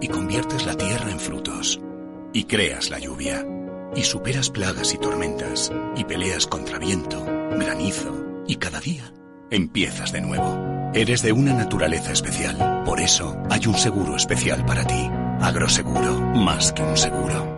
y 0.00 0.08
conviertes 0.08 0.66
la 0.66 0.74
tierra 0.74 1.10
en 1.10 1.20
frutos, 1.20 1.80
y 2.32 2.44
creas 2.44 2.90
la 2.90 2.98
lluvia, 2.98 3.46
y 3.94 4.02
superas 4.02 4.50
plagas 4.50 4.94
y 4.94 4.98
tormentas, 4.98 5.72
y 5.96 6.04
peleas 6.04 6.46
contra 6.46 6.78
viento, 6.78 7.24
granizo, 7.24 8.42
y 8.46 8.56
cada 8.56 8.80
día 8.80 9.12
empiezas 9.50 10.12
de 10.12 10.20
nuevo. 10.20 10.90
Eres 10.94 11.22
de 11.22 11.32
una 11.32 11.52
naturaleza 11.52 12.12
especial, 12.12 12.82
por 12.84 13.00
eso 13.00 13.36
hay 13.50 13.66
un 13.66 13.74
seguro 13.74 14.16
especial 14.16 14.64
para 14.64 14.84
ti. 14.84 15.10
Agroseguro, 15.40 16.20
más 16.34 16.72
que 16.72 16.82
un 16.82 16.96
seguro. 16.96 17.57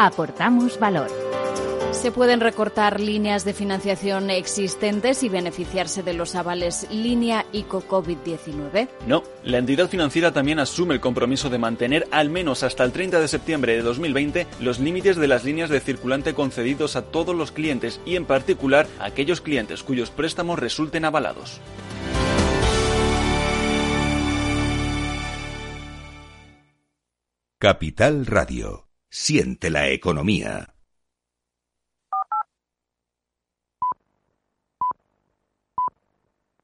aportamos 0.00 0.80
valor. 0.80 1.10
Se 1.92 2.10
pueden 2.10 2.40
recortar 2.40 3.00
líneas 3.00 3.44
de 3.44 3.52
financiación 3.52 4.30
existentes 4.30 5.22
y 5.22 5.28
beneficiarse 5.28 6.02
de 6.02 6.14
los 6.14 6.34
avales 6.36 6.86
línea 6.90 7.44
ICO 7.52 7.82
COVID-19. 7.86 8.88
No, 9.06 9.22
la 9.44 9.58
entidad 9.58 9.90
financiera 9.90 10.32
también 10.32 10.58
asume 10.58 10.94
el 10.94 11.00
compromiso 11.00 11.50
de 11.50 11.58
mantener 11.58 12.08
al 12.12 12.30
menos 12.30 12.62
hasta 12.62 12.84
el 12.84 12.92
30 12.92 13.20
de 13.20 13.28
septiembre 13.28 13.76
de 13.76 13.82
2020 13.82 14.46
los 14.60 14.78
límites 14.78 15.16
de 15.16 15.28
las 15.28 15.44
líneas 15.44 15.68
de 15.68 15.80
circulante 15.80 16.32
concedidos 16.32 16.96
a 16.96 17.02
todos 17.02 17.36
los 17.36 17.52
clientes 17.52 18.00
y 18.06 18.16
en 18.16 18.24
particular 18.24 18.86
a 19.00 19.06
aquellos 19.06 19.42
clientes 19.42 19.82
cuyos 19.82 20.10
préstamos 20.10 20.58
resulten 20.58 21.04
avalados. 21.04 21.60
Capital 27.58 28.24
Radio. 28.24 28.89
Siente 29.10 29.70
la 29.70 29.88
economía. 29.88 30.72